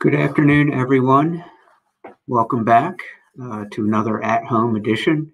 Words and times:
Good 0.00 0.14
afternoon, 0.14 0.72
everyone. 0.72 1.44
Welcome 2.26 2.64
back 2.64 3.00
uh, 3.42 3.66
to 3.72 3.84
another 3.84 4.24
at 4.24 4.46
home 4.46 4.74
edition 4.74 5.30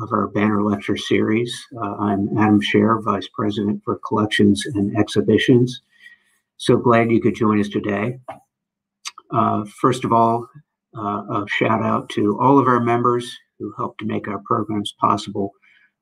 of 0.00 0.10
our 0.10 0.28
banner 0.28 0.64
lecture 0.64 0.96
series. 0.96 1.54
Uh, 1.76 1.96
I'm 1.96 2.38
Adam 2.38 2.62
Scher, 2.62 3.04
Vice 3.04 3.28
President 3.34 3.82
for 3.84 4.00
Collections 4.08 4.64
and 4.64 4.96
Exhibitions. 4.96 5.82
So 6.56 6.78
glad 6.78 7.10
you 7.10 7.20
could 7.20 7.34
join 7.34 7.60
us 7.60 7.68
today. 7.68 8.18
Uh, 9.30 9.66
first 9.82 10.06
of 10.06 10.14
all, 10.14 10.48
uh, 10.96 11.42
a 11.42 11.44
shout 11.48 11.82
out 11.82 12.08
to 12.12 12.40
all 12.40 12.58
of 12.58 12.68
our 12.68 12.80
members 12.80 13.36
who 13.58 13.70
helped 13.76 13.98
to 13.98 14.06
make 14.06 14.28
our 14.28 14.40
programs 14.46 14.94
possible. 14.98 15.52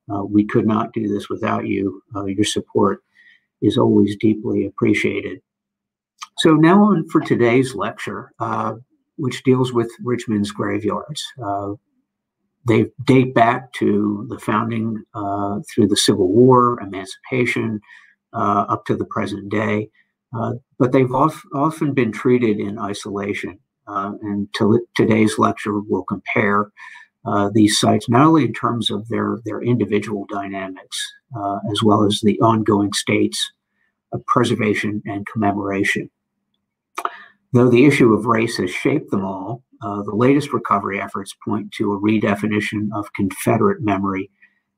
Uh, 0.08 0.22
we 0.22 0.46
could 0.46 0.68
not 0.68 0.92
do 0.92 1.12
this 1.12 1.28
without 1.28 1.66
you. 1.66 2.00
Uh, 2.14 2.26
your 2.26 2.44
support 2.44 3.02
is 3.60 3.76
always 3.76 4.14
deeply 4.20 4.66
appreciated. 4.66 5.40
So 6.38 6.54
now 6.54 6.84
on 6.84 7.08
for 7.08 7.20
today's 7.20 7.74
lecture, 7.74 8.32
uh, 8.38 8.74
which 9.16 9.42
deals 9.42 9.72
with 9.72 9.90
Richmond's 10.04 10.52
graveyards. 10.52 11.26
Uh, 11.42 11.72
they 12.66 12.86
date 13.04 13.34
back 13.34 13.72
to 13.74 14.26
the 14.28 14.38
founding 14.38 15.02
uh, 15.14 15.60
through 15.68 15.88
the 15.88 15.96
Civil 15.96 16.28
War, 16.28 16.80
emancipation, 16.80 17.80
uh, 18.32 18.66
up 18.68 18.84
to 18.86 18.94
the 18.94 19.06
present 19.06 19.50
day. 19.50 19.90
Uh, 20.36 20.54
but 20.78 20.92
they've 20.92 21.12
of, 21.12 21.40
often 21.54 21.94
been 21.94 22.12
treated 22.12 22.60
in 22.60 22.78
isolation. 22.78 23.58
Uh, 23.88 24.12
and 24.22 24.48
to, 24.54 24.86
today's 24.94 25.38
lecture 25.38 25.80
will 25.80 26.04
compare 26.04 26.70
these 27.52 27.78
sites 27.78 28.08
not 28.08 28.26
only 28.26 28.44
in 28.44 28.54
terms 28.54 28.90
of 28.90 29.06
their, 29.08 29.38
their 29.44 29.60
individual 29.60 30.24
dynamics, 30.30 30.98
as 31.70 31.82
well 31.82 32.02
as 32.04 32.20
the 32.22 32.40
ongoing 32.40 32.90
states 32.94 33.52
of 34.12 34.24
preservation 34.26 35.02
and 35.06 35.26
commemoration. 35.26 36.10
Though 37.52 37.70
the 37.70 37.86
issue 37.86 38.12
of 38.12 38.26
race 38.26 38.56
has 38.58 38.70
shaped 38.70 39.10
them 39.10 39.24
all, 39.24 39.62
uh, 39.80 40.02
the 40.02 40.14
latest 40.14 40.52
recovery 40.52 41.00
efforts 41.00 41.34
point 41.44 41.72
to 41.72 41.92
a 41.92 42.00
redefinition 42.00 42.88
of 42.94 43.12
Confederate 43.14 43.80
memory 43.80 44.30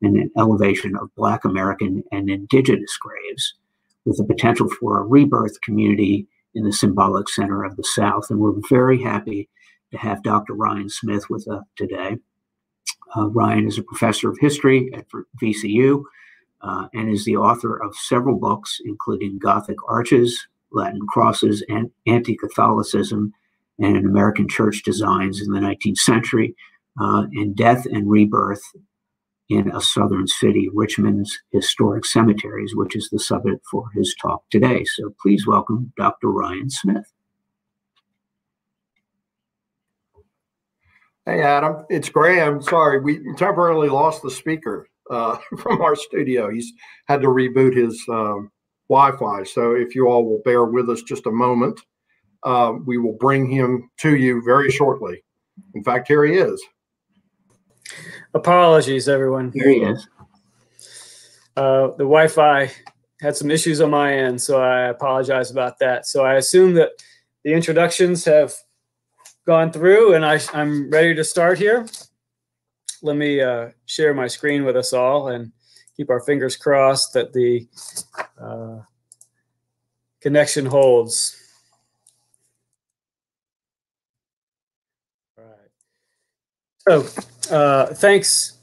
and 0.02 0.16
an 0.16 0.30
elevation 0.36 0.96
of 0.96 1.14
Black 1.16 1.44
American 1.44 2.02
and 2.12 2.30
Indigenous 2.30 2.96
graves, 2.96 3.54
with 4.04 4.18
the 4.18 4.24
potential 4.24 4.68
for 4.68 4.98
a 4.98 5.04
rebirth 5.04 5.60
community 5.62 6.26
in 6.54 6.64
the 6.64 6.72
symbolic 6.72 7.28
center 7.28 7.64
of 7.64 7.76
the 7.76 7.84
South. 7.84 8.26
And 8.30 8.38
we're 8.38 8.60
very 8.68 9.02
happy 9.02 9.48
to 9.92 9.98
have 9.98 10.22
Dr. 10.22 10.54
Ryan 10.54 10.88
Smith 10.88 11.28
with 11.28 11.48
us 11.48 11.64
today. 11.76 12.16
Uh, 13.16 13.28
Ryan 13.28 13.66
is 13.66 13.78
a 13.78 13.82
professor 13.82 14.30
of 14.30 14.38
history 14.40 14.90
at 14.94 15.06
VCU 15.42 16.02
uh, 16.62 16.88
and 16.92 17.10
is 17.10 17.24
the 17.24 17.36
author 17.36 17.76
of 17.76 17.94
several 17.96 18.38
books, 18.38 18.78
including 18.84 19.38
Gothic 19.38 19.76
Arches, 19.88 20.46
Latin 20.72 21.00
crosses, 21.08 21.64
and 21.68 21.90
anti 22.06 22.36
Catholicism, 22.36 23.32
and 23.78 23.96
American 23.96 24.48
church 24.48 24.82
designs 24.84 25.40
in 25.40 25.52
the 25.52 25.60
19th 25.60 25.98
century, 25.98 26.54
uh, 27.00 27.24
and 27.32 27.56
death 27.56 27.86
and 27.86 28.10
rebirth 28.10 28.62
in 29.48 29.68
a 29.72 29.80
southern 29.80 30.28
city, 30.28 30.68
Richmond's 30.72 31.36
historic 31.50 32.04
cemeteries, 32.04 32.76
which 32.76 32.94
is 32.94 33.08
the 33.10 33.18
subject 33.18 33.64
for 33.68 33.90
his 33.94 34.14
talk 34.22 34.44
today. 34.48 34.84
So 34.84 35.12
please 35.20 35.46
welcome 35.46 35.92
Dr. 35.96 36.28
Ryan 36.28 36.70
Smith. 36.70 37.12
Hey, 41.26 41.42
Adam, 41.42 41.84
it's 41.90 42.08
Graham. 42.08 42.62
Sorry, 42.62 43.00
we 43.00 43.20
temporarily 43.34 43.88
lost 43.88 44.22
the 44.22 44.30
speaker 44.30 44.88
uh, 45.10 45.36
from 45.58 45.82
our 45.82 45.96
studio. 45.96 46.50
He's 46.50 46.72
had 47.06 47.20
to 47.22 47.28
reboot 47.28 47.76
his 47.76 48.02
um, 48.08 48.50
Wi-Fi. 48.88 49.44
So 49.44 49.74
if 49.74 49.94
you 49.94 50.08
all 50.08 50.24
will 50.24 50.42
bear 50.44 50.64
with 50.64 50.88
us 50.88 51.02
just 51.02 51.26
a 51.26 51.30
moment, 51.30 51.80
uh, 52.44 52.74
we 52.86 52.98
will 52.98 53.16
bring 53.20 53.50
him 53.50 53.90
to 53.98 54.16
you 54.16 54.42
very 54.44 54.70
shortly. 54.70 55.22
In 55.74 55.84
fact, 55.84 56.08
here 56.08 56.24
he 56.24 56.34
is. 56.34 56.60
Apologies, 58.34 59.08
everyone. 59.08 59.52
Here 59.52 59.68
he 59.68 59.80
is. 59.80 60.08
Uh, 61.56 61.88
the 61.88 62.04
Wi-Fi 62.04 62.70
had 63.20 63.36
some 63.36 63.50
issues 63.50 63.80
on 63.80 63.90
my 63.90 64.14
end, 64.14 64.40
so 64.40 64.62
I 64.62 64.88
apologize 64.88 65.50
about 65.50 65.78
that. 65.80 66.06
So 66.06 66.24
I 66.24 66.34
assume 66.34 66.74
that 66.74 66.90
the 67.44 67.52
introductions 67.52 68.24
have 68.24 68.54
gone 69.46 69.72
through, 69.72 70.14
and 70.14 70.24
I, 70.24 70.40
am 70.54 70.90
ready 70.90 71.14
to 71.14 71.24
start 71.24 71.58
here. 71.58 71.86
Let 73.02 73.16
me 73.16 73.40
uh, 73.40 73.70
share 73.86 74.14
my 74.14 74.26
screen 74.26 74.64
with 74.64 74.76
us 74.76 74.92
all 74.92 75.28
and 75.28 75.52
keep 75.96 76.10
our 76.10 76.20
fingers 76.20 76.56
crossed 76.56 77.14
that 77.14 77.32
the 77.32 77.66
uh, 78.40 78.78
connection 80.20 80.66
holds. 80.66 81.36
So, 86.88 87.06
uh, 87.50 87.86
thanks, 87.94 88.58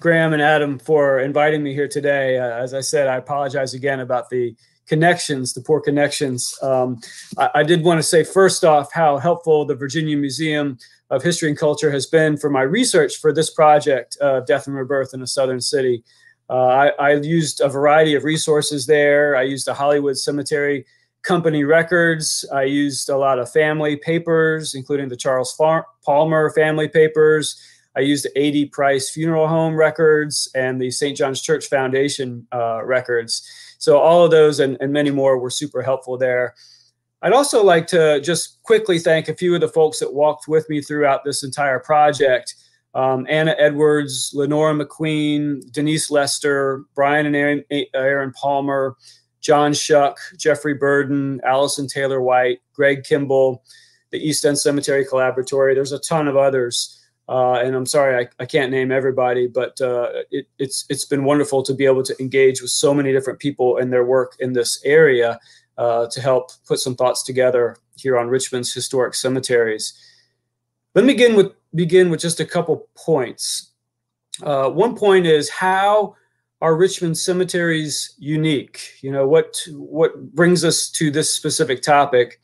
Graham 0.00 0.32
and 0.32 0.42
Adam, 0.42 0.78
for 0.78 1.20
inviting 1.20 1.62
me 1.62 1.72
here 1.72 1.88
today. 1.88 2.38
Uh, 2.38 2.50
as 2.62 2.74
I 2.74 2.80
said, 2.80 3.08
I 3.08 3.16
apologize 3.16 3.72
again 3.72 4.00
about 4.00 4.28
the 4.28 4.54
connections, 4.86 5.54
the 5.54 5.62
poor 5.62 5.80
connections. 5.80 6.54
Um, 6.62 7.00
I, 7.38 7.50
I, 7.54 7.62
did 7.62 7.82
want 7.82 7.98
to 7.98 8.02
say 8.02 8.22
first 8.22 8.64
off 8.64 8.92
how 8.92 9.16
helpful 9.16 9.64
the 9.64 9.74
Virginia 9.74 10.16
Museum 10.16 10.78
of 11.14 11.22
History 11.22 11.48
and 11.48 11.58
Culture 11.58 11.90
has 11.90 12.06
been 12.06 12.36
for 12.36 12.50
my 12.50 12.62
research 12.62 13.16
for 13.16 13.32
this 13.32 13.50
project, 13.50 14.16
uh, 14.20 14.40
Death 14.40 14.66
and 14.66 14.76
Rebirth 14.76 15.14
in 15.14 15.22
a 15.22 15.26
Southern 15.26 15.60
City. 15.60 16.02
Uh, 16.50 16.66
I, 16.66 16.88
I, 16.98 17.12
used 17.14 17.60
a 17.60 17.68
variety 17.68 18.14
of 18.14 18.24
resources 18.24 18.86
there. 18.86 19.34
I 19.34 19.42
used 19.42 19.66
the 19.66 19.72
Hollywood 19.72 20.18
Cemetery 20.18 20.84
Company 21.22 21.64
records. 21.64 22.44
I 22.52 22.64
used 22.64 23.08
a 23.08 23.16
lot 23.16 23.38
of 23.38 23.50
family 23.50 23.96
papers, 23.96 24.74
including 24.74 25.08
the 25.08 25.16
Charles 25.16 25.54
Far- 25.54 25.86
Palmer 26.04 26.50
family 26.50 26.88
papers. 26.88 27.58
I 27.96 28.00
used 28.00 28.26
the 28.26 28.38
A.D. 28.38 28.66
Price 28.66 29.08
Funeral 29.08 29.48
Home 29.48 29.74
records 29.74 30.50
and 30.54 30.82
the 30.82 30.90
St. 30.90 31.16
John's 31.16 31.40
Church 31.40 31.66
Foundation 31.66 32.46
uh, 32.52 32.84
records. 32.84 33.48
So 33.78 33.98
all 33.98 34.24
of 34.24 34.30
those 34.30 34.60
and, 34.60 34.76
and 34.80 34.92
many 34.92 35.10
more 35.10 35.38
were 35.38 35.50
super 35.50 35.80
helpful 35.80 36.18
there. 36.18 36.54
I'd 37.24 37.32
also 37.32 37.64
like 37.64 37.86
to 37.88 38.20
just 38.20 38.62
quickly 38.62 38.98
thank 38.98 39.28
a 39.28 39.34
few 39.34 39.54
of 39.54 39.62
the 39.62 39.68
folks 39.68 39.98
that 39.98 40.12
walked 40.12 40.46
with 40.46 40.68
me 40.68 40.82
throughout 40.82 41.24
this 41.24 41.42
entire 41.42 41.80
project 41.80 42.54
um, 42.94 43.26
Anna 43.28 43.56
Edwards, 43.58 44.30
Lenora 44.34 44.72
McQueen, 44.72 45.70
Denise 45.72 46.10
Lester, 46.10 46.84
Brian 46.94 47.26
and 47.26 47.34
Erin, 47.34 47.64
Erin 47.92 48.32
Palmer, 48.32 48.96
John 49.40 49.74
Shuck, 49.74 50.16
Jeffrey 50.38 50.74
Burden, 50.74 51.40
Allison 51.44 51.88
Taylor 51.88 52.20
White, 52.20 52.60
Greg 52.72 53.02
Kimball, 53.02 53.64
the 54.10 54.18
East 54.18 54.44
End 54.44 54.58
Cemetery 54.58 55.04
Collaboratory. 55.04 55.74
There's 55.74 55.92
a 55.92 55.98
ton 55.98 56.28
of 56.28 56.36
others. 56.36 57.00
Uh, 57.28 57.54
and 57.54 57.74
I'm 57.74 57.86
sorry 57.86 58.22
I, 58.22 58.42
I, 58.42 58.44
can't 58.44 58.70
name 58.70 58.92
everybody, 58.92 59.46
but 59.46 59.80
uh, 59.80 60.10
it, 60.30 60.46
it's 60.58 60.84
it's 60.90 61.06
been 61.06 61.24
wonderful 61.24 61.62
to 61.62 61.72
be 61.72 61.86
able 61.86 62.02
to 62.02 62.14
engage 62.20 62.60
with 62.60 62.70
so 62.70 62.92
many 62.92 63.12
different 63.12 63.38
people 63.38 63.78
and 63.78 63.90
their 63.90 64.04
work 64.04 64.36
in 64.40 64.52
this 64.52 64.78
area 64.84 65.40
uh, 65.78 66.06
to 66.08 66.20
help 66.20 66.50
put 66.66 66.80
some 66.80 66.94
thoughts 66.94 67.22
together 67.22 67.76
here 67.96 68.18
on 68.18 68.28
Richmond's 68.28 68.72
historic 68.72 69.14
cemeteries. 69.14 69.94
Let 70.94 71.04
me 71.04 71.12
begin 71.12 71.34
with 71.34 71.52
begin 71.74 72.10
with 72.10 72.20
just 72.20 72.40
a 72.40 72.44
couple 72.44 72.88
points. 72.96 73.72
Uh, 74.42 74.70
one 74.70 74.96
point 74.96 75.26
is 75.26 75.48
how 75.50 76.14
are 76.60 76.76
Richmond 76.76 77.18
cemeteries 77.18 78.14
unique? 78.18 78.98
You 79.02 79.12
know 79.12 79.26
what 79.26 79.60
what 79.72 80.34
brings 80.34 80.64
us 80.64 80.90
to 80.92 81.10
this 81.10 81.34
specific 81.34 81.82
topic. 81.82 82.40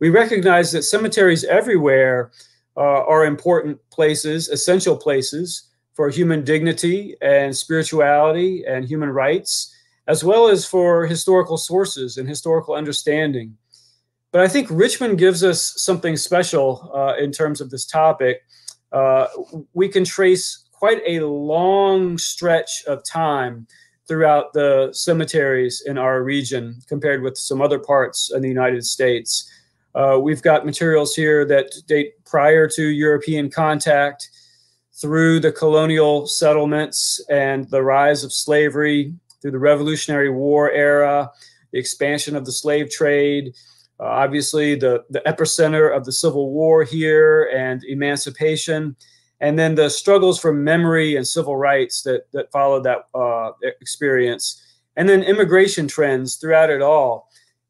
We 0.00 0.10
recognize 0.10 0.72
that 0.72 0.82
cemeteries 0.82 1.44
everywhere 1.44 2.32
uh, 2.76 2.80
are 2.80 3.24
important 3.24 3.78
places, 3.90 4.48
essential 4.48 4.96
places 4.96 5.70
for 5.94 6.10
human 6.10 6.44
dignity 6.44 7.16
and 7.22 7.56
spirituality 7.56 8.64
and 8.66 8.84
human 8.84 9.10
rights, 9.10 9.73
as 10.06 10.22
well 10.22 10.48
as 10.48 10.66
for 10.66 11.06
historical 11.06 11.56
sources 11.56 12.16
and 12.16 12.28
historical 12.28 12.74
understanding. 12.74 13.56
But 14.32 14.40
I 14.40 14.48
think 14.48 14.68
Richmond 14.70 15.18
gives 15.18 15.44
us 15.44 15.74
something 15.80 16.16
special 16.16 16.90
uh, 16.94 17.14
in 17.22 17.30
terms 17.30 17.60
of 17.60 17.70
this 17.70 17.86
topic. 17.86 18.42
Uh, 18.92 19.26
we 19.72 19.88
can 19.88 20.04
trace 20.04 20.64
quite 20.72 21.02
a 21.06 21.20
long 21.20 22.18
stretch 22.18 22.84
of 22.86 23.04
time 23.04 23.66
throughout 24.06 24.52
the 24.52 24.90
cemeteries 24.92 25.82
in 25.86 25.96
our 25.96 26.22
region 26.22 26.78
compared 26.88 27.22
with 27.22 27.38
some 27.38 27.62
other 27.62 27.78
parts 27.78 28.30
in 28.34 28.42
the 28.42 28.48
United 28.48 28.84
States. 28.84 29.50
Uh, 29.94 30.18
we've 30.20 30.42
got 30.42 30.66
materials 30.66 31.14
here 31.14 31.44
that 31.44 31.72
date 31.86 32.12
prior 32.24 32.68
to 32.68 32.88
European 32.88 33.48
contact 33.48 34.28
through 35.00 35.40
the 35.40 35.52
colonial 35.52 36.26
settlements 36.26 37.20
and 37.30 37.70
the 37.70 37.82
rise 37.82 38.24
of 38.24 38.32
slavery, 38.32 39.14
through 39.44 39.50
the 39.50 39.58
Revolutionary 39.58 40.30
War 40.30 40.70
era, 40.70 41.30
the 41.70 41.78
expansion 41.78 42.34
of 42.34 42.46
the 42.46 42.52
slave 42.52 42.88
trade, 42.88 43.52
uh, 44.00 44.04
obviously, 44.04 44.74
the, 44.74 45.04
the 45.10 45.20
epicenter 45.26 45.94
of 45.94 46.06
the 46.06 46.12
Civil 46.12 46.50
War 46.50 46.82
here 46.82 47.50
and 47.54 47.84
emancipation, 47.84 48.96
and 49.40 49.58
then 49.58 49.74
the 49.74 49.90
struggles 49.90 50.40
for 50.40 50.50
memory 50.50 51.16
and 51.16 51.28
civil 51.28 51.58
rights 51.58 52.00
that, 52.04 52.22
that 52.32 52.50
followed 52.52 52.84
that 52.84 53.04
uh, 53.14 53.50
experience, 53.82 54.62
and 54.96 55.06
then 55.06 55.22
immigration 55.22 55.86
trends 55.86 56.36
throughout 56.36 56.70
it 56.70 56.80
all. 56.80 57.28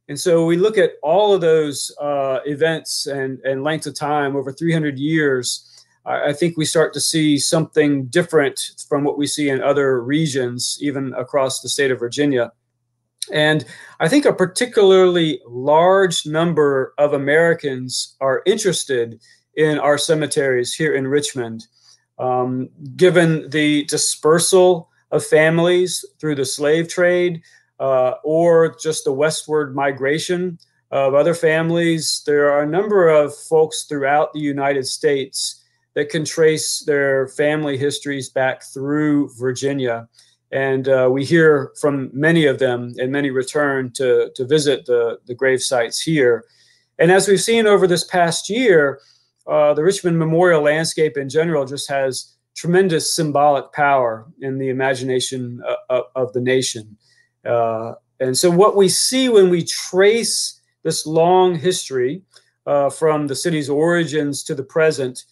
And 0.09 0.19
so 0.19 0.47
we 0.47 0.57
look 0.57 0.79
at 0.79 0.93
all 1.03 1.35
of 1.35 1.41
those 1.41 1.93
uh, 2.01 2.39
events 2.47 3.09
and, 3.09 3.41
and 3.41 3.65
length 3.65 3.87
of 3.87 3.97
time 3.97 4.37
over 4.37 4.53
300 4.53 4.97
years. 4.97 5.74
I, 6.07 6.33
think 6.33 6.57
we 6.57 6.67
start 6.67 6.93
to 6.95 7.01
see 7.01 7.39
something 7.39 8.07
different 8.07 8.73
from 8.89 9.05
what 9.05 9.17
we 9.17 9.27
see 9.27 9.49
in 9.49 9.63
other 9.63 10.03
regions, 10.03 10.79
even 10.81 11.15
across 11.15 11.61
the 11.61 11.69
state 11.69 11.91
of 11.91 11.99
Virginia. 11.99 12.53
And 13.33 13.65
I 14.01 14.09
think 14.09 14.27
a 14.27 14.33
particularly 14.35 15.41
large 15.47 16.27
number 16.27 16.93
of 16.99 17.15
Americans 17.15 18.17
are 18.21 18.43
interested 18.45 19.21
in 19.57 19.79
our 19.79 19.97
cemeteries 19.97 20.75
here 20.75 20.95
in 20.95 21.07
Richmond, 21.07 21.67
um, 22.19 22.69
given 22.97 23.49
the 23.49 23.85
dispersal 23.85 24.91
of 25.11 25.25
families 25.25 26.05
through 26.21 26.35
the 26.35 26.45
slave 26.45 26.89
trade 26.89 27.41
uh, 27.81 28.15
or 28.25 28.77
just 28.83 29.05
the 29.05 29.13
westward 29.13 29.75
migration 29.75 30.59
of 30.91 31.15
other 31.15 31.35
families. 31.35 32.23
There 32.27 32.53
are 32.53 32.63
a 32.63 32.69
number 32.69 33.09
of 33.09 33.35
folks 33.35 33.85
throughout 33.85 34.33
the 34.33 34.41
United 34.41 34.87
States 34.87 35.64
that 35.95 36.11
can 36.11 36.25
trace 36.25 36.81
their 36.81 37.29
family 37.29 37.77
histories 37.77 38.29
back 38.29 38.63
through 38.63 39.31
Virginia. 39.39 40.09
And 40.51 40.89
uh, 40.89 41.09
we 41.11 41.25
hear 41.25 41.73
from 41.81 42.11
many 42.13 42.47
of 42.47 42.59
them, 42.59 42.95
and 42.99 43.11
many 43.11 43.31
return 43.31 43.91
to, 43.93 44.31
to 44.35 44.45
visit 44.45 44.87
the, 44.87 45.19
the 45.27 45.35
grave 45.35 45.63
sites 45.63 46.01
here. 46.01 46.45
And 46.99 47.11
as 47.11 47.27
we've 47.27 47.41
seen 47.41 47.67
over 47.67 47.87
this 47.87 48.05
past 48.05 48.49
year, 48.49 49.01
uh, 49.47 49.75
the 49.75 49.83
Richmond 49.83 50.19
Memorial 50.19 50.63
landscape 50.63 51.17
in 51.17 51.29
general 51.29 51.65
just 51.65 51.89
has 51.89 52.35
tremendous 52.55 53.13
symbolic 53.13 53.73
power 53.73 54.27
in 54.41 54.59
the 54.59 54.69
imagination 54.69 55.61
of, 55.67 55.77
uh, 55.91 56.03
of, 56.15 56.29
of 56.29 56.33
the 56.33 56.41
nation. 56.41 56.97
Uh, 57.45 57.95
and 58.21 58.39
so, 58.39 58.51
what 58.51 58.77
we 58.77 58.89
see 58.89 59.29
when 59.29 59.51
we 59.51 59.65
trace 59.65 60.61
this 60.83 61.05
long 61.05 61.59
history 61.59 62.23
uh, 62.67 62.89
from 62.91 63.27
the 63.27 63.35
city's 63.35 63.69
origins 63.69 64.43
to 64.45 64.55
the 64.55 64.63
present 64.63 65.25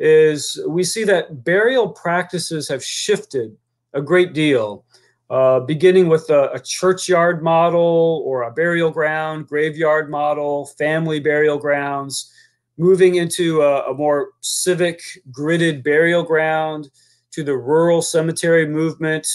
is 0.00 0.58
we 0.66 0.82
see 0.82 1.04
that 1.04 1.44
burial 1.44 1.88
practices 1.88 2.66
have 2.68 2.82
shifted 2.82 3.56
a 3.92 4.02
great 4.02 4.32
deal, 4.32 4.84
uh, 5.28 5.60
beginning 5.60 6.08
with 6.08 6.28
a, 6.30 6.50
a, 6.52 6.58
churchyard 6.58 7.42
model 7.42 8.22
or 8.24 8.42
a 8.42 8.50
burial 8.50 8.90
ground, 8.90 9.46
graveyard 9.46 10.10
model, 10.10 10.66
family 10.78 11.20
burial 11.20 11.58
grounds, 11.58 12.32
moving 12.78 13.16
into 13.16 13.60
a, 13.60 13.90
a 13.90 13.94
more 13.94 14.30
civic, 14.40 15.02
gridded 15.30 15.84
burial 15.84 16.22
ground 16.22 16.90
to 17.30 17.44
the 17.44 17.56
rural 17.56 18.00
cemetery 18.00 18.66
movement 18.66 19.26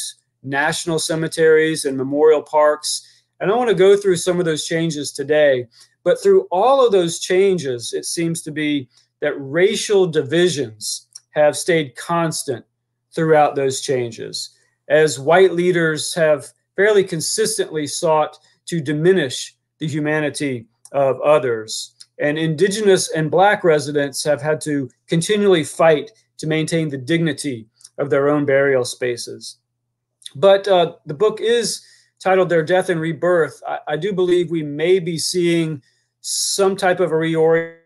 national 0.46 1.00
cemeteries 1.00 1.86
and 1.86 1.98
memorial 1.98 2.42
parks. 2.42 3.24
And 3.40 3.52
I 3.52 3.56
want 3.56 3.70
to 3.70 3.76
go 3.76 3.98
through 3.98 4.18
some 4.18 4.40
of 4.40 4.46
those 4.46 4.66
changes 4.66 5.12
today. 5.12 5.68
But 6.04 6.22
through 6.22 6.48
all 6.52 6.86
of 6.86 6.92
those 6.92 7.20
changes, 7.20 7.92
it 7.92 8.06
seems 8.06 8.42
to 8.44 8.52
be 8.52 8.88
that 9.26 9.34
racial 9.40 10.06
divisions 10.06 11.08
have 11.32 11.58
stayed 11.58 11.96
constant 11.96 12.64
throughout 13.12 13.56
those 13.56 13.82
changes, 13.82 14.52
as 14.88 15.20
white 15.20 15.52
leaders 15.52 16.14
have 16.14 16.46
fairly 16.76 17.04
consistently 17.04 17.88
sought 17.88 18.38
to 18.68 18.80
diminish 18.80 19.56
the 19.80 19.88
humanity 19.88 20.68
of 20.92 21.20
others. 21.22 21.96
And 22.20 22.38
indigenous 22.38 23.12
and 23.14 23.32
black 23.32 23.64
residents 23.64 24.24
have 24.26 24.44
had 24.44 24.62
to 24.62 24.92
continually 25.08 25.64
fight 25.64 26.12
to 26.38 26.46
maintain 26.46 26.90
the 26.90 27.00
dignity 27.00 27.66
of 27.98 28.12
their 28.12 28.30
own 28.30 28.46
burial 28.46 28.86
spaces. 28.86 29.58
But 30.36 30.68
uh, 30.68 30.98
the 31.08 31.16
book 31.16 31.42
is 31.42 31.84
titled 32.20 32.50
Their 32.50 32.62
Death 32.62 32.90
and 32.90 33.02
Rebirth. 33.02 33.60
I, 33.68 33.80
I 33.88 33.98
do 33.98 34.14
believe 34.14 34.52
we 34.52 34.62
may 34.62 35.00
be 35.00 35.18
seeing 35.18 35.82
some 36.22 36.76
type 36.76 37.00
of 37.00 37.12
a 37.12 37.18
reorientation 37.18 37.80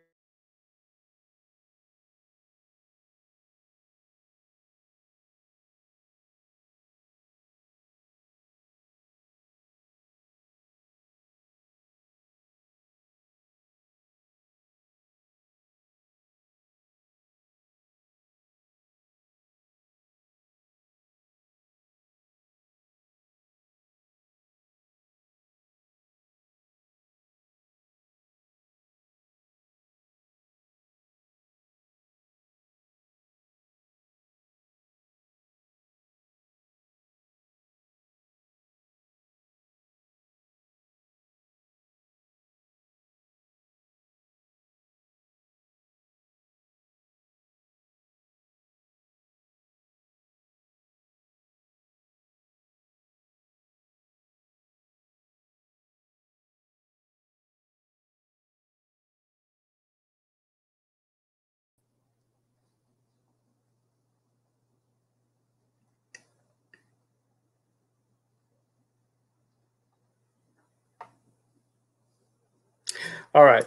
All 73.35 73.45
right. 73.45 73.65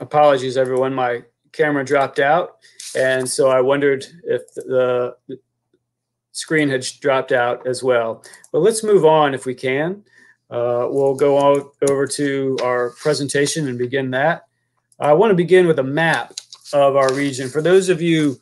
Apologies, 0.00 0.56
everyone. 0.56 0.92
My 0.92 1.22
camera 1.52 1.84
dropped 1.84 2.18
out. 2.18 2.56
And 2.96 3.28
so 3.28 3.48
I 3.48 3.60
wondered 3.60 4.04
if 4.24 4.42
the 4.54 5.16
screen 6.32 6.68
had 6.68 6.84
dropped 7.00 7.30
out 7.30 7.64
as 7.64 7.82
well. 7.82 8.24
But 8.50 8.60
let's 8.60 8.82
move 8.82 9.04
on 9.04 9.32
if 9.32 9.46
we 9.46 9.54
can. 9.54 10.02
Uh, 10.50 10.88
we'll 10.90 11.14
go 11.14 11.64
over 11.88 12.06
to 12.08 12.56
our 12.62 12.90
presentation 12.90 13.68
and 13.68 13.78
begin 13.78 14.10
that. 14.10 14.46
I 14.98 15.12
want 15.12 15.30
to 15.30 15.36
begin 15.36 15.68
with 15.68 15.78
a 15.78 15.84
map 15.84 16.34
of 16.72 16.96
our 16.96 17.12
region. 17.14 17.48
For 17.48 17.62
those 17.62 17.88
of 17.88 18.02
you 18.02 18.36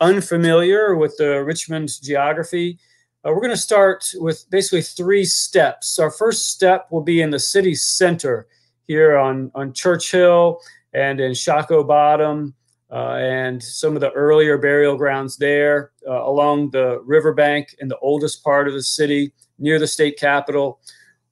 unfamiliar 0.00 0.96
with 0.96 1.14
the 1.18 1.44
Richmond 1.44 1.90
geography, 2.02 2.78
uh, 3.22 3.32
we're 3.32 3.40
going 3.40 3.50
to 3.50 3.56
start 3.56 4.14
with 4.16 4.46
basically 4.50 4.82
three 4.82 5.26
steps. 5.26 5.98
Our 5.98 6.10
first 6.10 6.50
step 6.52 6.88
will 6.90 7.02
be 7.02 7.20
in 7.20 7.30
the 7.30 7.38
city 7.38 7.74
center 7.74 8.46
here 8.86 9.16
on, 9.16 9.50
on 9.54 9.72
Church 9.72 10.10
Hill 10.10 10.60
and 10.92 11.20
in 11.20 11.32
Shockoe 11.32 11.86
Bottom 11.86 12.54
uh, 12.90 13.16
and 13.20 13.62
some 13.62 13.94
of 13.94 14.00
the 14.00 14.12
earlier 14.12 14.58
burial 14.58 14.96
grounds 14.96 15.36
there 15.36 15.92
uh, 16.08 16.22
along 16.24 16.70
the 16.70 17.00
riverbank 17.04 17.74
in 17.80 17.88
the 17.88 17.98
oldest 17.98 18.44
part 18.44 18.68
of 18.68 18.74
the 18.74 18.82
city 18.82 19.32
near 19.58 19.78
the 19.78 19.86
state 19.86 20.18
capitol. 20.18 20.80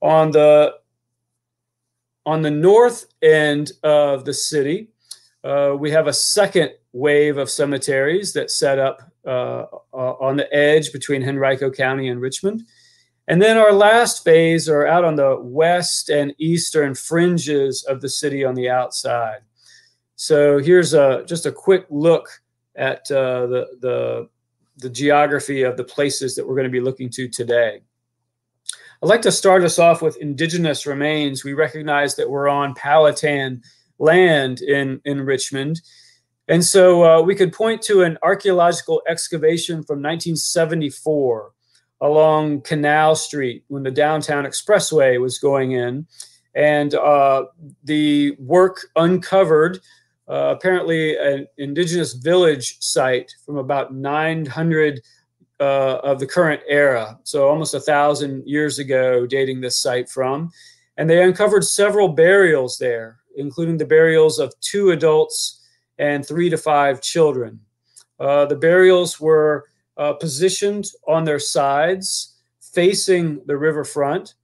On 0.03 0.31
the 0.31 0.75
on 2.27 2.43
the 2.43 2.51
north 2.51 3.07
end 3.23 3.73
of 3.83 4.25
the 4.25 4.33
city, 4.33 4.89
uh, 5.45 5.77
we 5.79 5.91
have 5.91 6.07
a 6.07 6.13
second 6.13 6.71
wave 6.93 7.37
of 7.37 7.51
cemeteries 7.51 8.33
that 8.33 8.51
set 8.51 8.79
up 8.79 9.03
uh, 9.27 9.67
on 9.93 10.37
the 10.37 10.53
edge 10.55 10.93
between 10.93 11.23
Henrico 11.23 11.71
County 11.71 12.09
and 12.09 12.21
Richmond. 12.21 12.63
And 13.27 13.41
then 13.41 13.57
our 13.57 13.73
last 13.73 14.23
phase 14.23 14.69
are 14.69 14.87
out 14.87 15.05
on 15.05 15.17
the 15.17 15.39
west 15.41 16.11
and 16.11 16.35
eastern 16.39 16.95
fringes 16.95 17.83
of 17.85 18.01
the 18.01 18.09
city 18.09 18.45
on 18.45 18.55
the 18.55 18.69
outside. 18.69 19.41
So 20.17 20.59
here's 20.59 20.93
a, 20.95 21.25
just 21.27 21.47
a 21.47 21.53
quick 21.53 21.87
look 21.89 22.29
at 22.77 23.11
uh, 23.11 23.47
the, 23.47 23.67
the, 23.81 24.29
the 24.77 24.91
geography 24.91 25.63
of 25.63 25.77
the 25.77 25.85
places 25.85 26.35
that 26.35 26.47
we're 26.47 26.55
going 26.55 26.65
to 26.65 26.71
be 26.71 26.81
looking 26.81 27.09
to 27.11 27.29
today. 27.29 27.81
I'd 29.03 29.09
like 29.09 29.23
to 29.23 29.33
start 29.33 29.65
us 29.65 29.79
off 29.79 30.03
with 30.03 30.17
indigenous 30.19 30.87
remains. 30.87 31.45
We 31.45 31.55
recognize 31.55 32.17
that 32.17 32.29
we're 32.29 32.49
on 32.49 32.75
Powhatan 32.75 33.63
land 33.99 34.61
in, 34.61 35.01
in 35.05 35.23
Richmond. 35.23 35.81
And 36.49 36.65
so 36.65 37.05
uh, 37.05 37.23
we 37.23 37.35
could 37.35 37.53
point 37.53 37.81
to 37.83 38.03
an 38.03 38.19
archaeological 38.23 39.03
excavation 39.09 39.77
from 39.77 40.03
1974 40.03 41.54
along 42.05 42.61
Canal 42.61 43.17
Street 43.17 43.65
when 43.69 43.83
the 43.83 43.91
downtown 43.91 44.45
expressway 44.45 45.19
was 45.19 45.39
going 45.39 45.73
in. 45.73 46.07
And 46.55 46.95
uh, 46.95 47.47
the 47.83 48.37
work 48.39 48.87
uncovered 48.95 49.81
uh, 50.29 50.55
apparently 50.57 51.17
an 51.17 51.47
indigenous 51.57 52.13
village 52.13 52.77
site 52.81 53.33
from 53.45 53.57
about 53.57 53.95
900 53.95 55.01
uh, 55.61 55.65
of 56.03 56.21
the 56.21 56.27
current 56.27 56.61
era. 56.69 57.19
So 57.25 57.49
almost 57.49 57.73
a 57.73 57.81
thousand 57.81 58.47
years 58.47 58.79
ago, 58.79 59.27
dating 59.27 59.63
this 59.63 59.79
site 59.79 60.11
from. 60.11 60.53
And 60.99 61.09
they 61.09 61.23
uncovered 61.23 61.65
several 61.65 62.09
burials 62.09 62.77
there, 62.77 63.17
including 63.37 63.79
the 63.79 63.87
burials 63.87 64.39
of 64.39 64.53
two 64.61 64.91
adults 64.91 65.67
and 65.99 66.27
three 66.27 66.51
to 66.51 66.59
five 66.59 67.01
children. 67.01 67.61
Uh, 68.21 68.45
the 68.45 68.57
burials 68.57 69.19
were 69.19 69.65
uh, 69.97 70.13
positioned 70.15 70.87
on 71.07 71.25
their 71.25 71.39
sides, 71.39 72.37
facing 72.61 73.41
the 73.47 73.57
riverfront. 73.57 74.35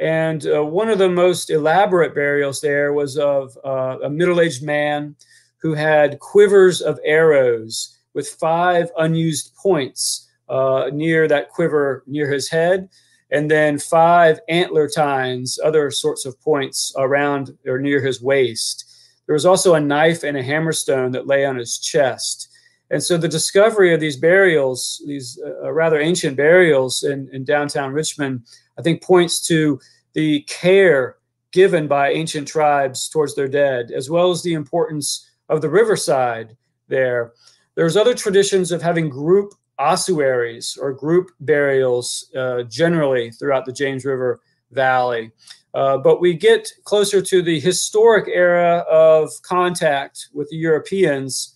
And 0.00 0.46
uh, 0.46 0.64
one 0.64 0.88
of 0.88 0.98
the 0.98 1.08
most 1.08 1.50
elaborate 1.50 2.14
burials 2.14 2.60
there 2.60 2.92
was 2.92 3.16
of 3.18 3.58
uh, 3.64 3.98
a 4.04 4.10
middle 4.10 4.40
aged 4.40 4.62
man 4.62 5.16
who 5.60 5.74
had 5.74 6.20
quivers 6.20 6.80
of 6.80 7.00
arrows 7.04 7.98
with 8.14 8.28
five 8.28 8.90
unused 8.98 9.54
points 9.56 10.28
uh, 10.48 10.90
near 10.92 11.28
that 11.28 11.50
quiver 11.50 12.04
near 12.06 12.30
his 12.30 12.48
head, 12.48 12.88
and 13.30 13.50
then 13.50 13.78
five 13.78 14.40
antler 14.48 14.88
tines, 14.88 15.58
other 15.62 15.90
sorts 15.90 16.24
of 16.24 16.40
points 16.40 16.92
around 16.96 17.56
or 17.66 17.78
near 17.78 18.00
his 18.00 18.22
waist. 18.22 18.84
There 19.26 19.34
was 19.34 19.44
also 19.44 19.74
a 19.74 19.80
knife 19.80 20.22
and 20.22 20.36
a 20.36 20.42
hammerstone 20.42 21.12
that 21.12 21.26
lay 21.26 21.44
on 21.44 21.56
his 21.56 21.78
chest. 21.78 22.48
And 22.90 23.02
so 23.02 23.18
the 23.18 23.28
discovery 23.28 23.92
of 23.92 24.00
these 24.00 24.16
burials, 24.16 25.02
these 25.06 25.38
uh, 25.44 25.72
rather 25.72 26.00
ancient 26.00 26.36
burials 26.36 27.02
in, 27.02 27.28
in 27.32 27.44
downtown 27.44 27.92
Richmond, 27.92 28.42
I 28.78 28.82
think 28.82 29.02
points 29.02 29.46
to 29.48 29.78
the 30.14 30.40
care 30.42 31.16
given 31.52 31.86
by 31.86 32.10
ancient 32.10 32.48
tribes 32.48 33.08
towards 33.08 33.34
their 33.34 33.48
dead, 33.48 33.90
as 33.90 34.10
well 34.10 34.30
as 34.30 34.42
the 34.42 34.54
importance 34.54 35.30
of 35.48 35.60
the 35.60 35.68
riverside 35.68 36.56
there. 36.88 37.32
There's 37.74 37.96
other 37.96 38.14
traditions 38.14 38.72
of 38.72 38.82
having 38.82 39.08
group 39.08 39.54
ossuaries 39.78 40.76
or 40.80 40.92
group 40.92 41.30
burials 41.40 42.30
uh, 42.36 42.64
generally 42.64 43.30
throughout 43.30 43.64
the 43.64 43.72
James 43.72 44.04
River 44.04 44.40
Valley. 44.72 45.30
Uh, 45.74 45.98
but 45.98 46.20
we 46.20 46.34
get 46.34 46.68
closer 46.84 47.22
to 47.22 47.42
the 47.42 47.60
historic 47.60 48.26
era 48.28 48.84
of 48.90 49.30
contact 49.42 50.28
with 50.32 50.48
the 50.48 50.56
Europeans 50.56 51.54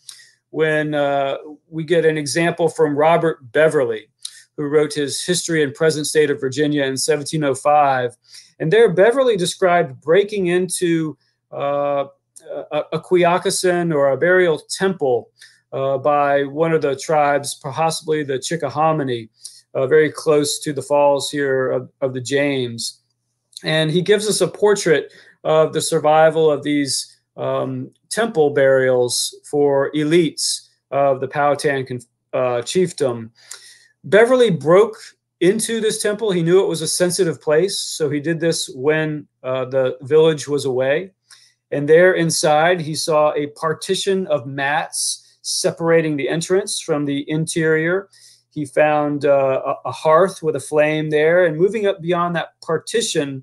when 0.52 0.94
uh, 0.94 1.38
we 1.70 1.82
get 1.82 2.04
an 2.04 2.18
example 2.18 2.68
from 2.68 2.94
Robert 2.94 3.50
Beverly, 3.52 4.08
who 4.56 4.64
wrote 4.64 4.92
his 4.92 5.24
History 5.24 5.62
and 5.62 5.74
Present 5.74 6.06
State 6.06 6.30
of 6.30 6.40
Virginia 6.40 6.82
in 6.82 6.92
1705. 6.92 8.14
And 8.60 8.70
there, 8.70 8.92
Beverly 8.92 9.38
described 9.38 10.00
breaking 10.02 10.48
into 10.48 11.16
uh, 11.50 12.04
a, 12.70 12.82
a 12.92 13.94
or 13.94 14.10
a 14.10 14.16
burial 14.18 14.60
temple 14.68 15.30
uh, 15.72 15.96
by 15.96 16.44
one 16.44 16.72
of 16.72 16.82
the 16.82 16.96
tribes, 16.96 17.54
possibly 17.54 18.22
the 18.22 18.38
Chickahominy, 18.38 19.30
uh, 19.72 19.86
very 19.86 20.12
close 20.12 20.58
to 20.58 20.74
the 20.74 20.82
falls 20.82 21.30
here 21.30 21.70
of, 21.70 21.90
of 22.02 22.12
the 22.12 22.20
James. 22.20 23.00
And 23.64 23.90
he 23.90 24.02
gives 24.02 24.28
us 24.28 24.42
a 24.42 24.48
portrait 24.48 25.14
of 25.44 25.72
the 25.72 25.80
survival 25.80 26.50
of 26.50 26.62
these 26.62 27.11
um, 27.36 27.90
temple 28.10 28.50
burials 28.50 29.34
for 29.50 29.90
elites 29.92 30.68
of 30.90 31.20
the 31.20 31.28
Powhatan 31.28 31.86
uh, 32.32 32.62
chiefdom. 32.62 33.30
Beverly 34.04 34.50
broke 34.50 34.96
into 35.40 35.80
this 35.80 36.02
temple. 36.02 36.30
He 36.30 36.42
knew 36.42 36.62
it 36.62 36.68
was 36.68 36.82
a 36.82 36.88
sensitive 36.88 37.40
place, 37.40 37.78
so 37.78 38.08
he 38.08 38.20
did 38.20 38.40
this 38.40 38.68
when 38.74 39.26
uh, 39.42 39.64
the 39.66 39.96
village 40.02 40.46
was 40.46 40.64
away. 40.64 41.12
And 41.70 41.88
there 41.88 42.14
inside, 42.14 42.80
he 42.80 42.94
saw 42.94 43.32
a 43.32 43.48
partition 43.48 44.26
of 44.26 44.46
mats 44.46 45.38
separating 45.42 46.16
the 46.16 46.28
entrance 46.28 46.80
from 46.80 47.04
the 47.04 47.28
interior. 47.28 48.08
He 48.50 48.66
found 48.66 49.24
uh, 49.24 49.76
a 49.84 49.90
hearth 49.90 50.42
with 50.42 50.54
a 50.56 50.60
flame 50.60 51.10
there, 51.10 51.46
and 51.46 51.56
moving 51.56 51.86
up 51.86 52.02
beyond 52.02 52.36
that 52.36 52.60
partition, 52.60 53.42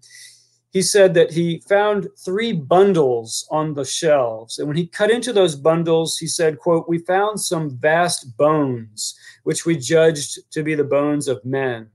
he 0.72 0.82
said 0.82 1.14
that 1.16 1.32
he 1.32 1.60
found 1.68 2.08
three 2.18 2.54
bundles 2.54 3.48
on 3.50 3.74
the 3.74 3.86
shelves. 3.86 4.60
And 4.60 4.68
when 4.68 4.78
he 4.78 4.88
cut 4.88 5.10
into 5.10 5.34
those 5.34 5.56
bundles 5.56 6.18
he 6.18 6.28
said 6.28 6.60
quote 6.60 6.88
we 6.88 7.00
found 7.00 7.40
some 7.40 7.78
vast 7.78 8.38
bones 8.38 9.18
which 9.44 9.66
we 9.66 9.78
judged 9.78 10.40
to 10.52 10.64
be 10.64 10.76
the 10.76 10.84
bones 10.84 11.28
of 11.28 11.44
men. 11.44 11.90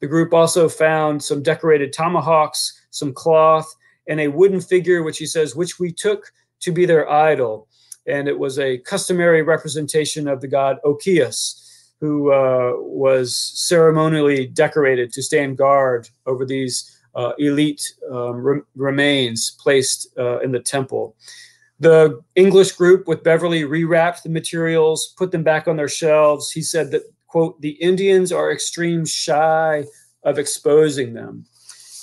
The 0.00 0.06
group 0.06 0.34
also 0.34 0.68
found 0.68 1.22
some 1.22 1.42
decorated 1.42 1.92
tomahawks 1.92 2.80
some 2.90 3.12
cloth 3.12 3.74
and 4.08 4.20
a 4.20 4.28
wooden 4.28 4.60
figure 4.60 5.02
which 5.02 5.18
he 5.18 5.26
says 5.26 5.56
which 5.56 5.78
we 5.78 5.92
took 5.92 6.32
to 6.60 6.72
be 6.72 6.86
their 6.86 7.10
idol. 7.10 7.68
And 8.06 8.28
it 8.28 8.38
was 8.38 8.58
a 8.58 8.78
customary 8.78 9.42
representation 9.42 10.28
of 10.28 10.40
the 10.40 10.48
god 10.48 10.78
okeus 10.84 11.62
who 11.98 12.30
uh, 12.30 12.72
was 12.76 13.34
ceremonially 13.34 14.46
decorated 14.46 15.12
to 15.12 15.22
stand 15.22 15.56
guard 15.56 16.08
over 16.26 16.44
these 16.44 16.95
uh, 17.16 17.32
elite 17.38 17.94
um, 18.12 18.36
re- 18.36 18.60
remains 18.76 19.56
placed 19.58 20.08
uh, 20.18 20.38
in 20.40 20.52
the 20.52 20.60
temple. 20.60 21.16
The 21.80 22.22
English 22.36 22.72
group 22.72 23.08
with 23.08 23.24
Beverly 23.24 23.62
rewrapped 23.62 24.22
the 24.22 24.28
materials, 24.30 25.14
put 25.18 25.30
them 25.30 25.42
back 25.42 25.66
on 25.66 25.76
their 25.76 25.88
shelves. 25.88 26.50
He 26.50 26.62
said 26.62 26.90
that, 26.92 27.02
quote, 27.26 27.60
the 27.60 27.76
Indians 27.82 28.32
are 28.32 28.52
extreme 28.52 29.04
shy 29.04 29.84
of 30.22 30.38
exposing 30.38 31.12
them. 31.14 31.44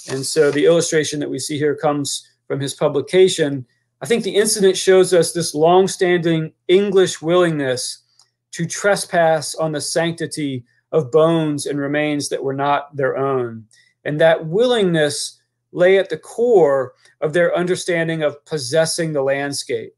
And 0.10 0.26
so 0.26 0.52
the 0.52 0.66
illustration 0.66 1.20
that 1.22 1.30
we 1.30 1.40
see 1.40 1.58
here 1.58 1.76
comes 1.76 2.28
from 2.48 2.60
his 2.60 2.74
publication. 2.74 3.66
I 4.02 4.06
think 4.06 4.24
the 4.24 4.36
incident 4.36 4.78
shows 4.78 5.14
us 5.14 5.32
this 5.32 5.56
long-standing 5.56 6.52
English 6.68 7.22
willingness 7.22 8.04
to 8.52 8.66
trespass 8.66 9.56
on 9.56 9.72
the 9.72 9.82
sanctity 9.82 10.66
of 10.92 11.12
bones 11.12 11.66
and 11.66 11.80
remains 11.80 12.30
that 12.30 12.44
were 12.44 12.54
not 12.54 12.96
their 12.96 13.18
own. 13.18 13.66
And 14.06 14.20
that 14.20 14.46
willingness 14.48 15.40
lay 15.72 15.98
at 15.98 16.10
the 16.10 16.18
core 16.18 16.94
of 17.22 17.34
their 17.34 17.56
understanding 17.56 18.22
of 18.24 18.44
possessing 18.46 19.14
the 19.14 19.24
landscape. 19.24 19.96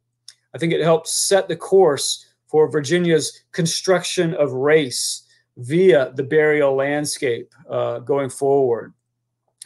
I 0.54 0.58
think 0.58 0.72
it 0.72 0.82
helped 0.82 1.08
set 1.08 1.48
the 1.48 1.56
course 1.56 2.26
for 2.48 2.72
Virginia's 2.72 3.42
construction 3.52 4.34
of 4.36 4.54
race 4.54 5.24
via 5.58 6.12
the 6.16 6.24
burial 6.24 6.76
landscape 6.76 7.54
uh, 7.70 8.00
going 8.00 8.30
forward. 8.30 8.94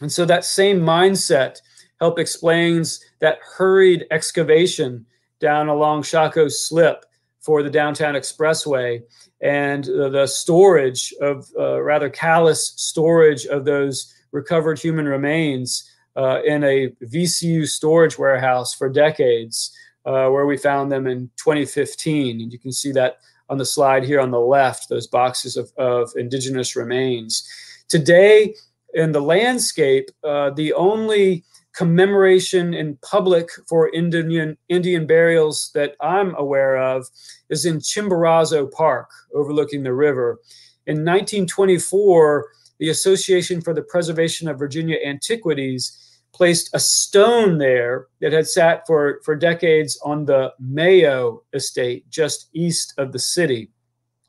And 0.00 0.10
so 0.10 0.24
that 0.24 0.44
same 0.44 0.80
mindset 0.80 1.58
help 2.00 2.18
explains 2.18 3.00
that 3.20 3.38
hurried 3.56 4.06
excavation 4.10 5.06
down 5.40 5.68
along 5.68 6.02
Shockoe 6.02 6.50
Slip 6.50 7.04
for 7.40 7.62
the 7.62 7.70
downtown 7.70 8.14
expressway 8.14 9.02
and 9.40 9.84
the 9.84 10.26
storage 10.26 11.14
of 11.20 11.46
uh, 11.58 11.80
rather 11.82 12.10
callous 12.10 12.72
storage 12.76 13.46
of 13.46 13.64
those 13.64 14.14
recovered 14.32 14.78
human 14.78 15.06
remains 15.06 15.90
uh, 16.16 16.40
in 16.44 16.64
a 16.64 16.88
VCU 17.04 17.68
storage 17.68 18.18
warehouse 18.18 18.74
for 18.74 18.88
decades, 18.88 19.74
uh, 20.04 20.28
where 20.28 20.46
we 20.46 20.56
found 20.56 20.90
them 20.90 21.06
in 21.06 21.30
2015. 21.36 22.40
And 22.40 22.52
you 22.52 22.58
can 22.58 22.72
see 22.72 22.92
that 22.92 23.18
on 23.48 23.58
the 23.58 23.64
slide 23.64 24.04
here 24.04 24.20
on 24.20 24.30
the 24.30 24.40
left, 24.40 24.88
those 24.88 25.06
boxes 25.06 25.56
of, 25.56 25.72
of 25.76 26.10
indigenous 26.16 26.76
remains. 26.76 27.46
Today, 27.88 28.54
in 28.94 29.12
the 29.12 29.20
landscape, 29.20 30.10
uh, 30.24 30.50
the 30.50 30.72
only 30.72 31.44
commemoration 31.72 32.74
in 32.74 32.96
public 32.96 33.48
for 33.68 33.92
Indian 33.94 34.56
Indian 34.68 35.06
burials 35.06 35.70
that 35.74 35.96
I'm 36.00 36.34
aware 36.36 36.76
of 36.76 37.06
is 37.48 37.64
in 37.64 37.78
Chimborazo 37.78 38.70
Park, 38.70 39.08
overlooking 39.34 39.82
the 39.82 39.94
river. 39.94 40.40
In 40.86 41.04
1924, 41.04 42.46
the 42.80 42.88
Association 42.88 43.60
for 43.60 43.74
the 43.74 43.82
Preservation 43.82 44.48
of 44.48 44.58
Virginia 44.58 44.96
Antiquities 45.04 46.22
placed 46.32 46.70
a 46.72 46.80
stone 46.80 47.58
there 47.58 48.06
that 48.20 48.32
had 48.32 48.48
sat 48.48 48.86
for, 48.86 49.20
for 49.22 49.36
decades 49.36 50.00
on 50.02 50.24
the 50.24 50.52
Mayo 50.58 51.42
estate 51.52 52.08
just 52.08 52.48
east 52.54 52.94
of 52.96 53.12
the 53.12 53.18
city, 53.18 53.70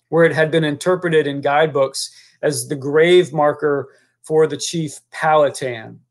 where 0.09 0.25
it 0.25 0.35
had 0.35 0.51
been 0.51 0.65
interpreted 0.65 1.27
in 1.27 1.39
guidebooks 1.39 2.13
as 2.41 2.67
the 2.67 2.75
grave 2.75 3.31
marker 3.31 3.89
for 4.23 4.45
the 4.47 4.57
chief 4.57 4.99
Powhatan. 5.11 6.01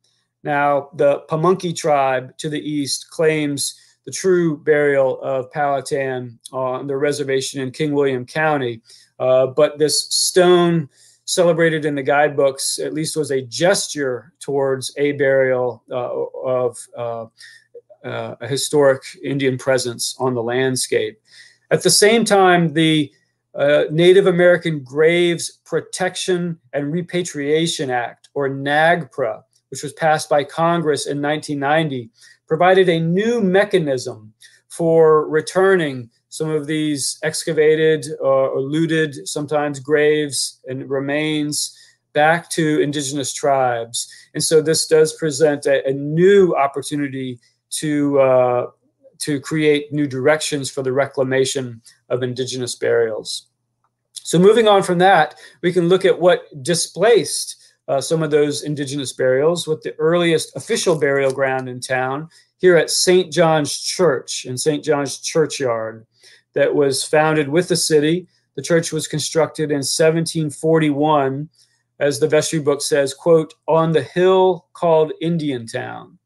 Now, 0.43 0.89
the 0.95 1.23
Pamunkey 1.29 1.77
tribe 1.77 2.37
to 2.39 2.49
the 2.49 2.61
east 2.61 3.11
claims 3.11 3.79
the 4.07 4.13
true 4.13 4.57
burial 4.57 5.21
of 5.21 5.53
Powhatan 5.53 6.39
on 6.53 6.87
the 6.87 6.97
reservation 6.97 7.61
in 7.61 7.71
King 7.71 7.93
William 7.93 8.25
County. 8.25 8.81
Uh, 9.19 9.49
but 9.49 9.79
this 9.79 10.09
stone 10.09 10.89
celebrated 11.31 11.85
in 11.85 11.95
the 11.95 12.03
guidebooks 12.03 12.81
at 12.81 12.93
least 12.93 13.17
was 13.17 13.31
a 13.31 13.43
gesture 13.43 14.33
towards 14.41 14.93
a 14.97 15.13
burial 15.13 15.85
uh, 15.89 16.11
of 16.45 16.77
uh, 16.99 17.27
uh, 18.05 18.35
a 18.41 18.49
historic 18.49 19.03
Indian 19.23 19.57
presence 19.57 20.17
on 20.19 20.35
the 20.35 20.43
landscape. 20.43 21.21
At 21.71 21.85
the 21.85 21.91
same 21.91 22.25
time, 22.25 22.73
the 22.73 23.13
uh, 23.55 23.85
Native 23.93 24.27
American 24.27 24.83
Graves 24.83 25.61
Protection 25.65 26.59
and 26.73 26.93
Repatriation 26.93 27.91
Act, 27.91 28.29
or 28.35 28.51
NAGPRA, 28.51 29.43
which 29.69 29.85
was 29.85 29.93
passed 29.93 30.29
by 30.29 30.43
Congress 30.43 31.07
in 31.07 31.23
1990, 31.23 32.11
provided 32.49 32.89
a 32.89 32.99
new 32.99 33.41
mechanism 33.41 34.33
for 34.69 35.29
returning 35.29 36.11
some 36.31 36.49
of 36.49 36.67
these 36.67 37.19
excavated 37.23 38.07
uh, 38.23 38.25
or 38.25 38.61
looted, 38.61 39.29
sometimes 39.29 39.81
graves 39.81 40.61
and 40.67 40.89
remains 40.89 41.77
back 42.13 42.49
to 42.51 42.81
indigenous 42.81 43.33
tribes. 43.33 44.09
And 44.35 44.43
so 44.43 44.63
this 44.63 44.87
does 44.87 45.13
present 45.15 45.67
a, 45.67 45.87
a 45.87 45.93
new 45.93 46.55
opportunity 46.57 47.39
to 47.71 48.21
uh, 48.21 48.67
to 49.19 49.39
create 49.41 49.93
new 49.93 50.07
directions 50.07 50.71
for 50.71 50.83
the 50.83 50.93
reclamation 50.93 51.83
of 52.09 52.23
indigenous 52.23 52.75
burials. 52.75 53.49
So 54.15 54.39
moving 54.39 54.67
on 54.67 54.83
from 54.83 54.99
that, 54.99 55.35
we 55.63 55.73
can 55.73 55.89
look 55.89 56.05
at 56.05 56.19
what 56.19 56.45
displaced 56.63 57.57
uh, 57.89 58.01
some 58.01 58.23
of 58.23 58.31
those 58.31 58.63
indigenous 58.63 59.13
burials 59.13 59.67
with 59.67 59.83
the 59.83 59.95
earliest 59.99 60.57
official 60.57 60.97
burial 60.97 61.33
ground 61.33 61.69
in 61.69 61.81
town 61.81 62.29
here 62.59 62.77
at 62.77 62.89
St. 62.89 63.33
John's 63.33 63.77
Church 63.79 64.45
in 64.45 64.57
St. 64.57 64.85
John's 64.85 65.19
Churchyard 65.19 66.07
that 66.55 66.75
was 66.75 67.05
founded 67.05 67.49
with 67.49 67.69
the 67.69 67.77
city. 67.77 68.27
The 68.57 68.63
church 68.63 68.93
was 68.93 69.09
constructed 69.09 69.71
in 69.71 69.79
1741, 69.79 71.49
as 71.99 72.19
the 72.19 72.29
vestry 72.29 72.59
book 72.59 72.83
says, 72.83 73.15
quote, 73.15 73.55
on 73.69 73.93
the 73.93 74.03
hill 74.03 74.67
called 74.73 75.13
Indiantown. 75.21 76.19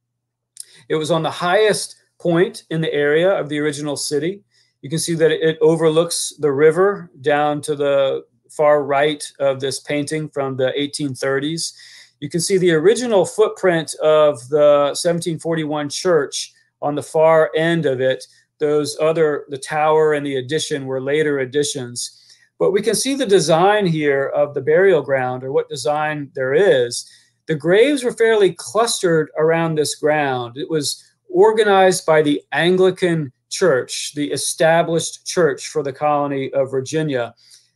It 0.88 0.96
was 0.96 1.10
on 1.10 1.22
the 1.22 1.30
highest 1.30 1.96
point 2.18 2.64
in 2.70 2.80
the 2.80 2.92
area 2.92 3.30
of 3.30 3.48
the 3.48 3.58
original 3.58 3.96
city. 3.96 4.42
You 4.82 4.90
can 4.90 4.98
see 4.98 5.14
that 5.14 5.30
it 5.30 5.58
overlooks 5.60 6.34
the 6.38 6.52
river 6.52 7.10
down 7.20 7.60
to 7.62 7.74
the 7.74 8.24
far 8.50 8.84
right 8.84 9.24
of 9.40 9.60
this 9.60 9.80
painting 9.80 10.28
from 10.28 10.56
the 10.56 10.72
1830s. 10.78 11.72
You 12.20 12.30
can 12.30 12.40
see 12.40 12.56
the 12.56 12.72
original 12.72 13.24
footprint 13.24 13.94
of 13.94 14.48
the 14.48 14.92
1741 14.94 15.88
church 15.88 16.52
on 16.80 16.94
the 16.94 17.02
far 17.02 17.50
end 17.56 17.86
of 17.86 18.00
it. 18.00 18.24
Those 18.60 18.96
other, 19.00 19.44
the 19.48 19.58
tower 19.58 20.14
and 20.14 20.24
the 20.24 20.36
addition 20.36 20.86
were 20.86 21.00
later 21.00 21.38
additions. 21.38 22.20
But 22.58 22.72
we 22.72 22.82
can 22.82 22.94
see 22.94 23.14
the 23.14 23.26
design 23.26 23.86
here 23.86 24.28
of 24.28 24.54
the 24.54 24.60
burial 24.60 25.02
ground 25.02 25.42
or 25.42 25.52
what 25.52 25.68
design 25.68 26.30
there 26.34 26.54
is. 26.54 27.08
The 27.46 27.54
graves 27.54 28.04
were 28.04 28.12
fairly 28.12 28.52
clustered 28.52 29.30
around 29.36 29.74
this 29.74 29.96
ground. 29.96 30.56
It 30.56 30.70
was 30.70 31.02
organized 31.28 32.06
by 32.06 32.22
the 32.22 32.40
Anglican 32.52 33.32
Church, 33.50 34.12
the 34.14 34.32
established 34.32 35.26
church 35.26 35.68
for 35.68 35.82
the 35.82 35.92
colony 35.92 36.52
of 36.52 36.70
Virginia. 36.70 37.34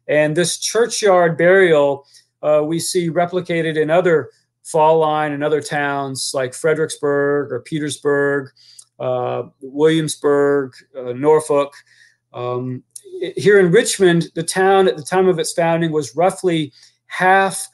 And 0.08 0.36
this 0.36 0.58
churchyard 0.58 1.36
burial 1.36 2.06
uh, 2.42 2.62
we 2.64 2.78
see 2.78 3.10
replicated 3.10 3.76
in 3.76 3.90
other 3.90 4.30
fall 4.64 4.98
line 4.98 5.32
and 5.32 5.42
other 5.42 5.60
towns 5.60 6.32
like 6.34 6.54
Fredericksburg 6.54 7.52
or 7.52 7.60
Petersburg, 7.60 8.50
Williamsburg, 9.60 10.72
uh, 10.96 11.12
Norfolk. 11.12 11.74
Um, 12.32 12.82
here 13.36 13.58
in 13.58 13.70
Richmond, 13.70 14.28
the 14.34 14.42
town 14.42 14.88
at 14.88 14.96
the 14.96 15.02
time 15.02 15.28
of 15.28 15.38
its 15.38 15.52
founding 15.52 15.92
was 15.92 16.16
roughly 16.16 16.72
half 17.06 17.68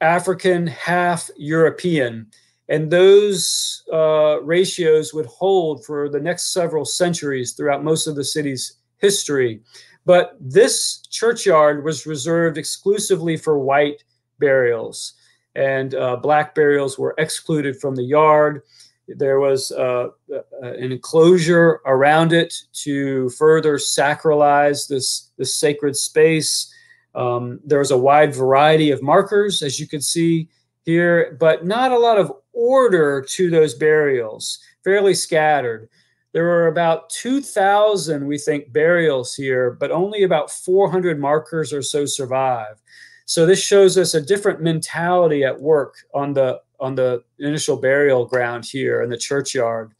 African, 0.00 0.66
half 0.66 1.30
European. 1.36 2.26
And 2.68 2.90
those 2.90 3.82
uh, 3.92 4.40
ratios 4.42 5.12
would 5.12 5.26
hold 5.26 5.84
for 5.84 6.08
the 6.08 6.20
next 6.20 6.52
several 6.52 6.84
centuries 6.84 7.52
throughout 7.52 7.84
most 7.84 8.06
of 8.06 8.16
the 8.16 8.24
city's 8.24 8.78
history. 8.98 9.60
But 10.06 10.36
this 10.40 11.00
churchyard 11.10 11.84
was 11.84 12.06
reserved 12.06 12.58
exclusively 12.58 13.36
for 13.36 13.58
white 13.58 14.04
burials, 14.38 15.14
and 15.54 15.94
uh, 15.94 16.16
black 16.16 16.54
burials 16.54 16.98
were 16.98 17.14
excluded 17.18 17.80
from 17.80 17.96
the 17.96 18.02
yard. 18.02 18.62
There 19.06 19.38
was 19.38 19.70
uh, 19.72 20.08
uh 20.34 20.40
an 20.62 20.92
enclosure 20.92 21.80
around 21.84 22.32
it 22.32 22.54
to 22.84 23.28
further 23.30 23.76
sacralize 23.76 24.88
this, 24.88 25.30
this 25.36 25.54
sacred 25.54 25.96
space. 25.96 26.72
Um, 27.14 27.60
there 27.64 27.78
was 27.78 27.90
a 27.90 27.98
wide 27.98 28.34
variety 28.34 28.90
of 28.90 29.02
markers, 29.02 29.62
as 29.62 29.78
you 29.78 29.86
can 29.86 30.00
see 30.00 30.48
here, 30.84 31.36
but 31.38 31.64
not 31.64 31.92
a 31.92 31.98
lot 31.98 32.18
of 32.18 32.32
order 32.52 33.22
to 33.22 33.50
those 33.50 33.74
burials, 33.74 34.58
fairly 34.82 35.14
scattered. 35.14 35.88
There 36.32 36.44
were 36.44 36.66
about 36.66 37.10
2,000, 37.10 38.26
we 38.26 38.38
think, 38.38 38.72
burials 38.72 39.34
here, 39.34 39.70
but 39.70 39.92
only 39.92 40.24
about 40.24 40.50
400 40.50 41.18
markers 41.20 41.72
or 41.72 41.80
so 41.80 42.06
survive. 42.06 42.82
So 43.26 43.46
this 43.46 43.62
shows 43.62 43.96
us 43.96 44.14
a 44.14 44.20
different 44.20 44.60
mentality 44.60 45.44
at 45.44 45.60
work 45.60 45.94
on 46.12 46.34
the 46.34 46.60
on 46.80 46.94
the 46.94 47.22
initial 47.38 47.76
burial 47.76 48.26
ground 48.26 48.64
here 48.64 49.02
in 49.02 49.10
the 49.10 49.16
churchyard. 49.16 49.92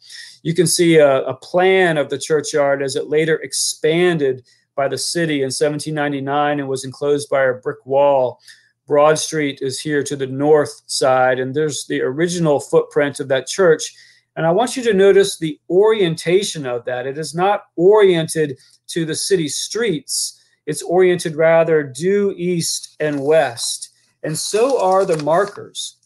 You 0.43 0.55
can 0.55 0.67
see 0.67 0.97
a, 0.97 1.23
a 1.25 1.35
plan 1.35 1.97
of 1.97 2.11
the 2.11 2.19
churchyard 2.19 2.83
as 2.83 2.97
it 2.97 3.09
later 3.09 3.37
expanded 3.37 4.45
by 4.75 4.89
the 4.89 4.99
city 4.99 5.37
in 5.37 5.47
1799 5.47 6.61
and 6.61 6.69
was 6.69 6.85
enclosed 6.85 7.29
by 7.31 7.45
a 7.45 7.55
brick 7.55 7.85
wall 7.87 8.41
Broad 8.87 9.19
Street 9.19 9.61
is 9.63 9.81
here 9.81 10.03
to 10.03 10.17
the 10.17 10.27
north 10.27 10.83
side, 10.87 11.39
and 11.39 11.55
there's 11.55 11.87
the 11.87 12.03
original 12.03 12.61
footprint 12.61 13.19
of 13.19 13.29
that 13.29 13.47
church. 13.47 13.95
And 14.37 14.47
I 14.47 14.51
want 14.51 14.77
you 14.77 14.83
to 14.83 14.93
notice 14.93 15.39
the 15.39 15.59
orientation 15.71 16.67
of 16.67 16.85
that. 16.85 17.07
It 17.07 17.17
is 17.17 17.35
not 17.35 17.65
oriented 17.77 18.59
to 18.89 19.07
the 19.07 19.15
city 19.15 19.49
streets, 19.49 20.41
it's 20.67 20.83
oriented 20.83 21.37
rather 21.37 21.83
due 21.83 22.35
east 22.37 22.97
and 23.01 23.23
west. 23.23 23.91
And 24.23 24.37
so 24.39 24.81
are 24.81 25.05
the 25.05 25.23
markers. 25.23 25.97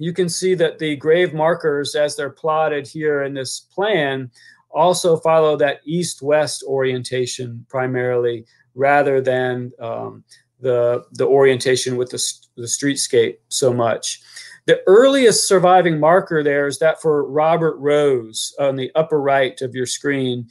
You 0.00 0.14
can 0.14 0.30
see 0.30 0.54
that 0.54 0.78
the 0.78 0.96
grave 0.96 1.34
markers, 1.34 1.94
as 1.94 2.16
they're 2.16 2.30
plotted 2.30 2.88
here 2.88 3.22
in 3.22 3.34
this 3.34 3.60
plan, 3.60 4.30
also 4.70 5.18
follow 5.18 5.56
that 5.58 5.80
east 5.84 6.22
west 6.22 6.64
orientation 6.66 7.66
primarily 7.68 8.46
rather 8.74 9.20
than 9.20 9.70
um, 9.78 10.24
the 10.58 11.04
the 11.12 11.26
orientation 11.26 11.96
with 11.96 12.08
the, 12.08 12.22
the 12.56 12.62
streetscape 12.62 13.36
so 13.48 13.74
much. 13.74 14.20
The 14.66 14.80
earliest 14.86 15.46
surviving 15.46 16.00
marker 16.00 16.42
there 16.42 16.66
is 16.66 16.78
that 16.78 17.02
for 17.02 17.28
Robert 17.28 17.76
Rose 17.76 18.54
on 18.58 18.76
the 18.76 18.90
upper 18.94 19.20
right 19.20 19.60
of 19.60 19.74
your 19.74 19.86
screen. 19.86 20.48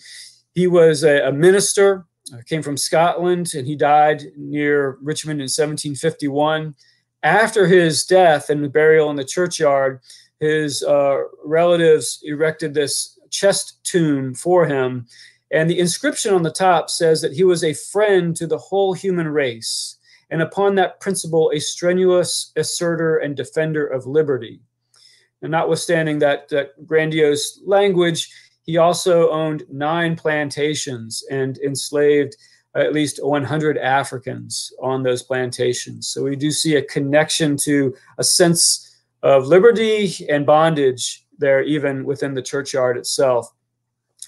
He 0.54 0.68
was 0.68 1.04
a, 1.04 1.28
a 1.28 1.32
minister, 1.32 2.06
uh, 2.34 2.38
came 2.46 2.62
from 2.62 2.78
Scotland, 2.78 3.54
and 3.56 3.66
he 3.66 3.76
died 3.76 4.26
near 4.36 5.00
Richmond 5.02 5.40
in 5.40 5.46
1751. 5.46 6.76
After 7.24 7.68
his 7.68 8.06
death 8.06 8.50
and 8.50 8.72
burial 8.72 9.10
in 9.10 9.16
the 9.16 9.26
churchyard, 9.26 10.00
his 10.40 10.84
uh, 10.84 11.24
relatives 11.44 12.20
erected 12.24 12.74
this 12.74 13.20
chest 13.30 13.80
tomb 13.84 14.34
for 14.34 14.66
him. 14.66 15.06
And 15.52 15.70
the 15.70 15.80
inscription 15.80 16.34
on 16.34 16.44
the 16.44 16.52
top 16.52 16.90
says 16.90 17.22
that 17.22 17.34
he 17.34 17.44
was 17.44 17.64
a 17.64 17.74
friend 17.74 18.36
to 18.36 18.48
the 18.48 18.58
whole 18.58 18.94
human 18.94 19.28
race 19.28 19.98
and 20.30 20.42
upon 20.42 20.76
that 20.76 21.00
principle, 21.00 21.52
a 21.54 21.60
strenuous 21.60 22.52
asserter 22.56 23.18
and 23.18 23.36
defender 23.36 23.86
of 23.86 24.06
liberty. 24.06 24.62
And 25.42 25.52
notwithstanding 25.52 26.20
that, 26.20 26.50
that 26.50 26.86
grandiose 26.86 27.60
language, 27.66 28.32
he 28.64 28.78
also 28.78 29.30
owned 29.32 29.64
nine 29.72 30.16
plantations 30.16 31.24
and 31.32 31.58
enslaved 31.60 32.36
at 32.76 32.94
least 32.94 33.24
100 33.24 33.78
Africans 33.78 34.72
on 34.82 35.04
those 35.04 35.24
plantations. 35.24 36.08
So 36.08 36.24
we 36.24 36.36
do 36.36 36.52
see 36.52 36.76
a 36.76 36.84
connection 36.84 37.58
to 37.58 37.96
a 38.18 38.24
sense 38.24 39.02
of 39.24 39.48
liberty 39.48 40.28
and 40.30 40.46
bondage 40.46 41.26
there, 41.40 41.64
even 41.64 42.04
within 42.04 42.34
the 42.34 42.42
churchyard 42.42 42.98
itself. 42.98 43.52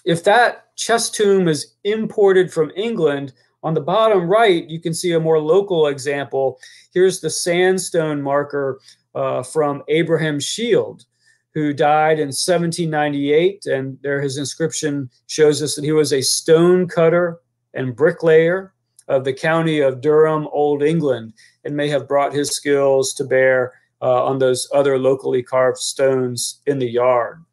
If 0.05 0.23
that 0.23 0.75
chest 0.75 1.13
tomb 1.13 1.47
is 1.47 1.75
imported 1.83 2.51
from 2.51 2.71
England, 2.75 3.33
on 3.63 3.73
the 3.75 3.81
bottom 3.81 4.27
right, 4.27 4.67
you 4.67 4.79
can 4.79 4.93
see 4.93 5.13
a 5.13 5.19
more 5.19 5.39
local 5.39 5.87
example. 5.87 6.59
Here's 6.93 7.19
the 7.19 7.29
sandstone 7.29 8.21
marker 8.21 8.79
uh, 9.13 9.43
from 9.43 9.83
Abraham 9.87 10.39
Shield, 10.39 11.05
who 11.53 11.73
died 11.73 12.17
in 12.17 12.29
1798. 12.29 13.67
And 13.67 13.99
there 14.01 14.19
his 14.19 14.37
inscription 14.37 15.09
shows 15.27 15.61
us 15.61 15.75
that 15.75 15.85
he 15.85 15.91
was 15.91 16.11
a 16.11 16.21
stone 16.21 16.87
cutter 16.87 17.39
and 17.73 17.95
bricklayer 17.95 18.73
of 19.07 19.23
the 19.23 19.33
county 19.33 19.79
of 19.79 20.01
Durham, 20.01 20.47
Old 20.51 20.83
England, 20.83 21.33
and 21.63 21.75
may 21.75 21.89
have 21.89 22.07
brought 22.07 22.33
his 22.33 22.51
skills 22.51 23.13
to 23.15 23.23
bear 23.23 23.73
uh, 24.01 24.25
on 24.25 24.39
those 24.39 24.67
other 24.73 24.97
locally 24.97 25.43
carved 25.43 25.77
stones 25.77 26.61
in 26.65 26.79
the 26.79 26.89
yard. 26.89 27.43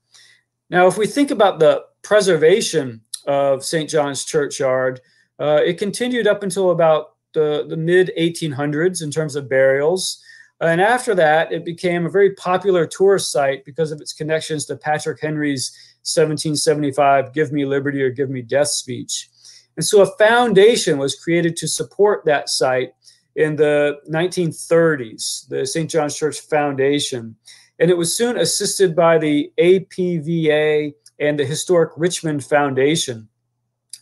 Now, 0.71 0.87
if 0.87 0.97
we 0.97 1.07
think 1.07 1.31
about 1.31 1.59
the 1.59 1.85
preservation 2.03 3.01
of 3.27 3.65
St. 3.65 3.89
John's 3.89 4.25
Churchyard, 4.25 5.01
uh, 5.39 5.61
it 5.65 5.79
continued 5.79 6.27
up 6.27 6.43
until 6.43 6.71
about 6.71 7.17
the, 7.33 7.67
the 7.69 7.77
mid 7.77 8.11
1800s 8.19 9.03
in 9.03 9.11
terms 9.11 9.37
of 9.37 9.49
burials. 9.49 10.23
And 10.61 10.81
after 10.81 11.15
that, 11.15 11.53
it 11.53 11.65
became 11.65 12.05
a 12.05 12.11
very 12.11 12.35
popular 12.35 12.87
tourist 12.87 13.31
site 13.31 13.65
because 13.65 13.93
of 13.93 14.01
its 14.01 14.13
connections 14.13 14.65
to 14.67 14.77
Patrick 14.77 15.21
Henry's 15.21 15.71
1775 16.03 17.33
Give 17.33 17.53
Me 17.53 17.65
Liberty 17.65 18.03
or 18.03 18.11
Give 18.11 18.31
Me 18.31 18.43
Death 18.43 18.69
speech. 18.69 19.31
And 19.79 19.85
so 19.87 20.03
a 20.03 20.17
foundation 20.19 20.99
was 20.99 21.15
created 21.15 21.57
to 21.57 21.67
support 21.69 22.27
that 22.27 22.51
site 22.51 22.93
in 23.37 23.57
the 23.57 23.99
1930s, 24.11 25.49
the 25.49 25.65
St. 25.65 25.89
John's 25.89 26.17
Church 26.17 26.41
Foundation. 26.41 27.37
And 27.79 27.91
it 27.91 27.97
was 27.97 28.15
soon 28.15 28.37
assisted 28.37 28.95
by 28.95 29.17
the 29.17 29.51
APVA 29.59 30.93
and 31.21 31.39
the 31.39 31.47
Historic 31.47 31.93
Richmond 31.97 32.45
Foundation 32.45 33.29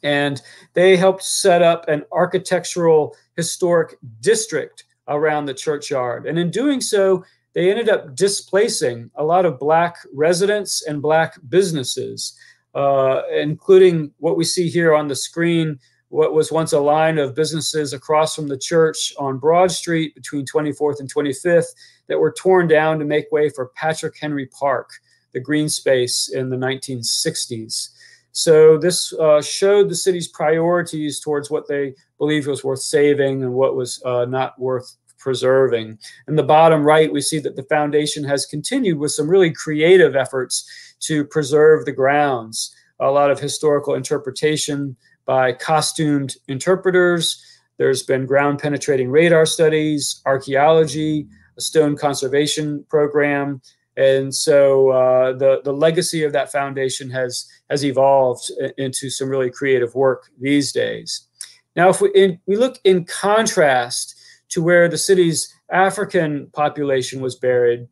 and 0.03 0.41
they 0.75 0.97
helped 0.97 1.23
set 1.23 1.62
up 1.62 1.89
an 1.89 2.05
architectural 2.12 3.17
historic 3.37 3.97
district 4.21 4.85
around 5.09 5.47
the 5.47 5.55
churchyard. 5.55 6.27
And 6.27 6.39
in 6.39 6.51
doing 6.51 6.81
so, 6.81 7.25
they 7.55 7.71
ended 7.71 7.89
up 7.89 8.15
displacing 8.15 9.11
a 9.17 9.25
lot 9.25 9.47
of 9.47 9.59
Black 9.59 9.97
residents 10.12 10.87
and 10.87 11.03
Black 11.03 11.37
businesses, 11.49 12.39
uh, 12.77 13.23
including 13.33 14.12
what 14.19 14.37
we 14.37 14.45
see 14.45 14.69
here 14.69 14.95
on 14.95 15.09
the 15.09 15.17
screen 15.17 15.79
what 16.09 16.35
was 16.35 16.53
once 16.53 16.73
a 16.73 16.79
line 16.79 17.19
of 17.19 17.35
businesses 17.35 17.93
across 17.93 18.35
from 18.35 18.49
the 18.49 18.57
church 18.57 19.12
on 19.19 19.39
Broad 19.39 19.71
Street 19.71 20.15
between 20.15 20.47
24th 20.47 21.01
and 21.01 21.12
25th 21.12 21.67
that 22.09 22.19
were 22.19 22.33
torn 22.33 22.69
down 22.69 22.99
to 22.99 23.05
make 23.05 23.31
way 23.33 23.49
for 23.49 23.71
Patrick 23.75 24.17
Henry 24.21 24.47
Park, 24.47 24.89
the 25.33 25.41
green 25.41 25.69
space 25.69 26.31
in 26.33 26.49
the 26.49 26.57
1960s. 26.57 27.89
So 28.33 28.79
this 28.79 29.12
uh, 29.15 29.43
showed 29.43 29.89
the 29.89 29.97
city's 29.97 30.29
priorities 30.29 31.21
towards 31.21 31.51
what 31.51 31.67
they 31.67 31.95
believed 32.19 32.47
was 32.47 32.62
worth 32.62 32.83
saving 32.83 33.43
and 33.43 33.53
what 33.53 33.75
was 33.75 34.01
uh, 34.05 34.27
not 34.27 34.59
worth 34.61 34.97
preserving. 35.19 35.99
In 36.29 36.37
the 36.37 36.43
bottom 36.43 36.85
right, 36.85 37.12
we 37.12 37.21
see 37.21 37.41
that 37.41 37.57
the 37.57 37.65
foundation 37.65 38.23
has 38.25 38.47
continued 38.47 38.99
with 38.99 39.11
some 39.11 39.29
really 39.29 39.51
creative 39.51 40.15
efforts 40.15 40.71
to 41.01 41.25
preserve 41.25 41.85
the 41.85 41.93
grounds. 41.93 42.75
A 43.01 43.11
lot 43.11 43.31
of 43.31 43.39
historical 43.39 43.95
interpretation 43.95 44.97
by 45.27 45.53
costumed 45.53 46.37
interpreters. 46.49 47.43
There's 47.79 48.03
been 48.03 48.27
ground 48.27 48.59
penetrating 48.59 49.11
radar 49.11 49.45
studies, 49.45 50.23
archaeology, 50.25 51.27
a 51.59 51.61
stone 51.61 51.97
conservation 51.97 52.85
program. 52.89 53.61
And 53.97 54.35
so 54.35 54.91
uh, 54.91 55.33
the, 55.33 55.61
the 55.65 55.73
legacy 55.73 56.23
of 56.23 56.33
that 56.33 56.53
foundation 56.53 57.11
has, 57.11 57.51
has 57.71 57.85
evolved 57.85 58.51
into 58.77 59.11
some 59.11 59.29
really 59.29 59.51
creative 59.51 59.95
work 59.95 60.31
these 60.41 60.73
days. 60.73 61.27
Now, 61.75 61.91
if 61.91 62.01
we, 62.01 62.11
in, 62.15 62.39
we 62.47 62.57
look 62.57 62.79
in 62.85 63.05
contrast 63.05 64.15
to 64.51 64.63
where 64.63 64.89
the 64.89 64.99
city's 64.99 65.53
African 65.71 66.49
population 66.53 67.21
was 67.21 67.37
buried, 67.37 67.89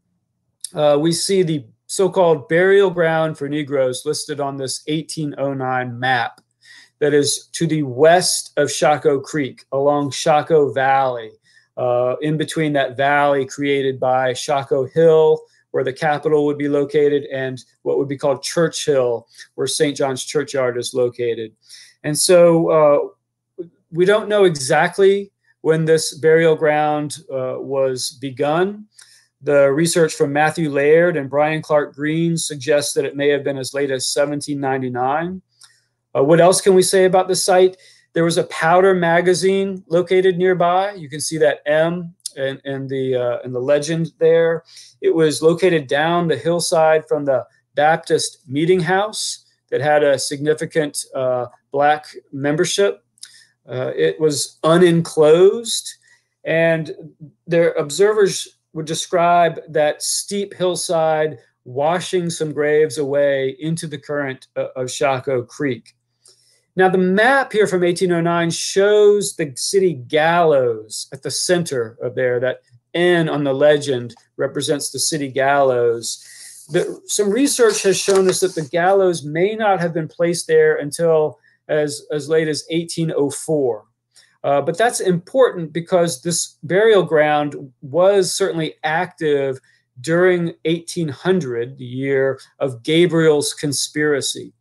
uh, 0.75 0.99
we 1.01 1.13
see 1.13 1.43
the 1.43 1.65
so 1.95 2.09
called 2.09 2.49
burial 2.49 2.91
ground 2.91 3.39
for 3.39 3.49
Negroes 3.49 4.03
listed 4.05 4.41
on 4.41 4.57
this 4.57 4.83
1809 4.89 5.97
map 5.97 6.41
that 6.99 7.15
is 7.15 7.47
to 7.53 7.69
the 7.69 7.85
west 7.85 8.53
of 8.57 8.67
Shockoe 8.67 9.23
Creek 9.23 9.65
along 9.71 10.11
Shockoe 10.11 10.75
Valley, 10.75 11.31
uh, 11.77 12.17
in 12.21 12.37
between 12.37 12.73
that 12.73 12.97
valley 12.97 13.47
created 13.47 14.01
by 14.01 14.33
Shockoe 14.33 14.93
Hill, 14.93 15.41
where 15.71 15.85
the 15.85 15.93
Capitol 15.93 16.47
would 16.47 16.59
be 16.59 16.69
located, 16.69 17.27
and 17.33 17.63
what 17.83 17.97
would 17.97 18.09
be 18.09 18.19
called 18.19 18.43
Church 18.43 18.85
Hill, 18.85 19.29
where 19.55 19.69
St. 19.69 19.97
John's 19.97 20.25
Churchyard 20.25 20.77
is 20.77 20.95
located. 20.95 21.53
And 22.03 22.19
so 22.19 22.71
uh, 23.61 23.65
we 23.93 24.05
don't 24.05 24.29
know 24.29 24.45
exactly 24.45 25.31
when 25.61 25.85
this 25.85 26.15
burial 26.19 26.57
ground 26.57 27.19
uh, 27.33 27.55
was 27.59 28.19
begun. 28.21 28.87
The 29.45 29.71
research 29.71 30.15
from 30.15 30.33
Matthew 30.33 30.71
Laird 30.71 31.19
and 31.19 31.29
Brian 31.29 31.61
Clark 31.61 31.95
Green 31.95 32.39
suggests 32.39 32.95
that 32.95 33.05
it 33.05 33.15
may 33.15 33.29
have 33.29 33.45
been 33.45 33.59
as 33.59 33.75
late 33.75 33.91
as 33.91 34.11
1799. 34.17 35.43
Uh, 36.17 36.25
what 36.25 36.41
else 36.41 36.63
can 36.63 36.75
we 36.75 36.81
say 36.81 37.05
about 37.05 37.29
the 37.29 37.37
site? 37.37 37.77
There 38.15 38.25
was 38.25 38.39
a 38.39 38.45
powder 38.45 38.95
magazine 38.95 39.85
located 39.89 40.39
nearby. 40.39 40.95
You 40.95 41.11
can 41.11 41.21
see 41.21 41.37
that 41.39 41.61
M 41.67 42.15
and, 42.39 42.59
and 42.65 42.89
the 42.89 43.17
uh, 43.17 43.39
and 43.45 43.55
the 43.55 43.61
legend 43.61 44.13
there. 44.19 44.65
It 45.03 45.15
was 45.15 45.43
located 45.43 45.89
down 45.89 46.27
the 46.27 46.39
hillside 46.39 47.07
from 47.07 47.27
the 47.27 47.45
Baptist 47.75 48.49
Meeting 48.49 48.81
House 48.81 49.45
that 49.71 49.83
had 49.83 50.03
a 50.03 50.19
significant 50.19 51.05
uh, 51.15 51.47
black 51.71 52.07
membership. 52.33 53.05
Uh, 53.69 53.93
it 53.95 54.19
was 54.19 54.59
unenclosed, 54.65 55.97
and 56.45 56.93
their 57.47 57.73
observers 57.73 58.49
would 58.75 58.87
describe 58.87 59.61
that 59.69 60.03
steep 60.03 60.53
hillside 60.53 61.39
washing 61.65 62.29
some 62.29 62.53
graves 62.53 62.99
away 62.99 63.57
into 63.59 63.87
the 63.87 63.97
current 63.97 64.49
uh, 64.57 64.67
of 64.77 64.89
Shockoe 64.89 65.49
Creek. 65.49 65.95
Now, 66.77 66.89
the 66.89 66.99
map 66.99 67.53
here 67.53 67.67
from 67.67 67.83
1809 67.83 68.51
shows 68.51 69.37
the 69.37 69.53
city 69.57 69.95
gallows 69.95 71.07
at 71.13 71.23
the 71.23 71.31
center 71.31 71.97
of 72.03 72.15
there. 72.17 72.41
That 72.41 72.63
N 72.95 73.29
on 73.29 73.45
the 73.45 73.53
legend 73.53 74.15
represents 74.37 74.91
the 74.91 74.99
city 74.99 75.29
gallows. 75.29 76.23
The, 76.71 77.01
some 77.07 77.31
research 77.31 77.83
has 77.83 77.99
shown 77.99 78.29
us 78.29 78.41
that 78.41 78.55
the 78.55 78.69
gallows 78.69 79.25
may 79.25 79.55
not 79.55 79.81
have 79.81 79.95
been 79.95 80.09
placed 80.09 80.47
there 80.47 80.77
until 80.77 81.39
as, 81.69 82.07
as 82.11 82.29
late 82.29 82.49
as 82.49 82.65
1804. 82.71 83.85
Uh, 84.45 84.61
but 84.61 84.77
that's 84.77 85.01
important 85.01 85.73
because 85.73 86.21
this 86.21 86.59
burial 86.63 87.03
ground 87.03 87.57
was 87.81 88.33
certainly 88.33 88.75
active 88.85 89.59
during 90.03 90.55
1800, 90.67 91.79
the 91.79 91.85
year 91.85 92.39
of 92.59 92.83
Gabriel's 92.83 93.55
conspiracy. 93.55 94.53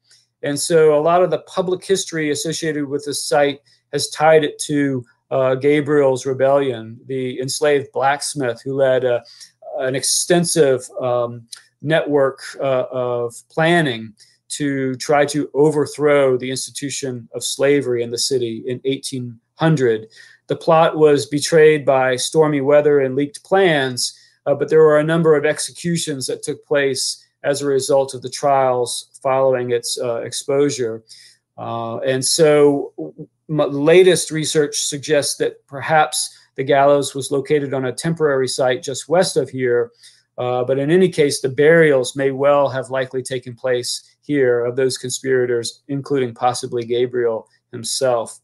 And 0.41 0.57
so 0.57 0.97
a 0.97 1.01
lot 1.01 1.21
of 1.21 1.31
the 1.31 1.39
public 1.39 1.83
history 1.83 2.31
associated 2.31 2.87
with 2.87 3.03
this 3.05 3.25
site 3.25 3.59
has 3.91 4.09
tied 4.09 4.45
it 4.45 4.57
to 4.59 5.03
uh, 5.31 5.55
Gabriel's 5.55 6.25
rebellion, 6.25 6.97
the 7.07 7.39
enslaved 7.41 7.91
blacksmith 7.91 8.61
who 8.63 8.75
led 8.75 9.03
a, 9.03 9.21
an 9.79 9.95
extensive 9.95 10.87
um, 11.01 11.45
network 11.81 12.39
uh, 12.61 12.85
of 12.91 13.35
planning 13.49 14.13
to 14.47 14.95
try 14.95 15.25
to 15.25 15.49
overthrow 15.53 16.37
the 16.37 16.51
institution 16.51 17.27
of 17.33 17.43
slavery 17.43 18.03
in 18.03 18.11
the 18.11 18.17
city 18.17 18.63
in 18.67 18.79
1800. 19.59 20.07
The 20.47 20.55
plot 20.55 20.97
was 20.97 21.25
betrayed 21.25 21.85
by 21.85 22.15
stormy 22.15 22.61
weather 22.61 22.99
and 22.99 23.15
leaked 23.15 23.43
plans, 23.43 24.17
uh, 24.45 24.53
but 24.53 24.69
there 24.69 24.81
were 24.81 24.99
a 24.99 25.03
number 25.03 25.35
of 25.35 25.45
executions 25.45 26.27
that 26.27 26.43
took 26.43 26.65
place 26.65 27.25
as 27.43 27.61
a 27.61 27.65
result 27.65 28.13
of 28.13 28.21
the 28.21 28.29
trials 28.29 29.19
following 29.21 29.71
its 29.71 29.97
uh, 30.01 30.21
exposure. 30.21 31.03
Uh, 31.57 31.99
and 31.99 32.23
so, 32.23 32.93
latest 33.47 34.31
research 34.31 34.81
suggests 34.81 35.37
that 35.37 35.65
perhaps 35.67 36.37
the 36.55 36.63
gallows 36.63 37.13
was 37.13 37.31
located 37.31 37.73
on 37.73 37.85
a 37.85 37.93
temporary 37.93 38.47
site 38.47 38.83
just 38.83 39.09
west 39.09 39.37
of 39.37 39.49
here. 39.49 39.91
Uh, 40.37 40.63
but 40.63 40.79
in 40.79 40.89
any 40.89 41.09
case, 41.09 41.41
the 41.41 41.49
burials 41.49 42.15
may 42.15 42.31
well 42.31 42.67
have 42.67 42.89
likely 42.89 43.21
taken 43.21 43.53
place 43.53 44.15
here 44.21 44.65
of 44.65 44.75
those 44.75 44.97
conspirators, 44.97 45.83
including 45.87 46.33
possibly 46.33 46.83
Gabriel 46.85 47.47
himself. 47.71 48.39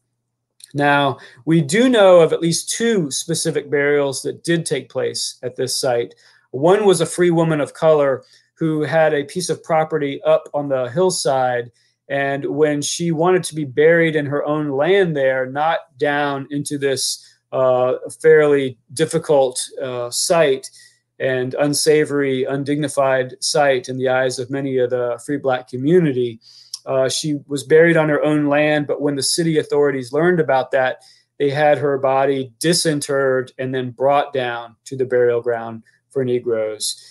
Now, 0.74 1.18
we 1.44 1.60
do 1.60 1.88
know 1.88 2.20
of 2.20 2.32
at 2.32 2.40
least 2.40 2.70
two 2.70 3.10
specific 3.10 3.70
burials 3.70 4.22
that 4.22 4.44
did 4.44 4.64
take 4.64 4.88
place 4.88 5.38
at 5.42 5.56
this 5.56 5.76
site. 5.76 6.14
One 6.52 6.84
was 6.84 7.00
a 7.00 7.06
free 7.06 7.30
woman 7.30 7.60
of 7.60 7.74
color 7.74 8.24
who 8.54 8.82
had 8.82 9.14
a 9.14 9.24
piece 9.24 9.48
of 9.48 9.62
property 9.62 10.22
up 10.22 10.48
on 10.52 10.68
the 10.68 10.90
hillside. 10.90 11.70
And 12.08 12.44
when 12.44 12.82
she 12.82 13.10
wanted 13.10 13.42
to 13.44 13.54
be 13.54 13.64
buried 13.64 14.16
in 14.16 14.26
her 14.26 14.44
own 14.44 14.70
land 14.70 15.16
there, 15.16 15.46
not 15.46 15.96
down 15.98 16.46
into 16.50 16.76
this 16.76 17.24
uh, 17.52 17.94
fairly 18.20 18.78
difficult 18.92 19.64
uh, 19.82 20.10
site 20.10 20.70
and 21.18 21.54
unsavory, 21.54 22.44
undignified 22.44 23.34
site 23.42 23.88
in 23.88 23.98
the 23.98 24.08
eyes 24.08 24.38
of 24.38 24.50
many 24.50 24.78
of 24.78 24.90
the 24.90 25.20
free 25.24 25.36
black 25.36 25.68
community, 25.68 26.40
uh, 26.86 27.08
she 27.08 27.38
was 27.46 27.64
buried 27.64 27.96
on 27.96 28.08
her 28.08 28.22
own 28.22 28.46
land. 28.46 28.86
But 28.86 29.00
when 29.00 29.16
the 29.16 29.22
city 29.22 29.58
authorities 29.58 30.12
learned 30.12 30.40
about 30.40 30.70
that, 30.72 31.02
they 31.38 31.50
had 31.50 31.78
her 31.78 31.96
body 31.98 32.52
disinterred 32.58 33.52
and 33.58 33.74
then 33.74 33.90
brought 33.90 34.32
down 34.32 34.76
to 34.84 34.96
the 34.96 35.06
burial 35.06 35.40
ground 35.40 35.82
for 36.10 36.24
Negroes. 36.24 37.02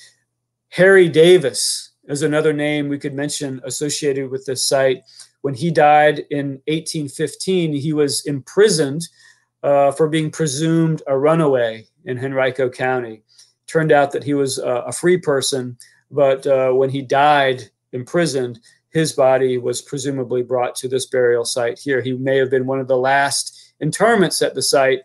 Harry 0.69 1.10
Davis 1.10 1.93
is 2.08 2.21
another 2.21 2.53
name 2.53 2.88
we 2.88 2.99
could 2.99 3.13
mention 3.13 3.62
associated 3.63 4.29
with 4.29 4.45
this 4.45 4.65
site. 4.65 5.01
When 5.41 5.53
he 5.53 5.71
died 5.71 6.25
in 6.29 6.62
1815, 6.67 7.73
he 7.73 7.93
was 7.93 8.25
imprisoned 8.25 9.08
uh, 9.63 9.91
for 9.91 10.08
being 10.08 10.29
presumed 10.32 11.01
a 11.08 11.17
runaway 11.17 11.88
in 12.05 12.23
Henrico 12.23 12.69
County. 12.69 13.23
Turned 13.67 13.91
out 13.91 14.12
that 14.12 14.23
he 14.23 14.34
was 14.34 14.60
uh, 14.60 14.84
a 14.86 14.91
free 14.91 15.17
person, 15.17 15.77
but 16.12 16.45
uh, 16.45 16.71
when 16.71 16.89
he 16.89 17.01
died 17.01 17.69
imprisoned, 17.93 18.60
his 18.91 19.13
body 19.13 19.58
was 19.58 19.82
presumably 19.82 20.41
brought 20.41 20.75
to 20.75 20.88
this 20.88 21.06
burial 21.06 21.45
site 21.45 21.80
here. 21.80 22.02
He 22.02 22.13
may 22.13 22.38
have 22.38 22.49
been 22.49 22.65
one 22.65 22.80
of 22.80 22.88
the 22.88 22.97
last 22.97 23.73
interments 23.80 24.41
at 24.41 24.56
the 24.56 24.62
site. 24.62 25.02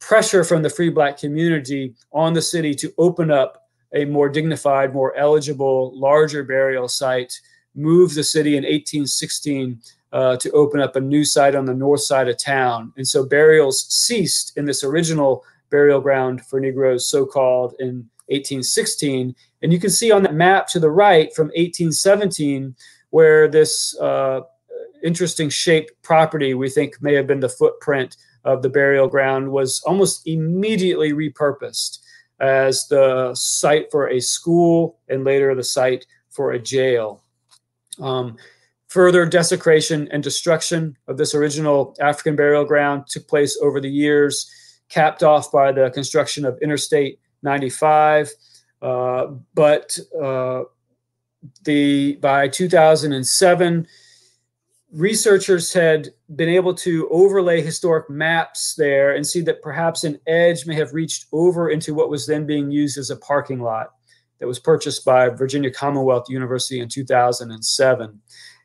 Pressure 0.00 0.44
from 0.44 0.62
the 0.62 0.70
free 0.70 0.90
black 0.90 1.18
community 1.18 1.94
on 2.12 2.32
the 2.32 2.42
city 2.42 2.74
to 2.74 2.92
open 2.98 3.30
up 3.30 3.68
a 3.94 4.04
more 4.04 4.28
dignified, 4.28 4.94
more 4.94 5.14
eligible, 5.16 5.98
larger 5.98 6.42
burial 6.42 6.88
site, 6.88 7.32
moved 7.74 8.14
the 8.14 8.24
city 8.24 8.56
in 8.56 8.64
1816 8.64 9.80
uh, 10.12 10.36
to 10.36 10.50
open 10.52 10.80
up 10.80 10.96
a 10.96 11.00
new 11.00 11.24
site 11.24 11.54
on 11.54 11.66
the 11.66 11.74
north 11.74 12.02
side 12.02 12.28
of 12.28 12.36
town. 12.36 12.92
And 12.96 13.06
so 13.06 13.24
burials 13.24 13.86
ceased 13.86 14.56
in 14.56 14.64
this 14.64 14.82
original 14.82 15.44
burial 15.70 16.00
ground 16.00 16.44
for 16.44 16.58
Negroes, 16.58 17.06
so 17.08 17.24
called, 17.24 17.74
in 17.78 18.08
1816. 18.26 19.34
And 19.62 19.72
you 19.72 19.78
can 19.78 19.90
see 19.90 20.10
on 20.10 20.22
that 20.22 20.34
map 20.34 20.66
to 20.68 20.80
the 20.80 20.90
right 20.90 21.34
from 21.34 21.48
1817 21.48 22.74
where 23.10 23.48
this 23.48 23.98
uh, 24.00 24.40
interesting 25.02 25.48
shaped 25.48 25.92
property 26.02 26.54
we 26.54 26.68
think 26.68 27.00
may 27.02 27.14
have 27.14 27.26
been 27.26 27.40
the 27.40 27.48
footprint 27.48 28.16
of 28.44 28.62
the 28.62 28.68
burial 28.68 29.08
ground 29.08 29.50
was 29.50 29.82
almost 29.86 30.26
immediately 30.26 31.12
repurposed 31.12 31.98
as 32.40 32.88
the 32.88 33.34
site 33.34 33.90
for 33.90 34.08
a 34.08 34.20
school 34.20 34.98
and 35.08 35.24
later 35.24 35.54
the 35.54 35.64
site 35.64 36.06
for 36.30 36.52
a 36.52 36.58
jail. 36.58 37.22
Um, 38.00 38.36
further 38.88 39.26
desecration 39.26 40.08
and 40.10 40.22
destruction 40.22 40.96
of 41.06 41.18
this 41.18 41.34
original 41.34 41.94
African 42.00 42.34
burial 42.34 42.64
ground 42.64 43.04
took 43.08 43.28
place 43.28 43.58
over 43.62 43.80
the 43.80 43.90
years, 43.90 44.50
capped 44.88 45.22
off 45.22 45.52
by 45.52 45.70
the 45.70 45.90
construction 45.90 46.44
of 46.44 46.58
Interstate 46.62 47.20
95. 47.42 48.30
Uh, 48.80 49.26
but 49.54 49.98
uh, 50.20 50.62
the 51.64 52.16
by 52.16 52.48
2007, 52.48 53.86
researchers 54.92 55.72
had 55.72 56.08
been 56.34 56.48
able 56.48 56.74
to 56.74 57.08
overlay 57.10 57.62
historic 57.62 58.10
maps 58.10 58.74
there 58.76 59.14
and 59.14 59.26
see 59.26 59.40
that 59.42 59.62
perhaps 59.62 60.04
an 60.04 60.18
edge 60.26 60.66
may 60.66 60.74
have 60.74 60.92
reached 60.92 61.26
over 61.32 61.70
into 61.70 61.94
what 61.94 62.10
was 62.10 62.26
then 62.26 62.46
being 62.46 62.70
used 62.70 62.98
as 62.98 63.10
a 63.10 63.16
parking 63.16 63.60
lot 63.60 63.92
that 64.38 64.46
was 64.46 64.58
purchased 64.58 65.04
by 65.04 65.28
Virginia 65.28 65.70
Commonwealth 65.70 66.28
University 66.28 66.80
in 66.80 66.88
2007. 66.88 68.20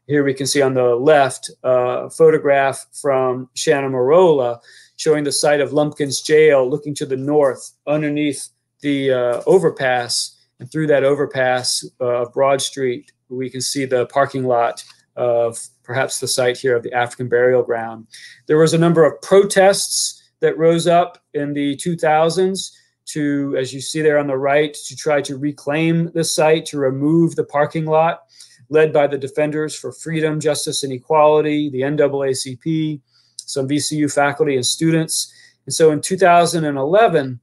Here 0.07 0.23
we 0.23 0.33
can 0.33 0.47
see 0.47 0.61
on 0.61 0.73
the 0.73 0.95
left 0.95 1.51
a 1.63 2.09
photograph 2.09 2.85
from 2.93 3.49
Shannon 3.55 3.91
Marola 3.91 4.59
showing 4.97 5.23
the 5.23 5.31
site 5.31 5.61
of 5.61 5.73
Lumpkins 5.73 6.21
Jail 6.21 6.67
looking 6.69 6.95
to 6.95 7.05
the 7.05 7.17
north 7.17 7.71
underneath 7.87 8.49
the 8.81 9.11
uh, 9.11 9.41
overpass. 9.45 10.34
And 10.59 10.71
through 10.71 10.87
that 10.87 11.03
overpass 11.03 11.85
uh, 11.99 12.21
of 12.21 12.33
Broad 12.33 12.61
Street, 12.61 13.11
we 13.29 13.49
can 13.49 13.61
see 13.61 13.85
the 13.85 14.05
parking 14.07 14.45
lot 14.45 14.83
of 15.15 15.59
perhaps 15.83 16.19
the 16.19 16.27
site 16.27 16.57
here 16.57 16.75
of 16.75 16.83
the 16.83 16.93
African 16.93 17.29
burial 17.29 17.63
ground. 17.63 18.07
There 18.47 18.57
was 18.57 18.73
a 18.73 18.77
number 18.77 19.05
of 19.05 19.21
protests 19.21 20.21
that 20.39 20.57
rose 20.57 20.87
up 20.87 21.19
in 21.33 21.53
the 21.53 21.75
2000s 21.77 22.71
to, 23.05 23.55
as 23.57 23.73
you 23.73 23.81
see 23.81 24.01
there 24.01 24.17
on 24.17 24.27
the 24.27 24.37
right, 24.37 24.73
to 24.73 24.95
try 24.95 25.21
to 25.21 25.37
reclaim 25.37 26.11
the 26.13 26.23
site, 26.23 26.65
to 26.67 26.77
remove 26.77 27.35
the 27.35 27.43
parking 27.43 27.85
lot, 27.85 28.23
led 28.69 28.91
by 28.91 29.07
the 29.07 29.17
Defenders 29.17 29.75
for 29.75 29.91
Freedom, 29.91 30.39
Justice, 30.39 30.83
and 30.83 30.91
Equality, 30.91 31.69
the 31.69 31.81
NAACP, 31.81 32.99
some 33.37 33.67
VCU 33.67 34.11
faculty 34.11 34.55
and 34.55 34.65
students. 34.65 35.31
And 35.65 35.73
so 35.73 35.91
in 35.91 36.01
2011, 36.01 37.39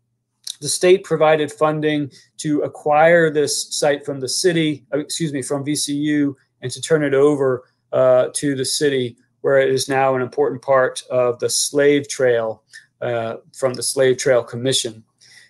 the 0.62 0.68
state 0.68 1.04
provided 1.04 1.52
funding 1.52 2.10
to 2.38 2.60
acquire 2.62 3.30
this 3.30 3.74
site 3.74 4.06
from 4.06 4.20
the 4.20 4.28
city, 4.28 4.86
uh, 4.94 4.98
excuse 4.98 5.32
me, 5.32 5.42
from 5.42 5.64
VCU, 5.64 6.34
and 6.62 6.70
to 6.70 6.80
turn 6.80 7.02
it 7.02 7.12
over 7.12 7.64
uh, 7.92 8.28
to 8.34 8.54
the 8.54 8.64
city, 8.64 9.16
where 9.42 9.58
it 9.58 9.70
is 9.70 9.88
now 9.88 10.14
an 10.14 10.22
important 10.22 10.62
part 10.62 11.02
of 11.10 11.38
the 11.40 11.50
slave 11.50 12.08
trail 12.08 12.62
uh, 13.02 13.36
from 13.52 13.74
the 13.74 13.82
Slave 13.82 14.16
Trail 14.16 14.44
Commission. 14.44 15.02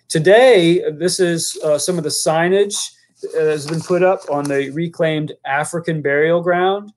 Today, 0.09 0.83
this 0.91 1.19
is 1.19 1.57
uh, 1.63 1.77
some 1.77 1.97
of 1.97 2.03
the 2.03 2.09
signage 2.09 2.75
that 3.33 3.45
has 3.45 3.67
been 3.67 3.81
put 3.81 4.03
up 4.03 4.21
on 4.29 4.43
the 4.43 4.71
reclaimed 4.71 5.31
African 5.45 6.01
burial 6.01 6.41
ground. 6.41 6.91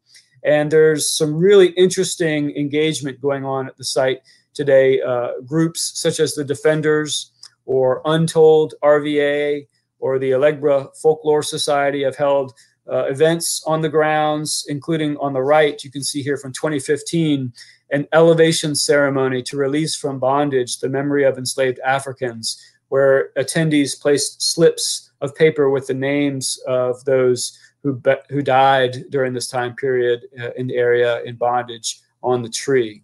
And 0.45 0.71
there's 0.71 1.11
some 1.11 1.35
really 1.35 1.69
interesting 1.71 2.57
engagement 2.57 3.21
going 3.21 3.45
on 3.45 3.69
at 3.69 3.77
the 3.77 3.85
site 3.85 4.21
today. 4.55 5.01
Uh, 5.03 5.41
groups 5.45 5.93
such 5.95 6.21
as 6.21 6.35
the 6.35 6.45
Defenders 6.45 7.33
or 7.67 8.01
Untold 8.07 8.75
RVA 8.83 9.67
or 9.99 10.19
the 10.19 10.31
Elegba 10.31 10.89
Folklore 10.97 11.43
Society 11.43 12.03
have 12.05 12.17
held 12.17 12.55
uh, 12.91 13.05
events 13.07 13.63
on 13.67 13.81
the 13.81 13.89
grounds, 13.89 14.65
including 14.69 15.17
on 15.19 15.33
the 15.33 15.43
right, 15.43 15.83
you 15.83 15.91
can 15.91 16.05
see 16.05 16.23
here 16.23 16.37
from 16.37 16.53
2015, 16.53 17.53
an 17.91 18.07
elevation 18.13 18.75
ceremony 18.75 19.43
to 19.43 19.57
release 19.57 19.97
from 19.97 20.19
bondage 20.19 20.79
the 20.79 20.89
memory 20.89 21.25
of 21.25 21.39
enslaved 21.39 21.81
Africans, 21.85 22.61
where 22.89 23.31
attendees 23.37 24.01
placed 24.01 24.43
slips 24.43 25.11
of 25.21 25.35
paper 25.35 25.71
with 25.71 25.87
the 25.87 25.95
names 25.95 26.59
of 26.67 27.05
those 27.05 27.59
who, 27.83 28.01
who 28.29 28.43
died 28.43 29.05
during 29.11 29.33
this 29.33 29.49
time 29.49 29.75
period 29.75 30.27
uh, 30.41 30.51
in 30.57 30.67
the 30.67 30.77
area 30.77 31.23
in 31.23 31.37
bondage 31.37 32.01
on 32.23 32.43
the 32.43 32.49
tree. 32.49 33.03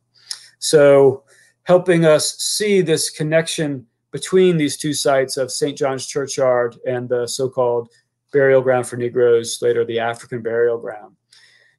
So, 0.58 1.24
helping 1.64 2.04
us 2.04 2.36
see 2.38 2.80
this 2.80 3.08
connection 3.08 3.86
between 4.12 4.56
these 4.56 4.76
two 4.76 4.92
sites 4.92 5.36
of 5.36 5.50
St. 5.50 5.76
John's 5.76 6.06
Churchyard 6.06 6.76
and 6.86 7.08
the 7.08 7.26
so 7.26 7.48
called 7.48 7.88
burial 8.32 8.60
ground 8.60 8.86
for 8.86 8.96
Negroes, 8.96 9.58
later 9.60 9.84
the 9.84 9.98
African 9.98 10.42
burial 10.42 10.78
ground. 10.78 11.16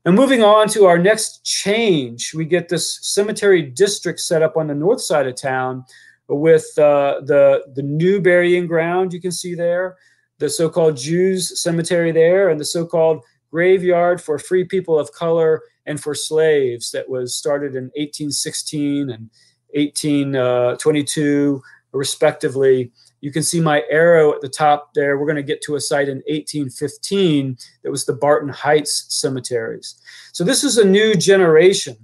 And 0.06 0.16
moving 0.16 0.44
on 0.44 0.68
to 0.70 0.86
our 0.86 0.98
next 0.98 1.46
change, 1.46 2.34
we 2.34 2.44
get 2.44 2.68
this 2.68 3.00
cemetery 3.02 3.62
district 3.62 4.20
set 4.20 4.42
up 4.42 4.58
on 4.58 4.68
the 4.68 4.76
north 4.76 5.00
side 5.00 5.28
of 5.28 5.36
town 5.36 5.86
with 6.28 6.78
uh, 6.78 7.22
the, 7.24 7.64
the 7.76 7.84
new 7.84 8.20
burying 8.20 8.68
ground 8.68 9.14
you 9.14 9.22
can 9.22 9.32
see 9.32 9.56
there, 9.56 9.96
the 10.40 10.50
so 10.50 10.70
called 10.70 10.98
Jews 10.98 11.62
cemetery 11.62 12.12
there, 12.12 12.50
and 12.50 12.60
the 12.60 12.66
so 12.66 12.86
called 12.86 13.24
graveyard 13.50 14.20
for 14.20 14.38
free 14.40 14.66
people 14.66 15.00
of 15.00 15.12
color 15.14 15.62
and 15.86 16.02
for 16.02 16.16
slaves 16.16 16.92
that 16.92 17.08
was 17.08 17.36
started 17.36 17.76
in 17.76 17.86
1816 17.96 19.10
and 19.10 19.30
1822, 19.74 21.62
uh, 21.64 21.68
respectively. 21.94 22.92
You 23.22 23.32
can 23.32 23.44
see 23.44 23.62
my 23.62 23.84
arrow 23.90 24.34
at 24.34 24.42
the 24.42 24.50
top 24.50 24.94
there. 24.94 25.18
We're 25.18 25.26
going 25.26 25.36
to 25.38 25.44
get 25.44 25.62
to 25.64 25.76
a 25.76 25.82
site 25.82 26.10
in 26.10 26.18
1815 26.28 27.58
that 27.84 27.92
was 27.92 28.06
the 28.06 28.14
Barton 28.14 28.50
Heights 28.50 29.06
cemeteries. 29.10 30.02
So 30.34 30.44
this 30.44 30.64
is 30.64 30.78
a 30.78 30.86
new 30.86 31.16
generation. 31.16 31.96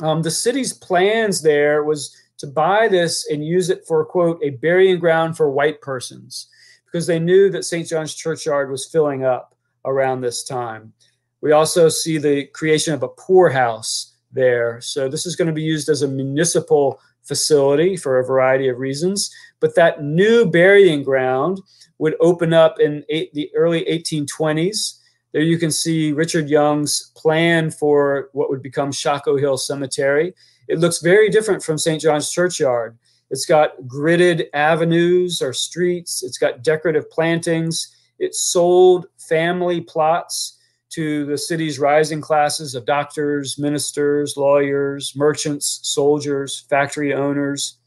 Um, 0.00 0.22
the 0.22 0.30
city's 0.30 0.72
plans 0.72 1.42
there 1.42 1.84
was 1.84 2.16
to 2.38 2.46
buy 2.46 2.88
this 2.88 3.28
and 3.30 3.44
use 3.44 3.70
it 3.70 3.86
for, 3.86 4.04
quote, 4.04 4.40
a 4.42 4.50
burying 4.50 4.98
ground 4.98 5.36
for 5.36 5.50
white 5.50 5.80
persons 5.80 6.48
because 6.84 7.06
they 7.06 7.18
knew 7.18 7.50
that 7.50 7.64
St. 7.64 7.88
John's 7.88 8.14
Churchyard 8.14 8.70
was 8.70 8.86
filling 8.86 9.24
up 9.24 9.56
around 9.84 10.20
this 10.20 10.44
time. 10.44 10.92
We 11.40 11.52
also 11.52 11.88
see 11.88 12.18
the 12.18 12.46
creation 12.46 12.94
of 12.94 13.02
a 13.02 13.08
poorhouse 13.08 14.14
there. 14.32 14.80
So 14.80 15.08
this 15.08 15.26
is 15.26 15.36
going 15.36 15.48
to 15.48 15.54
be 15.54 15.62
used 15.62 15.88
as 15.88 16.02
a 16.02 16.08
municipal 16.08 17.00
facility 17.24 17.96
for 17.96 18.18
a 18.18 18.24
variety 18.24 18.68
of 18.68 18.78
reasons. 18.78 19.34
But 19.60 19.74
that 19.74 20.02
new 20.02 20.46
burying 20.46 21.02
ground 21.02 21.60
would 21.98 22.16
open 22.20 22.52
up 22.52 22.80
in 22.80 23.04
eight, 23.08 23.32
the 23.34 23.50
early 23.54 23.84
1820s. 23.84 24.98
There 25.32 25.42
you 25.42 25.58
can 25.58 25.70
see 25.70 26.12
Richard 26.12 26.48
Young's 26.48 27.10
plan 27.16 27.70
for 27.70 28.30
what 28.32 28.50
would 28.50 28.62
become 28.62 28.90
Shockoe 28.90 29.40
Hill 29.40 29.58
Cemetery. 29.58 30.34
It 30.68 30.78
looks 30.78 31.00
very 31.00 31.28
different 31.28 31.62
from 31.62 31.78
St. 31.78 32.00
John's 32.00 32.30
Churchyard. 32.30 32.96
It's 33.30 33.46
got 33.46 33.80
gridded 33.86 34.46
avenues 34.54 35.42
or 35.42 35.52
streets, 35.52 36.22
it's 36.22 36.38
got 36.38 36.62
decorative 36.62 37.10
plantings. 37.10 37.88
It 38.20 38.34
sold 38.34 39.06
family 39.18 39.80
plots 39.80 40.53
to 40.94 41.24
the 41.26 41.38
city's 41.38 41.78
rising 41.78 42.20
classes 42.20 42.74
of 42.74 42.86
doctors, 42.86 43.58
ministers, 43.58 44.36
lawyers, 44.36 45.12
merchants, 45.16 45.80
soldiers, 45.82 46.66
factory 46.70 47.12
owners. 47.14 47.78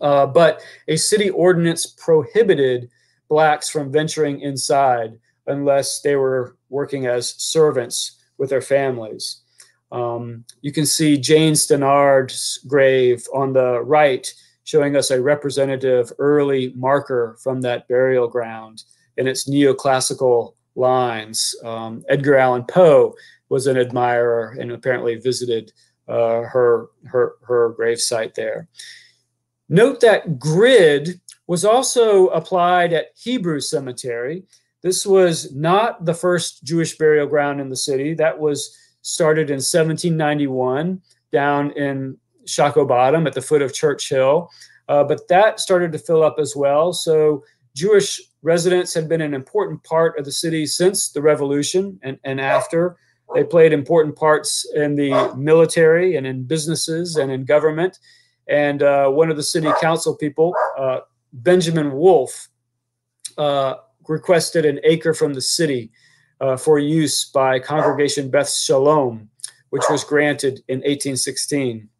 Uh, 0.00 0.26
but 0.26 0.60
a 0.88 0.96
city 0.96 1.30
ordinance 1.30 1.86
prohibited 1.86 2.90
blacks 3.28 3.68
from 3.68 3.90
venturing 3.90 4.40
inside 4.40 5.18
unless 5.46 6.00
they 6.00 6.16
were 6.16 6.56
working 6.68 7.06
as 7.06 7.34
servants 7.38 8.22
with 8.38 8.50
their 8.50 8.62
families. 8.62 9.40
Um, 9.92 10.44
you 10.60 10.72
can 10.72 10.86
see 10.86 11.16
Jane 11.16 11.54
Stanard's 11.54 12.58
grave 12.66 13.26
on 13.32 13.52
the 13.52 13.80
right, 13.82 14.26
showing 14.64 14.96
us 14.96 15.10
a 15.10 15.22
representative 15.22 16.12
early 16.18 16.72
marker 16.76 17.36
from 17.42 17.60
that 17.62 17.88
burial 17.88 18.28
ground 18.28 18.84
in 19.16 19.26
its 19.26 19.48
neoclassical 19.48 20.55
lines. 20.76 21.54
Um, 21.64 22.04
Edgar 22.08 22.36
Allan 22.36 22.64
Poe 22.64 23.14
was 23.48 23.66
an 23.66 23.76
admirer 23.76 24.56
and 24.60 24.72
apparently 24.72 25.16
visited 25.16 25.72
uh, 26.08 26.42
her 26.42 26.88
her 27.04 27.34
her 27.42 27.74
gravesite 27.78 28.34
there. 28.34 28.68
Note 29.68 30.00
that 30.00 30.38
grid 30.38 31.20
was 31.46 31.64
also 31.64 32.28
applied 32.28 32.92
at 32.92 33.06
Hebrew 33.16 33.60
Cemetery. 33.60 34.44
This 34.82 35.04
was 35.04 35.52
not 35.54 36.04
the 36.04 36.14
first 36.14 36.62
Jewish 36.62 36.96
burial 36.96 37.26
ground 37.26 37.60
in 37.60 37.70
the 37.70 37.76
city. 37.76 38.14
That 38.14 38.38
was 38.38 38.76
started 39.02 39.50
in 39.50 39.56
1791 39.56 41.00
down 41.32 41.70
in 41.72 42.16
Shockoe 42.44 42.86
Bottom 42.86 43.26
at 43.26 43.32
the 43.32 43.42
foot 43.42 43.62
of 43.62 43.74
Church 43.74 44.08
Hill. 44.08 44.50
Uh, 44.88 45.02
but 45.02 45.26
that 45.28 45.58
started 45.58 45.90
to 45.92 45.98
fill 45.98 46.22
up 46.22 46.36
as 46.38 46.54
well. 46.54 46.92
So 46.92 47.44
Jewish 47.76 48.22
residents 48.40 48.94
had 48.94 49.06
been 49.06 49.20
an 49.20 49.34
important 49.34 49.84
part 49.84 50.18
of 50.18 50.24
the 50.24 50.32
city 50.32 50.64
since 50.64 51.10
the 51.10 51.20
revolution 51.20 52.00
and, 52.02 52.18
and 52.24 52.40
after. 52.40 52.96
They 53.34 53.44
played 53.44 53.74
important 53.74 54.16
parts 54.16 54.66
in 54.74 54.94
the 54.94 55.34
military 55.36 56.16
and 56.16 56.26
in 56.26 56.44
businesses 56.44 57.16
and 57.16 57.30
in 57.30 57.44
government. 57.44 57.98
And 58.48 58.82
uh, 58.82 59.10
one 59.10 59.30
of 59.30 59.36
the 59.36 59.42
city 59.42 59.68
council 59.78 60.16
people, 60.16 60.54
uh, 60.78 61.00
Benjamin 61.34 61.92
Wolf, 61.92 62.48
uh, 63.36 63.74
requested 64.08 64.64
an 64.64 64.80
acre 64.82 65.12
from 65.12 65.34
the 65.34 65.42
city 65.42 65.90
uh, 66.40 66.56
for 66.56 66.78
use 66.78 67.26
by 67.26 67.58
Congregation 67.58 68.30
Beth 68.30 68.50
Shalom, 68.50 69.28
which 69.68 69.84
was 69.90 70.02
granted 70.02 70.62
in 70.68 70.78
1816. 70.78 71.90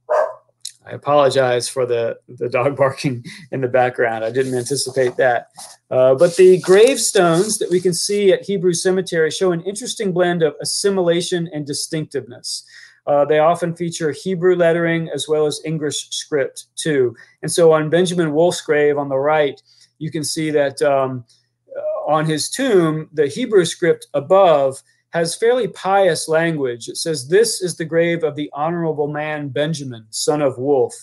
I 0.86 0.92
apologize 0.92 1.68
for 1.68 1.84
the, 1.84 2.18
the 2.28 2.48
dog 2.48 2.76
barking 2.82 3.24
in 3.50 3.60
the 3.60 3.68
background. 3.68 4.24
I 4.24 4.30
didn't 4.30 4.54
anticipate 4.54 5.16
that. 5.16 5.48
Uh, 5.90 6.14
but 6.14 6.36
the 6.36 6.60
gravestones 6.60 7.58
that 7.58 7.70
we 7.70 7.80
can 7.80 7.92
see 7.92 8.32
at 8.32 8.44
Hebrew 8.44 8.72
Cemetery 8.72 9.30
show 9.30 9.52
an 9.52 9.62
interesting 9.62 10.12
blend 10.12 10.42
of 10.42 10.54
assimilation 10.60 11.48
and 11.52 11.66
distinctiveness. 11.66 12.64
Uh, 13.06 13.24
they 13.24 13.38
often 13.38 13.74
feature 13.74 14.10
Hebrew 14.10 14.56
lettering 14.56 15.08
as 15.10 15.28
well 15.28 15.46
as 15.46 15.60
English 15.64 16.08
script 16.10 16.66
too. 16.76 17.14
And 17.42 17.50
so 17.50 17.72
on 17.72 17.90
Benjamin 17.90 18.32
Wolf's 18.32 18.60
grave 18.60 18.98
on 18.98 19.08
the 19.08 19.18
right, 19.18 19.60
you 19.98 20.10
can 20.10 20.24
see 20.24 20.50
that 20.50 20.82
um, 20.82 21.24
uh, 21.76 22.10
on 22.10 22.26
his 22.26 22.50
tomb, 22.50 23.08
the 23.12 23.28
Hebrew 23.28 23.64
script 23.64 24.08
above 24.14 24.82
has 25.10 25.34
fairly 25.34 25.68
pious 25.68 26.28
language. 26.28 26.88
It 26.88 26.96
says, 26.96 27.28
This 27.28 27.62
is 27.62 27.76
the 27.76 27.84
grave 27.84 28.24
of 28.24 28.36
the 28.36 28.50
honorable 28.52 29.08
man 29.08 29.48
Benjamin, 29.48 30.06
son 30.10 30.42
of 30.42 30.58
Wolf. 30.58 30.94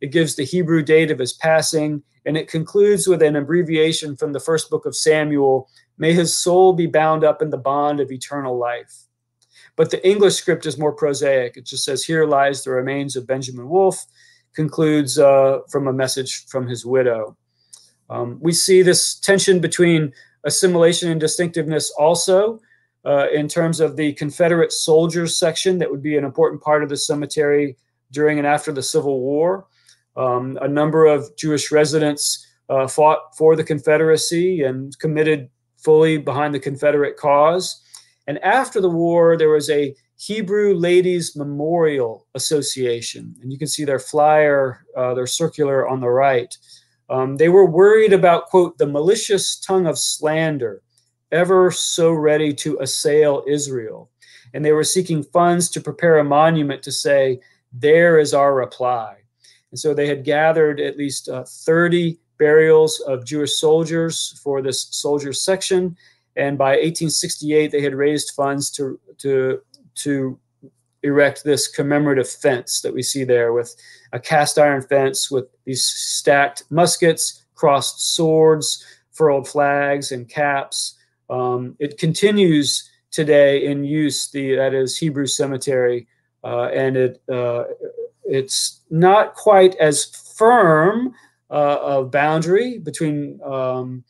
It 0.00 0.12
gives 0.12 0.36
the 0.36 0.44
Hebrew 0.44 0.82
date 0.82 1.10
of 1.10 1.18
his 1.18 1.32
passing, 1.32 2.02
and 2.24 2.36
it 2.36 2.48
concludes 2.48 3.06
with 3.06 3.22
an 3.22 3.36
abbreviation 3.36 4.16
from 4.16 4.32
the 4.32 4.40
first 4.40 4.70
book 4.70 4.86
of 4.86 4.96
Samuel 4.96 5.68
May 5.98 6.12
his 6.12 6.36
soul 6.36 6.74
be 6.74 6.86
bound 6.86 7.24
up 7.24 7.40
in 7.40 7.50
the 7.50 7.56
bond 7.56 8.00
of 8.00 8.12
eternal 8.12 8.58
life. 8.58 9.06
But 9.76 9.90
the 9.90 10.06
English 10.06 10.34
script 10.34 10.66
is 10.66 10.78
more 10.78 10.92
prosaic. 10.92 11.56
It 11.56 11.66
just 11.66 11.84
says, 11.84 12.04
Here 12.04 12.26
lies 12.26 12.62
the 12.62 12.70
remains 12.70 13.16
of 13.16 13.26
Benjamin 13.26 13.68
Wolf, 13.68 14.04
concludes 14.54 15.18
uh, 15.18 15.60
from 15.70 15.86
a 15.86 15.92
message 15.92 16.46
from 16.46 16.66
his 16.66 16.84
widow. 16.84 17.36
Um, 18.08 18.38
we 18.40 18.52
see 18.52 18.82
this 18.82 19.18
tension 19.18 19.60
between 19.60 20.12
assimilation 20.44 21.10
and 21.10 21.20
distinctiveness 21.20 21.90
also 21.98 22.60
uh, 23.06 23.28
in 23.32 23.46
terms 23.46 23.78
of 23.78 23.96
the 23.96 24.12
Confederate 24.14 24.72
soldiers 24.72 25.38
section 25.38 25.78
that 25.78 25.90
would 25.90 26.02
be 26.02 26.16
an 26.16 26.24
important 26.24 26.60
part 26.60 26.82
of 26.82 26.88
the 26.88 26.96
cemetery 26.96 27.76
during 28.10 28.38
and 28.38 28.46
after 28.46 28.72
the 28.72 28.82
Civil 28.82 29.20
War. 29.20 29.66
Um, 30.16 30.58
a 30.60 30.68
number 30.68 31.06
of 31.06 31.34
Jewish 31.36 31.70
residents 31.70 32.44
uh, 32.68 32.88
fought 32.88 33.36
for 33.36 33.54
the 33.54 33.62
Confederacy 33.62 34.62
and 34.62 34.98
committed 34.98 35.48
fully 35.78 36.18
behind 36.18 36.52
the 36.52 36.60
Confederate 36.60 37.16
cause. 37.16 37.80
And 38.26 38.38
after 38.42 38.80
the 38.80 38.90
war, 38.90 39.36
there 39.36 39.50
was 39.50 39.70
a 39.70 39.94
Hebrew 40.18 40.74
Ladies 40.74 41.36
Memorial 41.36 42.26
Association, 42.34 43.36
and 43.40 43.52
you 43.52 43.58
can 43.58 43.68
see 43.68 43.84
their 43.84 44.00
flyer, 44.00 44.84
uh, 44.96 45.14
their 45.14 45.26
circular 45.28 45.86
on 45.86 46.00
the 46.00 46.08
right. 46.08 46.52
Um, 47.08 47.36
they 47.36 47.50
were 47.50 47.66
worried 47.66 48.12
about, 48.12 48.46
quote, 48.46 48.78
the 48.78 48.86
malicious 48.86 49.60
tongue 49.60 49.86
of 49.86 49.96
slander 49.96 50.82
ever 51.32 51.70
so 51.70 52.12
ready 52.12 52.52
to 52.54 52.78
assail 52.80 53.44
Israel. 53.46 54.10
And 54.54 54.64
they 54.64 54.72
were 54.72 54.84
seeking 54.84 55.22
funds 55.22 55.68
to 55.70 55.80
prepare 55.80 56.18
a 56.18 56.24
monument 56.24 56.82
to 56.84 56.92
say, 56.92 57.40
There 57.72 58.18
is 58.18 58.32
our 58.32 58.54
reply. 58.54 59.16
And 59.70 59.78
so 59.78 59.92
they 59.92 60.06
had 60.06 60.24
gathered 60.24 60.80
at 60.80 60.96
least 60.96 61.28
uh, 61.28 61.44
30 61.44 62.18
burials 62.38 63.00
of 63.00 63.26
Jewish 63.26 63.54
soldiers 63.54 64.38
for 64.42 64.62
this 64.62 64.88
soldiers 64.90 65.42
section. 65.42 65.96
And 66.36 66.58
by 66.58 66.70
1868, 66.70 67.72
they 67.72 67.80
had 67.80 67.94
raised 67.94 68.32
funds 68.34 68.70
to, 68.72 69.00
to, 69.18 69.60
to 69.96 70.38
erect 71.02 71.44
this 71.44 71.68
commemorative 71.68 72.28
fence 72.28 72.80
that 72.82 72.92
we 72.92 73.02
see 73.02 73.24
there 73.24 73.52
with 73.52 73.74
a 74.12 74.20
cast 74.20 74.58
iron 74.58 74.82
fence 74.82 75.30
with 75.30 75.46
these 75.64 75.84
stacked 75.84 76.64
muskets, 76.70 77.44
crossed 77.54 78.14
swords, 78.14 78.84
furled 79.12 79.48
flags, 79.48 80.12
and 80.12 80.28
caps. 80.28 80.95
Um, 81.28 81.76
it 81.78 81.98
continues 81.98 82.88
today 83.10 83.64
in 83.66 83.84
use. 83.84 84.30
The 84.30 84.56
that 84.56 84.74
is 84.74 84.96
Hebrew 84.96 85.26
Cemetery, 85.26 86.06
uh, 86.44 86.66
and 86.66 86.96
it 86.96 87.22
uh, 87.28 87.64
it's 88.24 88.82
not 88.90 89.34
quite 89.34 89.74
as 89.76 90.04
firm 90.36 91.14
uh, 91.50 91.78
a 91.82 92.04
boundary 92.04 92.78
between 92.78 93.40
um, 93.42 94.04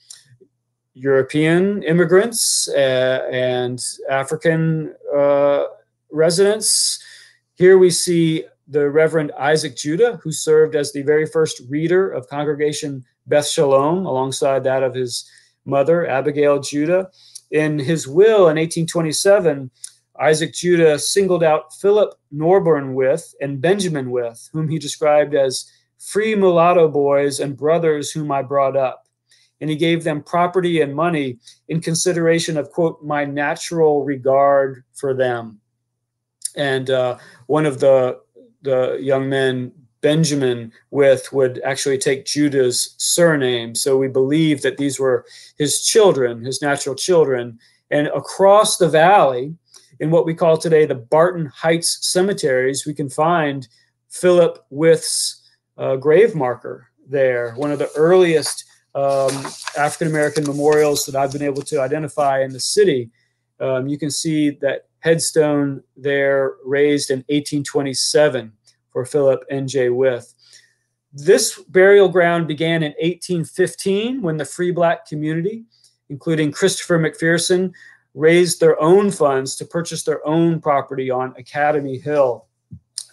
European 0.95 1.83
immigrants 1.83 2.69
uh, 2.69 3.29
and 3.31 3.83
African 4.11 4.95
uh, 5.15 5.65
residents. 6.11 6.99
Here 7.55 7.79
we 7.79 7.91
see 7.91 8.45
the 8.69 8.91
Reverend 8.91 9.33
Isaac 9.39 9.77
Judah, 9.77 10.19
who 10.23 10.33
served 10.33 10.75
as 10.75 10.93
the 10.93 11.03
very 11.03 11.27
first 11.27 11.63
reader 11.69 12.11
of 12.11 12.29
Congregation 12.29 13.05
Beth 13.27 13.47
Shalom, 13.47 14.07
alongside 14.07 14.65
that 14.65 14.83
of 14.83 14.95
his 14.95 15.31
mother, 15.67 16.07
Abigail 16.07 16.61
Judah. 16.61 17.11
In 17.51 17.79
his 17.79 18.09
will 18.09 18.49
in 18.49 18.57
1827, 18.57 19.71
Isaac 20.19 20.53
Judah 20.55 20.99
singled 20.99 21.45
out 21.45 21.75
Philip 21.75 22.15
Norburn 22.35 22.95
Wyth 22.95 23.35
and 23.41 23.61
Benjamin 23.61 24.11
Wyth, 24.11 24.49
whom 24.53 24.69
he 24.69 24.79
described 24.79 25.35
as 25.35 25.71
free 25.99 26.35
mulatto 26.35 26.89
boys 26.89 27.41
and 27.41 27.57
brothers 27.57 28.11
whom 28.11 28.33
I 28.33 28.43
brought 28.43 28.77
up. 28.77 29.05
And 29.61 29.71
he 29.71 29.77
gave 29.77 30.05
them 30.05 30.23
property 30.23 30.83
and 30.83 30.95
money 30.95 31.39
in 31.69 31.81
consideration 31.81 32.57
of, 32.57 32.71
quote, 32.71 33.03
my 33.03 33.25
natural 33.25 34.05
regard 34.05 34.85
for 34.95 35.15
them. 35.15 35.61
And 36.57 36.91
uh, 36.91 37.19
one 37.47 37.67
of 37.67 37.81
the, 37.81 38.21
the 38.63 38.99
young 39.01 39.29
men 39.29 39.73
Benjamin 40.07 40.71
Wyth 40.93 41.33
would 41.33 41.61
actually 41.65 41.99
take 41.99 42.27
Judah's 42.27 42.95
surname. 42.97 43.75
So 43.75 43.99
we 43.99 44.07
believe 44.07 44.63
that 44.63 44.77
these 44.77 45.01
were 45.01 45.27
his 45.59 45.85
children, 45.85 46.45
his 46.45 46.63
natural 46.63 46.95
children. 46.95 47.59
And 47.91 48.07
across 48.15 48.77
the 48.77 48.89
valley, 48.89 49.57
in 49.99 50.13
what 50.13 50.25
we 50.25 50.33
call 50.33 50.59
today 50.59 50.87
the 50.87 50.95
Barton 50.95 51.47
Heights 51.47 51.99
cemeteries, 52.03 52.87
we 52.87 52.95
can 52.95 53.11
find 53.11 53.67
Philip 54.09 54.65
Wyth's 54.71 55.43
uh, 55.77 55.97
grave 55.97 56.37
marker 56.37 56.87
there, 57.09 57.55
one 57.55 57.73
of 57.73 57.81
the 57.81 57.91
earliest 57.97 58.65
um, 58.95 59.35
African 59.77 60.07
American 60.07 60.45
memorials 60.45 61.05
that 61.07 61.17
I've 61.17 61.33
been 61.33 61.43
able 61.43 61.63
to 61.63 61.81
identify 61.81 62.45
in 62.45 62.53
the 62.53 62.61
city. 62.61 63.11
Um, 63.59 63.89
you 63.89 63.99
can 63.99 64.13
see 64.13 64.51
that 64.61 64.87
headstone 65.01 65.83
there 65.97 66.55
raised 66.65 67.11
in 67.11 67.25
1827 67.29 68.53
for 68.97 69.05
Philip 69.05 69.45
N.J. 69.51 69.91
Wyth. 69.91 70.33
This 71.13 71.63
burial 71.69 72.09
ground 72.09 72.49
began 72.49 72.83
in 72.83 72.93
1815 72.93 74.23
when 74.23 74.39
the 74.39 74.45
free 74.47 74.71
black 74.71 75.07
community, 75.07 75.67
including 76.09 76.51
Christopher 76.51 76.99
McPherson, 76.99 77.73
raised 78.15 78.59
their 78.59 78.81
own 78.81 79.11
funds 79.11 79.55
to 79.57 79.67
purchase 79.67 80.03
their 80.03 80.27
own 80.27 80.63
property 80.63 81.11
on 81.11 81.35
Academy 81.37 81.99
Hill 81.99 82.47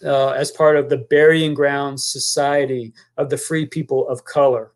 uh, 0.05 0.29
as 0.29 0.51
part 0.51 0.77
of 0.77 0.87
the 0.87 0.99
Burying 1.09 1.53
Ground 1.53 1.99
Society 1.99 2.93
of 3.17 3.29
the 3.29 3.37
Free 3.37 3.65
People 3.65 4.07
of 4.07 4.23
Color. 4.23 4.71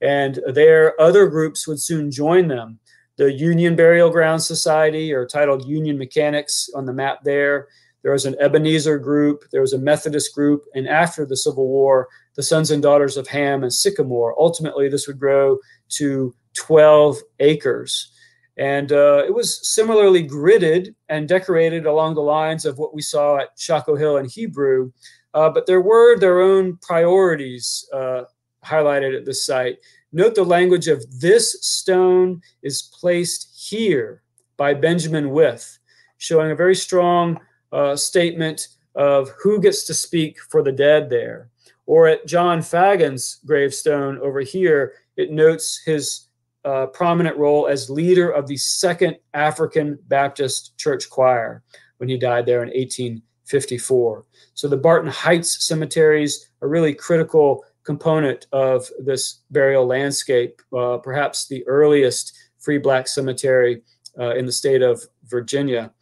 And 0.00 0.40
there, 0.54 0.98
other 0.98 1.26
groups 1.26 1.68
would 1.68 1.82
soon 1.82 2.10
join 2.10 2.48
them. 2.48 2.78
The 3.18 3.30
Union 3.30 3.76
Burial 3.76 4.08
Ground 4.08 4.42
Society, 4.42 5.12
or 5.12 5.26
titled 5.26 5.68
Union 5.68 5.98
Mechanics 5.98 6.70
on 6.74 6.86
the 6.86 6.94
map 6.94 7.24
there, 7.24 7.68
there 8.06 8.12
was 8.12 8.24
an 8.24 8.36
Ebenezer 8.38 9.00
group, 9.00 9.46
there 9.50 9.62
was 9.62 9.72
a 9.72 9.78
Methodist 9.78 10.32
group, 10.32 10.64
and 10.76 10.86
after 10.86 11.26
the 11.26 11.36
Civil 11.36 11.66
War, 11.66 12.06
the 12.36 12.42
Sons 12.42 12.70
and 12.70 12.80
Daughters 12.80 13.16
of 13.16 13.26
Ham 13.26 13.64
and 13.64 13.72
Sycamore. 13.72 14.32
Ultimately, 14.38 14.88
this 14.88 15.08
would 15.08 15.18
grow 15.18 15.58
to 15.88 16.32
12 16.54 17.16
acres. 17.40 18.12
And 18.56 18.92
uh, 18.92 19.24
it 19.26 19.34
was 19.34 19.68
similarly 19.68 20.24
gridded 20.24 20.94
and 21.08 21.26
decorated 21.26 21.84
along 21.84 22.14
the 22.14 22.20
lines 22.20 22.64
of 22.64 22.78
what 22.78 22.94
we 22.94 23.02
saw 23.02 23.38
at 23.38 23.58
Shockoe 23.58 23.98
Hill 23.98 24.18
and 24.18 24.30
Hebrew. 24.30 24.92
Uh, 25.34 25.50
but 25.50 25.66
there 25.66 25.82
were 25.82 26.16
their 26.16 26.40
own 26.40 26.78
priorities 26.82 27.84
uh, 27.92 28.22
highlighted 28.64 29.16
at 29.16 29.24
this 29.24 29.44
site. 29.44 29.78
Note 30.12 30.36
the 30.36 30.44
language 30.44 30.86
of 30.86 31.04
this 31.20 31.58
stone 31.60 32.40
is 32.62 32.88
placed 33.00 33.68
here 33.68 34.22
by 34.56 34.74
Benjamin 34.74 35.30
Wyth, 35.30 35.80
showing 36.18 36.52
a 36.52 36.54
very 36.54 36.76
strong 36.76 37.40
uh, 37.72 37.96
statement 37.96 38.68
of 38.94 39.30
who 39.42 39.60
gets 39.60 39.84
to 39.84 39.94
speak 39.94 40.38
for 40.50 40.62
the 40.62 40.72
dead 40.72 41.10
there. 41.10 41.50
Or 41.86 42.08
at 42.08 42.26
John 42.26 42.62
Fagan's 42.62 43.38
gravestone 43.46 44.18
over 44.18 44.40
here, 44.40 44.94
it 45.16 45.30
notes 45.30 45.80
his 45.84 46.26
uh, 46.64 46.86
prominent 46.86 47.36
role 47.36 47.68
as 47.68 47.88
leader 47.88 48.28
of 48.30 48.48
the 48.48 48.56
Second 48.56 49.16
African 49.34 49.98
Baptist 50.08 50.76
Church 50.76 51.08
Choir 51.08 51.62
when 51.98 52.08
he 52.08 52.18
died 52.18 52.44
there 52.44 52.62
in 52.62 52.68
1854. 52.68 54.24
So 54.54 54.68
the 54.68 54.76
Barton 54.76 55.10
Heights 55.10 55.64
cemeteries 55.64 56.50
are 56.60 56.68
really 56.68 56.92
critical 56.92 57.64
component 57.84 58.46
of 58.50 58.90
this 58.98 59.42
burial 59.52 59.86
landscape, 59.86 60.60
uh, 60.76 60.98
perhaps 60.98 61.46
the 61.46 61.66
earliest 61.68 62.36
free 62.58 62.78
black 62.78 63.06
cemetery 63.06 63.82
uh, 64.18 64.34
in 64.34 64.44
the 64.44 64.52
state 64.52 64.82
of 64.82 65.00
Virginia. 65.26 65.92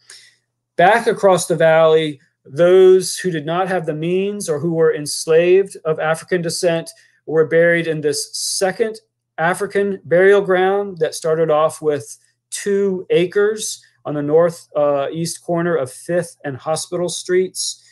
Back 0.77 1.07
across 1.07 1.47
the 1.47 1.57
valley, 1.57 2.21
those 2.45 3.17
who 3.17 3.31
did 3.31 3.47
not 3.47 3.69
have 3.69 3.87
the 3.87 3.95
means 3.95 4.49
or 4.49 4.59
who 4.59 4.75
were 4.75 4.95
enslaved 4.95 5.77
of 5.85 6.01
African 6.01 6.43
descent 6.43 6.91
were 7.27 7.47
buried 7.47 7.87
in 7.87 8.01
this 8.01 8.37
second 8.37 9.01
African 9.39 10.01
burial 10.05 10.41
ground 10.41 10.99
that 10.99 11.15
started 11.15 11.51
off 11.51 11.81
with 11.81 12.19
two 12.51 13.07
acres 13.11 13.83
on 14.05 14.15
the 14.15 14.23
north 14.23 14.69
uh, 14.77 15.09
east 15.11 15.43
corner 15.43 15.75
of 15.77 15.91
Fifth 15.91 16.37
and 16.45 16.57
Hospital 16.57 17.09
Streets. 17.09 17.83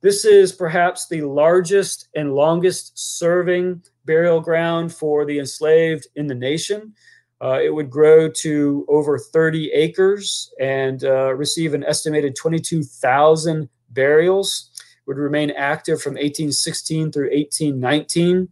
This 0.00 0.24
is 0.24 0.52
perhaps 0.52 1.08
the 1.08 1.22
largest 1.22 2.08
and 2.14 2.34
longest 2.34 2.98
serving 2.98 3.82
burial 4.04 4.40
ground 4.40 4.92
for 4.94 5.24
the 5.24 5.38
enslaved 5.38 6.06
in 6.16 6.26
the 6.26 6.34
nation. 6.34 6.94
Uh, 7.40 7.60
it 7.62 7.72
would 7.72 7.90
grow 7.90 8.28
to 8.28 8.84
over 8.88 9.18
30 9.18 9.70
acres 9.72 10.52
and 10.60 11.04
uh, 11.04 11.32
receive 11.34 11.72
an 11.74 11.84
estimated 11.84 12.34
22,000 12.34 13.68
burials. 13.90 14.70
Would 15.06 15.16
remain 15.16 15.50
active 15.52 16.02
from 16.02 16.14
1816 16.14 17.12
through 17.12 17.30
1819. 17.30 18.48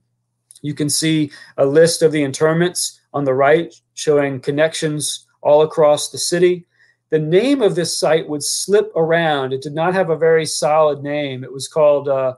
You 0.63 0.75
can 0.75 0.89
see 0.89 1.31
a 1.59 1.67
list 1.67 2.03
of 2.03 2.13
the 2.13 2.23
interments 2.23 3.01
on 3.13 3.25
the 3.25 3.35
right 3.35 3.75
showing 3.95 4.41
connections 4.41 5.27
all 5.43 5.63
across 5.63 6.11
the 6.11 6.19
city. 6.19 6.67
The 7.11 7.19
name 7.19 7.63
of 7.63 7.75
this 7.75 7.99
site 7.99 8.29
would 8.29 8.43
slip 8.43 8.91
around. 8.97 9.53
It 9.53 9.63
did 9.63 9.75
not 9.75 9.95
have 9.95 10.11
a 10.11 10.17
very 10.17 10.47
solid 10.47 11.03
name. 11.03 11.45
It 11.45 11.53
was 11.53 11.69
called, 11.69 12.09
uh, 12.09 12.35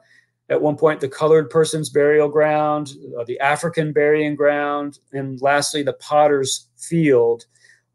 at 0.50 0.62
one 0.62 0.76
point, 0.76 1.00
the 1.00 1.08
Colored 1.08 1.50
Person's 1.50 1.90
Burial 1.90 2.28
Ground, 2.28 2.94
uh, 3.18 3.24
the 3.24 3.38
African 3.40 3.92
Burying 3.92 4.34
Ground, 4.34 4.98
and 5.12 5.40
lastly, 5.42 5.82
the 5.82 5.92
Potter's 5.94 6.68
Field. 6.76 7.44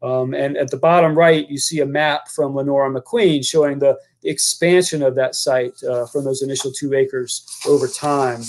Um, 0.02 0.34
and 0.34 0.56
at 0.56 0.70
the 0.70 0.76
bottom 0.76 1.16
right, 1.16 1.48
you 1.48 1.58
see 1.58 1.80
a 1.80 1.86
map 1.86 2.28
from 2.28 2.54
Lenora 2.54 2.90
McQueen 2.90 3.44
showing 3.44 3.78
the, 3.78 3.98
expansion 4.24 5.02
of 5.02 5.14
that 5.14 5.34
site 5.34 5.82
uh, 5.84 6.06
from 6.06 6.24
those 6.24 6.42
initial 6.42 6.72
two 6.72 6.94
acres 6.94 7.46
over 7.68 7.86
time. 7.86 8.40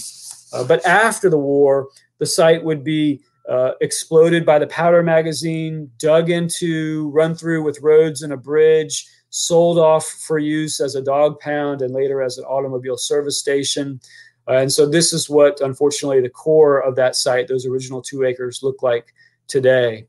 Uh, 0.54 0.64
but 0.64 0.86
after 0.86 1.30
the 1.30 1.38
war, 1.38 1.90
the 2.20 2.26
site 2.26 2.64
would 2.64 2.84
be 2.84 3.22
uh, 3.50 3.72
exploded 3.82 4.46
by 4.46 4.58
the 4.58 4.68
powder 4.68 5.04
magazine, 5.04 5.92
dug 6.00 6.30
into, 6.30 7.10
run 7.10 7.36
through 7.36 7.62
with 7.62 7.82
roads 7.82 8.22
and 8.22 8.34
a 8.34 8.38
bridge, 8.38 9.06
sold 9.38 9.78
off 9.78 10.06
for 10.06 10.40
use 10.40 10.80
as 10.80 10.96
a 10.96 11.02
dog 11.02 11.38
pound 11.42 11.82
and 11.82 11.94
later 11.94 12.22
as 12.22 12.38
an 12.38 12.46
automobile 12.46 12.96
service 12.96 13.38
station. 13.38 14.00
Uh, 14.48 14.54
and 14.54 14.72
so 14.72 14.88
this 14.88 15.12
is 15.12 15.30
what, 15.30 15.60
unfortunately, 15.60 16.22
the 16.22 16.30
core 16.30 16.80
of 16.80 16.96
that 16.96 17.18
site, 17.18 17.50
those 17.50 17.66
original 17.66 18.02
two 18.02 18.24
acres, 18.24 18.64
look 18.64 18.82
like 18.82 19.14
today. 19.48 20.08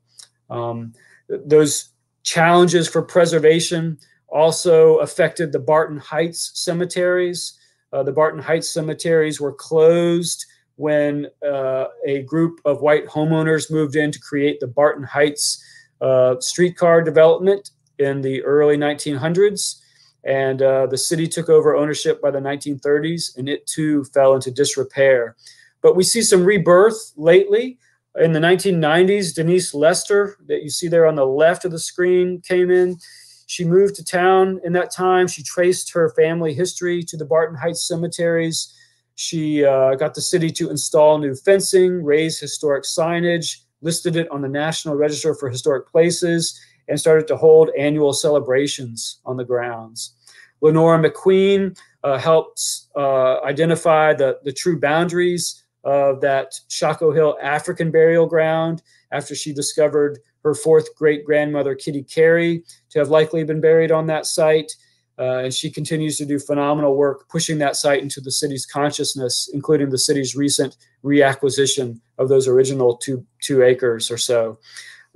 Um, 0.49 0.93
those 1.27 1.89
challenges 2.23 2.87
for 2.87 3.01
preservation 3.01 3.97
also 4.29 4.99
affected 4.99 5.51
the 5.51 5.59
Barton 5.59 5.97
Heights 5.97 6.51
cemeteries. 6.53 7.59
Uh, 7.91 8.03
the 8.03 8.13
Barton 8.13 8.41
Heights 8.41 8.69
cemeteries 8.69 9.41
were 9.41 9.53
closed 9.53 10.45
when 10.77 11.27
uh, 11.45 11.87
a 12.05 12.21
group 12.21 12.61
of 12.63 12.79
white 12.79 13.07
homeowners 13.07 13.69
moved 13.69 13.97
in 13.97 14.09
to 14.09 14.19
create 14.19 14.61
the 14.61 14.67
Barton 14.67 15.03
Heights 15.03 15.61
uh, 15.99 16.39
streetcar 16.39 17.01
development 17.01 17.71
in 17.99 18.21
the 18.21 18.43
early 18.43 18.77
1900s. 18.77 19.81
And 20.23 20.61
uh, 20.61 20.87
the 20.87 20.97
city 20.97 21.27
took 21.27 21.49
over 21.49 21.75
ownership 21.75 22.21
by 22.21 22.31
the 22.31 22.39
1930s, 22.39 23.37
and 23.37 23.47
it 23.47 23.65
too 23.65 24.03
fell 24.05 24.33
into 24.33 24.51
disrepair. 24.51 25.35
But 25.81 25.95
we 25.95 26.03
see 26.03 26.21
some 26.21 26.43
rebirth 26.43 27.13
lately. 27.15 27.77
In 28.15 28.31
the 28.31 28.39
1990s, 28.39 29.35
Denise 29.35 29.73
Lester, 29.73 30.37
that 30.47 30.63
you 30.63 30.69
see 30.69 30.87
there 30.87 31.05
on 31.05 31.15
the 31.15 31.25
left 31.25 31.65
of 31.65 31.71
the 31.71 31.79
screen, 31.79 32.41
came 32.41 32.71
in. 32.71 32.97
She 33.45 33.63
moved 33.63 33.95
to 33.95 34.03
town 34.03 34.59
in 34.65 34.73
that 34.73 34.91
time. 34.91 35.27
She 35.27 35.43
traced 35.43 35.93
her 35.93 36.09
family 36.09 36.53
history 36.53 37.03
to 37.03 37.15
the 37.15 37.25
Barton 37.25 37.57
Heights 37.57 37.87
cemeteries 37.87 38.73
she 39.17 39.65
uh, 39.65 39.95
got 39.95 40.13
the 40.13 40.21
city 40.21 40.51
to 40.51 40.69
install 40.69 41.17
new 41.17 41.33
fencing, 41.33 42.03
raise 42.03 42.39
historic 42.39 42.83
signage, 42.83 43.61
listed 43.81 44.15
it 44.15 44.29
on 44.29 44.41
the 44.41 44.47
National 44.47 44.93
Register 44.93 45.33
for 45.33 45.49
Historic 45.49 45.87
Places, 45.87 46.59
and 46.87 46.99
started 46.99 47.27
to 47.27 47.37
hold 47.37 47.69
annual 47.77 48.13
celebrations 48.13 49.19
on 49.25 49.37
the 49.37 49.45
grounds. 49.45 50.13
Lenora 50.61 50.97
McQueen 50.97 51.77
uh, 52.03 52.17
helped 52.17 52.61
uh, 52.95 53.41
identify 53.41 54.13
the, 54.13 54.39
the 54.43 54.53
true 54.53 54.79
boundaries 54.79 55.63
of 55.83 56.21
that 56.21 56.53
Shockoe 56.69 57.15
Hill 57.15 57.37
African 57.41 57.91
burial 57.91 58.25
ground 58.25 58.81
after 59.11 59.35
she 59.35 59.53
discovered 59.53 60.19
her 60.43 60.53
fourth 60.53 60.95
great 60.95 61.25
grandmother, 61.25 61.75
Kitty 61.75 62.03
Carey, 62.03 62.63
to 62.89 62.99
have 62.99 63.09
likely 63.09 63.43
been 63.43 63.61
buried 63.61 63.91
on 63.91 64.07
that 64.07 64.25
site. 64.25 64.71
Uh, 65.19 65.39
and 65.39 65.53
she 65.53 65.71
continues 65.71 66.15
to 66.17 66.25
do 66.25 66.37
phenomenal 66.37 66.95
work 66.95 67.27
pushing 67.27 67.57
that 67.57 67.75
site 67.75 68.03
into 68.03 68.21
the 68.21 68.31
city's 68.31 68.65
consciousness, 68.65 69.49
including 69.51 69.89
the 69.89 69.97
city's 69.97 70.35
recent 70.35 70.77
reacquisition 71.03 71.99
of 72.19 72.29
those 72.29 72.47
original 72.47 72.97
two, 72.97 73.25
two 73.41 73.63
acres 73.63 74.11
or 74.11 74.17
so. 74.17 74.59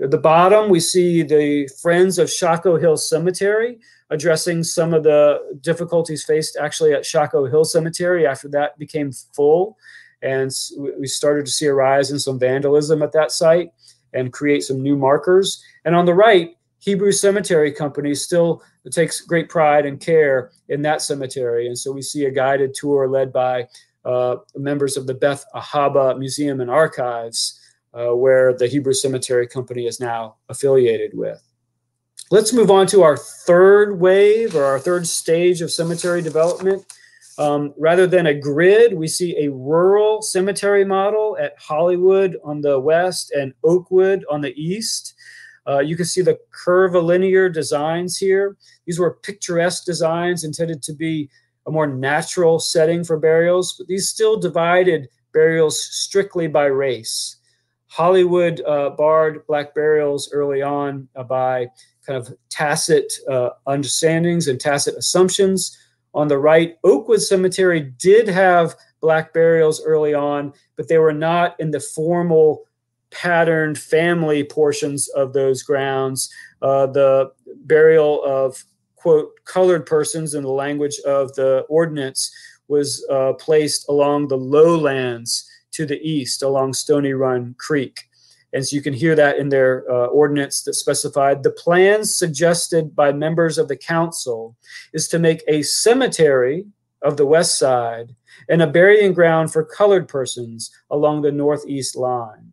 At 0.02 0.12
the 0.12 0.18
bottom, 0.18 0.70
we 0.70 0.80
see 0.80 1.22
the 1.22 1.70
Friends 1.82 2.18
of 2.18 2.28
Shockoe 2.28 2.80
Hill 2.80 2.97
Cemetery 2.97 3.80
addressing 4.10 4.64
some 4.64 4.93
of 4.93 5.04
the 5.04 5.39
difficulties 5.62 6.24
faced 6.24 6.58
actually 6.60 6.93
at 6.93 7.04
Shockoe 7.04 7.49
Hill 7.49 7.64
Cemetery 7.64 8.28
after 8.28 8.49
that 8.49 8.78
became 8.78 9.12
full. 9.12 9.78
And 10.22 10.52
we 10.99 11.08
started 11.08 11.45
to 11.45 11.52
see 11.52 11.66
a 11.66 11.74
rise 11.74 12.12
in 12.12 12.20
some 12.20 12.38
vandalism 12.38 13.02
at 13.02 13.14
that 13.14 13.32
site 13.32 13.72
and 14.14 14.34
create 14.34 14.64
some 14.64 14.82
new 14.82 14.95
markers. 14.95 15.64
And 15.86 15.95
on 15.95 16.06
the 16.06 16.14
right, 16.14 16.58
Hebrew 16.80 17.12
Cemetery 17.12 17.72
Company 17.72 18.16
still 18.16 18.64
takes 18.89 19.22
great 19.22 19.49
pride 19.49 19.86
and 19.86 19.99
care 19.99 20.52
in 20.68 20.82
that 20.82 21.02
cemetery. 21.02 21.68
And 21.68 21.78
so 21.78 21.91
we 21.91 22.02
see 22.02 22.26
a 22.26 22.32
guided 22.32 22.74
tour 22.74 23.08
led 23.08 23.32
by 23.32 23.68
uh, 24.04 24.38
members 24.56 24.97
of 24.97 25.06
the 25.06 25.14
Beth 25.14 25.45
Ahaba 25.54 26.18
Museum 26.18 26.60
and 26.60 26.72
Archives, 26.72 27.61
uh, 27.94 28.16
where 28.16 28.54
the 28.54 28.68
Hebrew 28.68 28.94
Cemetery 28.94 29.48
Company 29.48 29.86
is 29.86 30.00
now 30.00 30.36
affiliated 30.50 31.12
with. 31.14 31.42
Let's 32.30 32.54
move 32.54 32.72
on 32.72 32.88
to 32.88 33.04
our 33.04 33.18
third 33.18 34.00
wave 34.00 34.56
or 34.56 34.64
our 34.64 34.80
third 34.80 35.06
stage 35.06 35.62
of 35.62 35.72
cemetery 35.72 36.22
development. 36.22 36.86
Um, 37.38 37.74
rather 37.78 38.08
than 38.08 38.28
a 38.28 38.34
grid, 38.34 38.94
we 38.94 39.08
see 39.08 39.36
a 39.38 39.52
rural 39.52 40.22
cemetery 40.22 40.86
model 40.86 41.38
at 41.39 41.56
Hollywood 41.60 42.38
on 42.44 42.62
the 42.62 42.80
west 42.80 43.32
and 43.32 43.54
Oakwood 43.64 44.24
on 44.30 44.42
the 44.42 44.54
east. 44.62 45.14
Uh, 45.68 45.80
you 45.80 45.96
can 45.96 46.06
see 46.06 46.22
the 46.22 46.39
curvilinear 46.52 47.50
designs 47.50 48.18
here. 48.18 48.58
These 48.86 49.00
were 49.00 49.20
picturesque 49.24 49.86
designs 49.86 50.44
intended 50.44 50.82
to 50.84 50.94
be 50.94 51.30
a 51.68 51.72
more 51.72 51.88
natural 51.88 52.60
setting 52.60 53.04
for 53.04 53.18
burials, 53.18 53.76
but 53.78 53.88
these 53.88 54.10
still 54.10 54.39
divided 54.39 55.10
burials 55.34 55.82
strictly 55.82 56.48
by 56.48 56.66
race. 56.66 57.38
Hollywood 57.92 58.62
uh, 58.66 58.92
barred 58.92 59.46
black 59.48 59.76
burials 59.76 60.32
early 60.32 60.62
on 60.62 61.10
uh, 61.14 61.24
by 61.24 61.68
kind 62.08 62.18
of 62.18 62.34
tacit 62.50 63.12
uh, 63.30 63.50
understandings 63.68 64.48
and 64.48 64.62
tacit 64.62 64.96
assumptions. 64.96 65.78
On 66.14 66.30
the 66.30 66.38
right, 66.38 66.78
Oakwood 66.86 67.22
Cemetery 67.22 67.82
did 68.00 68.30
have 68.30 68.76
black 69.02 69.34
burials 69.34 69.84
early 69.84 70.14
on, 70.14 70.54
but 70.78 70.88
they 70.88 71.00
were 71.00 71.12
not 71.12 71.60
in 71.60 71.72
the 71.72 71.82
formal 71.82 72.64
patterned 73.12 73.78
family 73.78 74.46
portions 74.46 75.10
of 75.10 75.34
those 75.34 75.62
grounds. 75.62 76.34
Uh, 76.62 76.88
the 76.88 77.30
burial 77.66 78.24
of, 78.24 78.64
quote, 78.96 79.32
colored 79.44 79.86
persons 79.86 80.34
in 80.34 80.44
the 80.44 80.50
language 80.50 80.98
of 81.06 81.34
the 81.36 81.66
ordinance 81.68 82.34
was 82.70 83.06
uh, 83.10 83.34
placed 83.34 83.89
along 83.89 84.30
the 84.30 84.38
lowlands 84.38 85.51
to 85.72 85.86
the 85.86 85.99
east, 86.01 86.43
along 86.43 86.74
Stony 86.74 87.13
Run 87.13 87.55
Creek. 87.57 88.09
And 88.53 88.65
so 88.67 88.76
you 88.76 88.82
can 88.82 88.93
hear 88.93 89.15
that 89.15 89.38
in 89.38 89.49
their 89.49 89.89
uh, 89.89 90.07
ordinance 90.07 90.63
that 90.63 90.74
specified 90.74 91.41
the 91.41 91.51
plans 91.51 92.15
suggested 92.15 92.95
by 92.95 93.13
members 93.13 93.57
of 93.57 93.67
the 93.67 93.78
council 93.78 94.57
is 94.93 95.07
to 95.09 95.19
make 95.19 95.43
a 95.47 95.61
cemetery 95.61 96.65
of 97.01 97.17
the 97.17 97.26
west 97.26 97.57
side 97.57 98.13
and 98.49 98.61
a 98.61 98.67
burying 98.67 99.13
ground 99.13 99.51
for 99.51 99.63
colored 99.63 100.07
persons 100.07 100.72
along 100.89 101.22
the 101.22 101.32
northeast 101.32 101.95
line. 101.95 102.51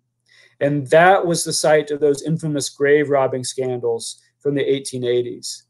And 0.60 0.86
that 0.88 1.26
was 1.26 1.44
the 1.44 1.52
site 1.52 1.90
of 1.90 2.00
those 2.00 2.22
infamous 2.22 2.68
grave 2.68 3.10
robbing 3.10 3.44
scandals 3.44 4.22
from 4.40 4.54
the 4.54 4.64
1880s. 4.64 5.62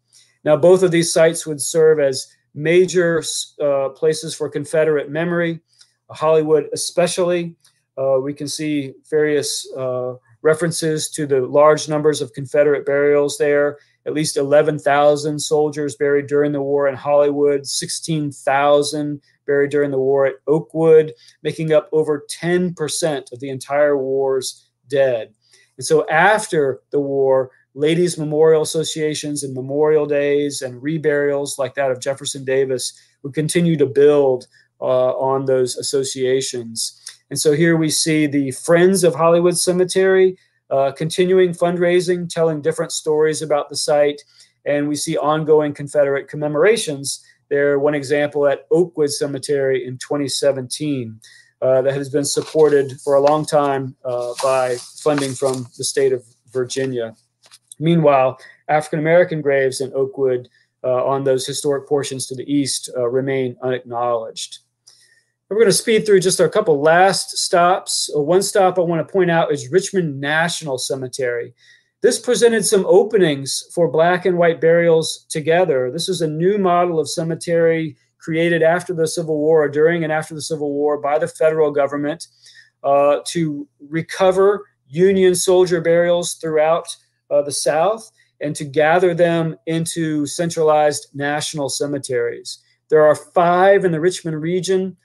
Now, 0.44 0.56
both 0.56 0.82
of 0.82 0.90
these 0.90 1.12
sites 1.12 1.46
would 1.46 1.60
serve 1.60 2.00
as 2.00 2.26
major 2.54 3.22
uh, 3.62 3.90
places 3.90 4.34
for 4.34 4.48
Confederate 4.48 5.10
memory, 5.10 5.60
Hollywood 6.10 6.68
especially. 6.72 7.54
Uh, 7.96 8.18
we 8.22 8.32
can 8.32 8.46
see 8.46 8.94
various 9.10 9.66
uh, 9.76 10.14
references 10.42 11.10
to 11.10 11.26
the 11.26 11.40
large 11.40 11.88
numbers 11.88 12.20
of 12.20 12.32
Confederate 12.32 12.86
burials 12.86 13.38
there. 13.38 13.78
At 14.06 14.14
least 14.14 14.36
11,000 14.36 15.38
soldiers 15.38 15.96
buried 15.96 16.28
during 16.28 16.52
the 16.52 16.62
war 16.62 16.88
in 16.88 16.94
Hollywood, 16.94 17.66
16,000 17.66 19.20
buried 19.46 19.70
during 19.70 19.90
the 19.90 19.98
war 19.98 20.26
at 20.26 20.36
Oakwood, 20.46 21.12
making 21.42 21.72
up 21.72 21.88
over 21.92 22.24
10% 22.30 23.32
of 23.32 23.40
the 23.40 23.50
entire 23.50 23.98
war's 23.98 24.70
dead. 24.88 25.34
And 25.76 25.84
so 25.84 26.08
after 26.08 26.80
the 26.90 27.00
war, 27.00 27.50
ladies' 27.74 28.18
memorial 28.18 28.62
associations 28.62 29.42
and 29.42 29.54
memorial 29.54 30.06
days 30.06 30.62
and 30.62 30.82
reburials 30.82 31.58
like 31.58 31.74
that 31.74 31.90
of 31.90 32.00
Jefferson 32.00 32.44
Davis 32.44 32.92
would 33.22 33.34
continue 33.34 33.76
to 33.76 33.86
build 33.86 34.46
uh, 34.80 35.12
on 35.16 35.46
those 35.46 35.76
associations. 35.76 37.00
And 37.30 37.38
so 37.38 37.52
here 37.52 37.76
we 37.76 37.90
see 37.90 38.26
the 38.26 38.50
Friends 38.52 39.04
of 39.04 39.14
Hollywood 39.14 39.56
Cemetery 39.58 40.36
uh, 40.70 40.92
continuing 40.92 41.52
fundraising, 41.52 42.28
telling 42.28 42.60
different 42.60 42.92
stories 42.92 43.42
about 43.42 43.68
the 43.68 43.76
site. 43.76 44.22
And 44.66 44.88
we 44.88 44.96
see 44.96 45.16
ongoing 45.16 45.72
Confederate 45.72 46.28
commemorations 46.28 47.24
there. 47.48 47.78
One 47.78 47.94
example 47.94 48.46
at 48.46 48.66
Oakwood 48.70 49.10
Cemetery 49.10 49.86
in 49.86 49.98
2017 49.98 51.20
uh, 51.62 51.82
that 51.82 51.94
has 51.94 52.08
been 52.08 52.24
supported 52.24 53.00
for 53.02 53.14
a 53.14 53.20
long 53.20 53.44
time 53.44 53.96
uh, 54.04 54.32
by 54.42 54.76
funding 55.02 55.32
from 55.32 55.66
the 55.76 55.84
state 55.84 56.12
of 56.12 56.22
Virginia. 56.52 57.14
Meanwhile, 57.78 58.38
African 58.68 58.98
American 58.98 59.40
graves 59.40 59.80
in 59.80 59.92
Oakwood 59.94 60.48
uh, 60.84 61.04
on 61.04 61.24
those 61.24 61.46
historic 61.46 61.88
portions 61.88 62.26
to 62.26 62.34
the 62.34 62.50
east 62.52 62.90
uh, 62.96 63.08
remain 63.08 63.56
unacknowledged. 63.62 64.58
We're 65.48 65.56
going 65.56 65.68
to 65.68 65.72
speed 65.72 66.04
through 66.04 66.20
just 66.20 66.40
a 66.40 66.48
couple 66.48 66.78
last 66.78 67.38
stops. 67.38 68.10
Uh, 68.14 68.20
one 68.20 68.42
stop 68.42 68.78
I 68.78 68.82
want 68.82 69.06
to 69.06 69.10
point 69.10 69.30
out 69.30 69.50
is 69.50 69.70
Richmond 69.70 70.20
National 70.20 70.76
Cemetery. 70.76 71.54
This 72.02 72.18
presented 72.18 72.66
some 72.66 72.84
openings 72.86 73.64
for 73.74 73.90
black 73.90 74.26
and 74.26 74.36
white 74.36 74.60
burials 74.60 75.24
together. 75.30 75.90
This 75.90 76.06
is 76.06 76.20
a 76.20 76.28
new 76.28 76.58
model 76.58 77.00
of 77.00 77.08
cemetery 77.08 77.96
created 78.18 78.62
after 78.62 78.92
the 78.92 79.08
Civil 79.08 79.38
War, 79.38 79.66
during 79.70 80.04
and 80.04 80.12
after 80.12 80.34
the 80.34 80.42
Civil 80.42 80.70
War, 80.70 81.00
by 81.00 81.18
the 81.18 81.26
federal 81.26 81.70
government 81.70 82.26
uh, 82.84 83.20
to 83.28 83.66
recover 83.80 84.66
Union 84.86 85.34
soldier 85.34 85.80
burials 85.80 86.34
throughout 86.34 86.94
uh, 87.30 87.40
the 87.40 87.52
South 87.52 88.10
and 88.42 88.54
to 88.54 88.66
gather 88.66 89.14
them 89.14 89.56
into 89.66 90.26
centralized 90.26 91.06
national 91.14 91.70
cemeteries. 91.70 92.58
There 92.90 93.06
are 93.06 93.14
five 93.14 93.86
in 93.86 93.92
the 93.92 94.00
Richmond 94.00 94.40
region. 94.42 94.96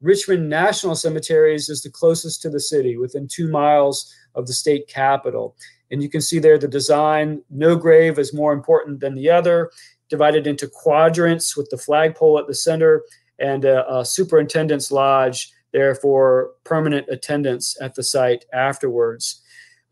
Richmond 0.00 0.48
National 0.48 0.94
Cemeteries 0.94 1.68
is 1.68 1.82
the 1.82 1.90
closest 1.90 2.40
to 2.42 2.50
the 2.50 2.60
city, 2.60 2.96
within 2.96 3.26
two 3.26 3.48
miles 3.48 4.14
of 4.34 4.46
the 4.46 4.52
state 4.52 4.86
capital. 4.86 5.56
And 5.90 6.02
you 6.02 6.08
can 6.08 6.20
see 6.20 6.38
there 6.38 6.58
the 6.58 6.68
design. 6.68 7.42
No 7.50 7.74
grave 7.74 8.18
is 8.18 8.34
more 8.34 8.52
important 8.52 9.00
than 9.00 9.14
the 9.14 9.30
other 9.30 9.70
divided 10.08 10.46
into 10.46 10.68
quadrants 10.68 11.56
with 11.56 11.68
the 11.70 11.76
flagpole 11.76 12.38
at 12.38 12.46
the 12.46 12.54
center 12.54 13.02
and 13.38 13.64
a, 13.64 13.98
a 13.98 14.04
superintendent's 14.04 14.90
lodge 14.90 15.52
there 15.72 15.94
for 15.94 16.52
permanent 16.64 17.06
attendance 17.10 17.76
at 17.80 17.94
the 17.94 18.02
site 18.02 18.44
afterwards. 18.52 19.42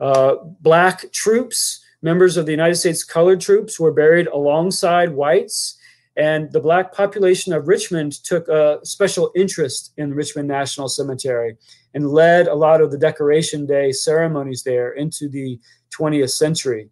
Uh, 0.00 0.36
black 0.60 1.10
troops, 1.12 1.84
members 2.02 2.36
of 2.36 2.46
the 2.46 2.52
United 2.52 2.76
States 2.76 3.04
colored 3.04 3.40
troops, 3.40 3.78
were 3.78 3.92
buried 3.92 4.26
alongside 4.28 5.12
whites. 5.12 5.78
And 6.16 6.50
the 6.50 6.60
black 6.60 6.94
population 6.94 7.52
of 7.52 7.68
Richmond 7.68 8.24
took 8.24 8.48
a 8.48 8.80
special 8.84 9.30
interest 9.34 9.92
in 9.98 10.14
Richmond 10.14 10.48
National 10.48 10.88
Cemetery 10.88 11.56
and 11.92 12.08
led 12.08 12.48
a 12.48 12.54
lot 12.54 12.80
of 12.80 12.90
the 12.90 12.98
Decoration 12.98 13.66
Day 13.66 13.92
ceremonies 13.92 14.62
there 14.62 14.92
into 14.92 15.28
the 15.28 15.60
20th 15.96 16.30
century. 16.30 16.88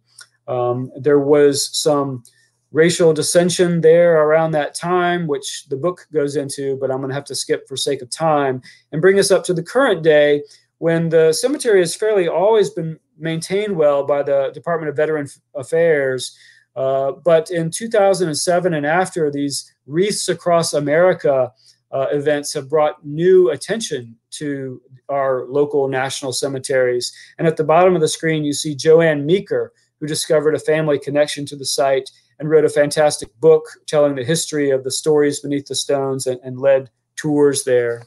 Um, 0.47 0.91
there 0.99 1.19
was 1.19 1.75
some 1.75 2.23
racial 2.71 3.13
dissension 3.13 3.81
there 3.81 4.21
around 4.21 4.51
that 4.51 4.75
time, 4.75 5.27
which 5.27 5.65
the 5.69 5.77
book 5.77 6.05
goes 6.13 6.35
into, 6.35 6.77
but 6.77 6.91
I'm 6.91 6.97
going 6.97 7.09
to 7.09 7.15
have 7.15 7.25
to 7.25 7.35
skip 7.35 7.67
for 7.67 7.77
sake 7.77 8.01
of 8.01 8.09
time 8.09 8.61
and 8.91 9.01
bring 9.01 9.17
us 9.17 9.31
up 9.31 9.43
to 9.45 9.53
the 9.53 9.63
current 9.63 10.03
day 10.03 10.43
when 10.79 11.09
the 11.09 11.31
cemetery 11.33 11.79
has 11.79 11.95
fairly 11.95 12.27
always 12.27 12.69
been 12.69 12.99
maintained 13.17 13.75
well 13.75 14.05
by 14.05 14.21
the 14.21 14.51
Department 14.53 14.89
of 14.89 14.95
Veteran 14.97 15.27
Affairs. 15.55 16.37
Uh, 16.75 17.13
but 17.23 17.49
in 17.51 17.71
2007 17.71 18.73
and 18.73 18.85
after, 18.85 19.31
these 19.31 19.73
Wreaths 19.85 20.27
Across 20.27 20.73
America 20.73 21.51
uh, 21.91 22.07
events 22.11 22.53
have 22.53 22.69
brought 22.69 23.05
new 23.05 23.49
attention 23.51 24.15
to 24.31 24.81
our 25.07 25.45
local 25.45 25.87
national 25.87 26.33
cemeteries. 26.33 27.13
And 27.37 27.47
at 27.47 27.57
the 27.57 27.63
bottom 27.63 27.95
of 27.95 28.01
the 28.01 28.07
screen, 28.07 28.43
you 28.43 28.53
see 28.53 28.75
Joanne 28.75 29.25
Meeker, 29.25 29.71
who 29.99 30.07
discovered 30.07 30.55
a 30.55 30.59
family 30.59 30.99
connection 30.99 31.45
to 31.45 31.55
the 31.55 31.65
site 31.65 32.09
and 32.39 32.49
wrote 32.49 32.65
a 32.65 32.69
fantastic 32.69 33.29
book 33.39 33.63
telling 33.87 34.15
the 34.15 34.25
history 34.25 34.71
of 34.71 34.83
the 34.83 34.91
stories 34.91 35.39
beneath 35.39 35.67
the 35.67 35.75
stones 35.75 36.27
and, 36.27 36.39
and 36.43 36.59
led 36.59 36.89
tours 37.15 37.63
there. 37.63 38.03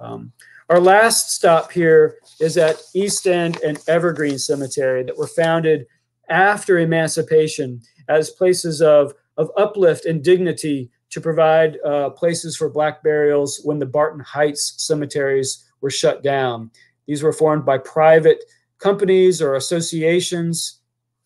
Um, 0.00 0.32
our 0.70 0.80
last 0.80 1.32
stop 1.32 1.72
here 1.72 2.16
is 2.40 2.56
at 2.56 2.80
East 2.94 3.26
End 3.26 3.58
and 3.62 3.78
Evergreen 3.88 4.38
Cemetery 4.38 5.02
that 5.02 5.18
were 5.18 5.26
founded 5.26 5.86
after 6.28 6.78
emancipation 6.78 7.80
as 8.08 8.30
places 8.30 8.80
of, 8.80 9.14
of 9.36 9.50
uplift 9.56 10.06
and 10.06 10.22
dignity 10.22 10.90
to 11.10 11.20
provide 11.20 11.78
uh, 11.84 12.10
places 12.10 12.56
for 12.56 12.68
black 12.68 13.02
burials 13.02 13.60
when 13.64 13.78
the 13.78 13.86
Barton 13.86 14.20
Heights 14.20 14.74
cemeteries 14.76 15.64
were 15.80 15.90
shut 15.90 16.22
down. 16.22 16.70
These 17.06 17.22
were 17.22 17.32
formed 17.32 17.64
by 17.64 17.78
private 17.78 18.44
companies 18.78 19.40
or 19.40 19.54
associations 19.54 20.78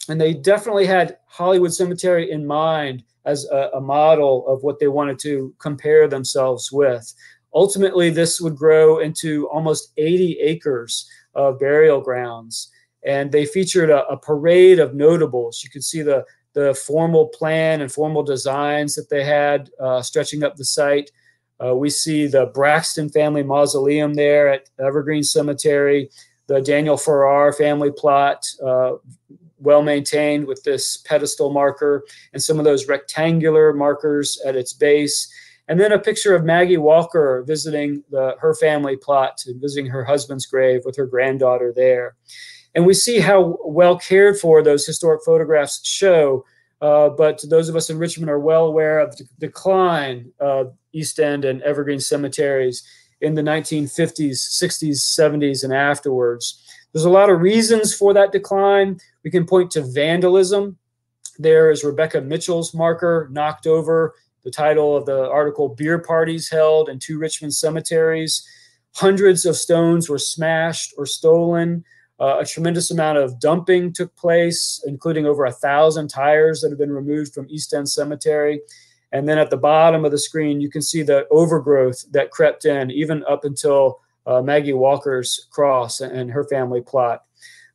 and 0.08 0.20
they 0.20 0.34
definitely 0.34 0.86
had 0.86 1.18
Hollywood 1.26 1.72
Cemetery 1.72 2.30
in 2.30 2.46
mind 2.46 3.04
as 3.24 3.46
a, 3.46 3.70
a, 3.74 3.80
model 3.80 4.46
of 4.48 4.62
what 4.62 4.80
they 4.80 4.88
wanted 4.88 5.18
to 5.20 5.54
compare 5.58 6.08
themselves 6.08 6.72
with. 6.72 7.14
Ultimately, 7.54 8.10
this 8.10 8.40
would 8.40 8.56
grow 8.56 8.98
into 8.98 9.48
almost 9.48 9.92
80 9.96 10.38
acres 10.40 11.08
of 11.34 11.60
burial 11.60 12.00
grounds, 12.00 12.70
and 13.04 13.30
they 13.30 13.46
featured 13.46 13.90
a, 13.90 14.04
a 14.08 14.16
parade 14.16 14.80
of 14.80 14.94
notables. 14.94 15.62
You 15.62 15.70
could 15.70 15.84
see 15.84 16.02
the 16.02 16.24
the 16.54 16.74
formal 16.74 17.28
plan 17.28 17.80
and 17.80 17.90
formal 17.90 18.22
designs 18.22 18.94
that 18.94 19.08
they 19.08 19.24
had 19.24 19.70
uh, 19.80 20.02
stretching 20.02 20.42
up 20.44 20.56
the 20.56 20.64
site. 20.64 21.10
Uh, 21.64 21.74
we 21.74 21.88
see 21.88 22.26
the 22.26 22.46
Braxton 22.46 23.08
family 23.08 23.42
mausoleum 23.42 24.14
there 24.14 24.48
at 24.48 24.68
Evergreen 24.78 25.22
Cemetery, 25.22 26.10
the 26.46 26.60
Daniel 26.60 26.96
Farrar 26.96 27.52
family 27.52 27.90
plot, 27.96 28.44
uh, 28.64 28.92
well 29.58 29.82
maintained 29.82 30.46
with 30.46 30.62
this 30.64 30.96
pedestal 30.98 31.52
marker 31.52 32.04
and 32.32 32.42
some 32.42 32.58
of 32.58 32.64
those 32.64 32.88
rectangular 32.88 33.72
markers 33.72 34.40
at 34.44 34.56
its 34.56 34.72
base. 34.72 35.32
And 35.68 35.78
then 35.78 35.92
a 35.92 35.98
picture 35.98 36.34
of 36.34 36.44
Maggie 36.44 36.76
Walker 36.76 37.44
visiting 37.46 38.02
the, 38.10 38.36
her 38.40 38.54
family 38.54 38.96
plot 38.96 39.44
and 39.46 39.60
visiting 39.60 39.86
her 39.86 40.04
husband's 40.04 40.46
grave 40.46 40.82
with 40.84 40.96
her 40.96 41.06
granddaughter 41.06 41.72
there. 41.74 42.16
And 42.74 42.86
we 42.86 42.94
see 42.94 43.20
how 43.20 43.58
well 43.64 43.98
cared 43.98 44.38
for 44.38 44.62
those 44.62 44.86
historic 44.86 45.22
photographs 45.24 45.86
show. 45.86 46.44
Uh, 46.80 47.10
but 47.10 47.42
those 47.48 47.68
of 47.68 47.76
us 47.76 47.90
in 47.90 47.98
Richmond 47.98 48.30
are 48.30 48.40
well 48.40 48.66
aware 48.66 48.98
of 48.98 49.16
the 49.16 49.24
decline 49.38 50.32
of 50.40 50.74
East 50.92 51.20
End 51.20 51.44
and 51.44 51.62
Evergreen 51.62 52.00
cemeteries 52.00 52.82
in 53.20 53.34
the 53.34 53.42
1950s, 53.42 54.32
60s, 54.32 54.96
70s, 55.18 55.64
and 55.64 55.72
afterwards. 55.72 56.60
There's 56.92 57.04
a 57.04 57.10
lot 57.10 57.30
of 57.30 57.40
reasons 57.40 57.94
for 57.94 58.12
that 58.14 58.32
decline. 58.32 58.98
We 59.24 59.30
can 59.30 59.46
point 59.46 59.70
to 59.72 59.82
vandalism. 59.82 60.76
There 61.38 61.70
is 61.70 61.84
Rebecca 61.84 62.20
Mitchell's 62.20 62.74
marker 62.74 63.28
knocked 63.30 63.66
over. 63.66 64.14
The 64.44 64.50
title 64.50 64.96
of 64.96 65.06
the 65.06 65.30
article 65.30 65.68
Beer 65.68 66.00
Parties 66.00 66.50
Held 66.50 66.88
in 66.88 66.98
Two 66.98 67.18
Richmond 67.18 67.54
Cemeteries. 67.54 68.46
Hundreds 68.94 69.46
of 69.46 69.56
stones 69.56 70.08
were 70.08 70.18
smashed 70.18 70.92
or 70.98 71.06
stolen. 71.06 71.84
Uh, 72.22 72.38
a 72.38 72.46
tremendous 72.46 72.92
amount 72.92 73.18
of 73.18 73.40
dumping 73.40 73.92
took 73.92 74.14
place, 74.14 74.80
including 74.86 75.26
over 75.26 75.44
a 75.44 75.50
thousand 75.50 76.06
tires 76.06 76.60
that 76.60 76.70
have 76.70 76.78
been 76.78 76.92
removed 76.92 77.34
from 77.34 77.48
East 77.50 77.74
End 77.74 77.88
Cemetery. 77.88 78.60
And 79.10 79.28
then 79.28 79.38
at 79.38 79.50
the 79.50 79.56
bottom 79.56 80.04
of 80.04 80.12
the 80.12 80.18
screen, 80.18 80.60
you 80.60 80.70
can 80.70 80.82
see 80.82 81.02
the 81.02 81.26
overgrowth 81.32 82.04
that 82.12 82.30
crept 82.30 82.64
in, 82.64 82.92
even 82.92 83.24
up 83.28 83.44
until 83.44 83.98
uh, 84.24 84.40
Maggie 84.40 84.72
Walker's 84.72 85.48
cross 85.50 86.00
and 86.00 86.30
her 86.30 86.44
family 86.44 86.80
plot. 86.80 87.24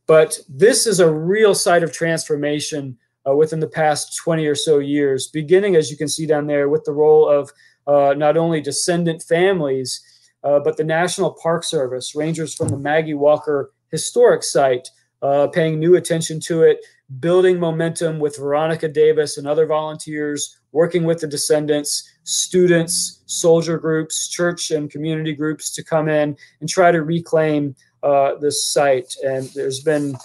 But 0.05 0.39
this 0.47 0.87
is 0.87 1.01
a 1.01 1.11
real 1.11 1.53
site 1.53 1.83
of 1.83 1.91
transformation 1.91 2.97
uh, 3.27 3.35
within 3.35 3.59
the 3.59 3.67
past 3.67 4.15
20 4.15 4.47
or 4.47 4.55
so 4.55 4.79
years, 4.79 5.27
beginning, 5.27 5.75
as 5.75 5.91
you 5.91 5.97
can 5.97 6.07
see 6.07 6.25
down 6.25 6.47
there, 6.47 6.69
with 6.69 6.85
the 6.85 6.93
role 6.93 7.27
of 7.27 7.51
uh, 7.85 8.13
not 8.15 8.37
only 8.37 8.61
descendant 8.61 9.21
families, 9.23 10.01
uh, 10.45 10.61
but 10.61 10.77
the 10.77 10.85
National 10.85 11.33
Park 11.33 11.65
Service, 11.65 12.15
rangers 12.15 12.55
from 12.55 12.69
the 12.69 12.77
Maggie 12.77 13.13
Walker 13.13 13.73
Historic 13.91 14.43
Site, 14.43 14.89
uh, 15.21 15.47
paying 15.47 15.79
new 15.79 15.95
attention 15.95 16.39
to 16.41 16.63
it, 16.63 16.79
building 17.19 17.59
momentum 17.59 18.19
with 18.19 18.37
Veronica 18.37 18.87
Davis 18.87 19.37
and 19.37 19.47
other 19.47 19.65
volunteers, 19.65 20.57
working 20.71 21.05
with 21.05 21.19
the 21.19 21.27
descendants, 21.27 22.09
students, 22.23 23.21
soldier 23.25 23.77
groups, 23.77 24.27
church 24.27 24.71
and 24.71 24.91
community 24.91 25.33
groups 25.33 25.73
to 25.73 25.83
come 25.83 26.09
in 26.09 26.35
and 26.59 26.69
try 26.69 26.91
to 26.91 27.03
reclaim 27.03 27.75
uh, 28.03 28.35
this 28.35 28.69
site. 28.71 29.13
And 29.23 29.45
there's 29.55 29.79
been 29.79 30.15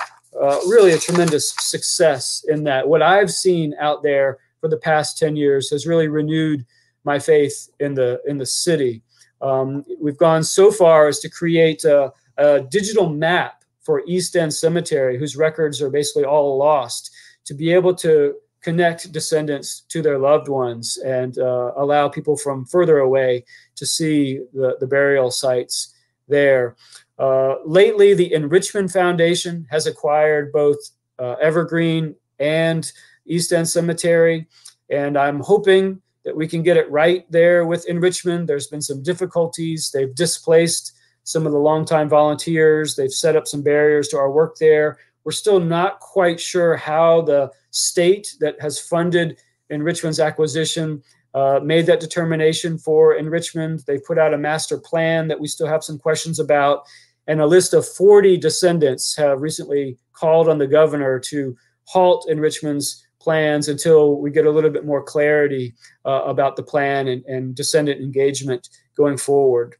uh, 0.40 0.58
really 0.66 0.92
a 0.92 0.98
tremendous 0.98 1.54
success 1.58 2.44
in 2.48 2.64
that. 2.64 2.88
What 2.88 3.02
I've 3.02 3.30
seen 3.30 3.74
out 3.78 4.02
there 4.02 4.38
for 4.60 4.68
the 4.68 4.76
past 4.76 5.18
10 5.18 5.36
years 5.36 5.70
has 5.70 5.86
really 5.86 6.08
renewed 6.08 6.66
my 7.04 7.18
faith 7.18 7.68
in 7.80 7.94
the 7.94 8.20
in 8.26 8.38
the 8.38 8.46
city. 8.46 9.02
Um, 9.40 9.84
we've 10.00 10.16
gone 10.16 10.44
so 10.44 10.70
far 10.70 11.08
as 11.08 11.18
to 11.20 11.28
create 11.28 11.84
a, 11.84 12.12
a 12.36 12.60
digital 12.60 13.08
map 13.08 13.64
for 13.80 14.02
East 14.06 14.36
End 14.36 14.52
Cemetery, 14.54 15.18
whose 15.18 15.36
records 15.36 15.82
are 15.82 15.90
basically 15.90 16.24
all 16.24 16.56
lost, 16.56 17.10
to 17.44 17.54
be 17.54 17.72
able 17.72 17.94
to 17.96 18.34
connect 18.60 19.10
descendants 19.10 19.80
to 19.88 20.00
their 20.00 20.18
loved 20.18 20.48
ones 20.48 20.96
and 20.98 21.38
uh, 21.38 21.72
allow 21.76 22.08
people 22.08 22.36
from 22.36 22.64
further 22.64 22.98
away 22.98 23.44
to 23.74 23.84
see 23.84 24.40
the, 24.54 24.76
the 24.78 24.86
burial 24.86 25.30
sites 25.30 25.94
there. 26.28 26.76
Uh, 27.18 27.56
lately, 27.64 28.14
the 28.14 28.30
Enrichmond 28.30 28.92
Foundation 28.92 29.66
has 29.70 29.86
acquired 29.86 30.52
both 30.52 30.78
uh, 31.18 31.34
Evergreen 31.42 32.14
and 32.38 32.90
East 33.26 33.52
End 33.52 33.68
Cemetery, 33.68 34.46
and 34.90 35.18
I'm 35.18 35.40
hoping 35.40 36.00
that 36.24 36.36
we 36.36 36.46
can 36.46 36.62
get 36.62 36.76
it 36.76 36.90
right 36.90 37.30
there 37.30 37.66
with 37.66 37.86
Enrichmond. 37.88 38.46
There's 38.46 38.68
been 38.68 38.80
some 38.80 39.02
difficulties. 39.02 39.90
They've 39.90 40.14
displaced 40.14 40.92
some 41.24 41.46
of 41.46 41.52
the 41.52 41.58
longtime 41.58 42.08
volunteers. 42.08 42.96
They've 42.96 43.12
set 43.12 43.36
up 43.36 43.46
some 43.46 43.62
barriers 43.62 44.08
to 44.08 44.18
our 44.18 44.30
work 44.30 44.56
there. 44.58 44.98
We're 45.24 45.32
still 45.32 45.60
not 45.60 46.00
quite 46.00 46.40
sure 46.40 46.76
how 46.76 47.22
the 47.22 47.50
state 47.70 48.34
that 48.40 48.60
has 48.60 48.78
funded 48.78 49.38
Enrichmond's 49.70 50.20
acquisition 50.20 51.02
uh, 51.34 51.60
made 51.62 51.86
that 51.86 52.00
determination 52.00 52.76
for 52.76 53.14
Enrichmond. 53.14 53.84
They 53.84 53.98
put 53.98 54.18
out 54.18 54.34
a 54.34 54.38
master 54.38 54.78
plan 54.78 55.28
that 55.28 55.40
we 55.40 55.48
still 55.48 55.66
have 55.66 55.84
some 55.84 55.98
questions 55.98 56.38
about. 56.38 56.84
And 57.26 57.40
a 57.40 57.46
list 57.46 57.72
of 57.72 57.88
40 57.88 58.36
descendants 58.36 59.16
have 59.16 59.40
recently 59.40 59.96
called 60.12 60.48
on 60.48 60.58
the 60.58 60.66
governor 60.66 61.18
to 61.20 61.56
halt 61.84 62.26
Enrichmond's 62.28 63.06
plans 63.20 63.68
until 63.68 64.20
we 64.20 64.30
get 64.30 64.46
a 64.46 64.50
little 64.50 64.70
bit 64.70 64.84
more 64.84 65.02
clarity 65.02 65.74
uh, 66.04 66.22
about 66.24 66.56
the 66.56 66.62
plan 66.62 67.06
and, 67.06 67.24
and 67.26 67.54
descendant 67.54 68.00
engagement 68.00 68.68
going 68.96 69.16
forward. 69.16 69.76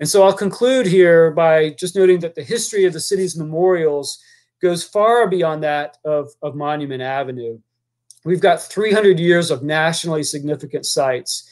And 0.00 0.08
so 0.08 0.22
I'll 0.22 0.32
conclude 0.32 0.86
here 0.86 1.32
by 1.32 1.70
just 1.70 1.96
noting 1.96 2.20
that 2.20 2.34
the 2.34 2.42
history 2.42 2.84
of 2.84 2.92
the 2.92 3.00
city's 3.00 3.36
memorials 3.36 4.22
goes 4.62 4.84
far 4.84 5.28
beyond 5.28 5.62
that 5.62 5.98
of, 6.04 6.30
of 6.42 6.54
Monument 6.54 7.02
Avenue. 7.02 7.58
We've 8.24 8.40
got 8.40 8.62
300 8.62 9.18
years 9.18 9.50
of 9.50 9.62
nationally 9.62 10.22
significant 10.22 10.86
sites, 10.86 11.48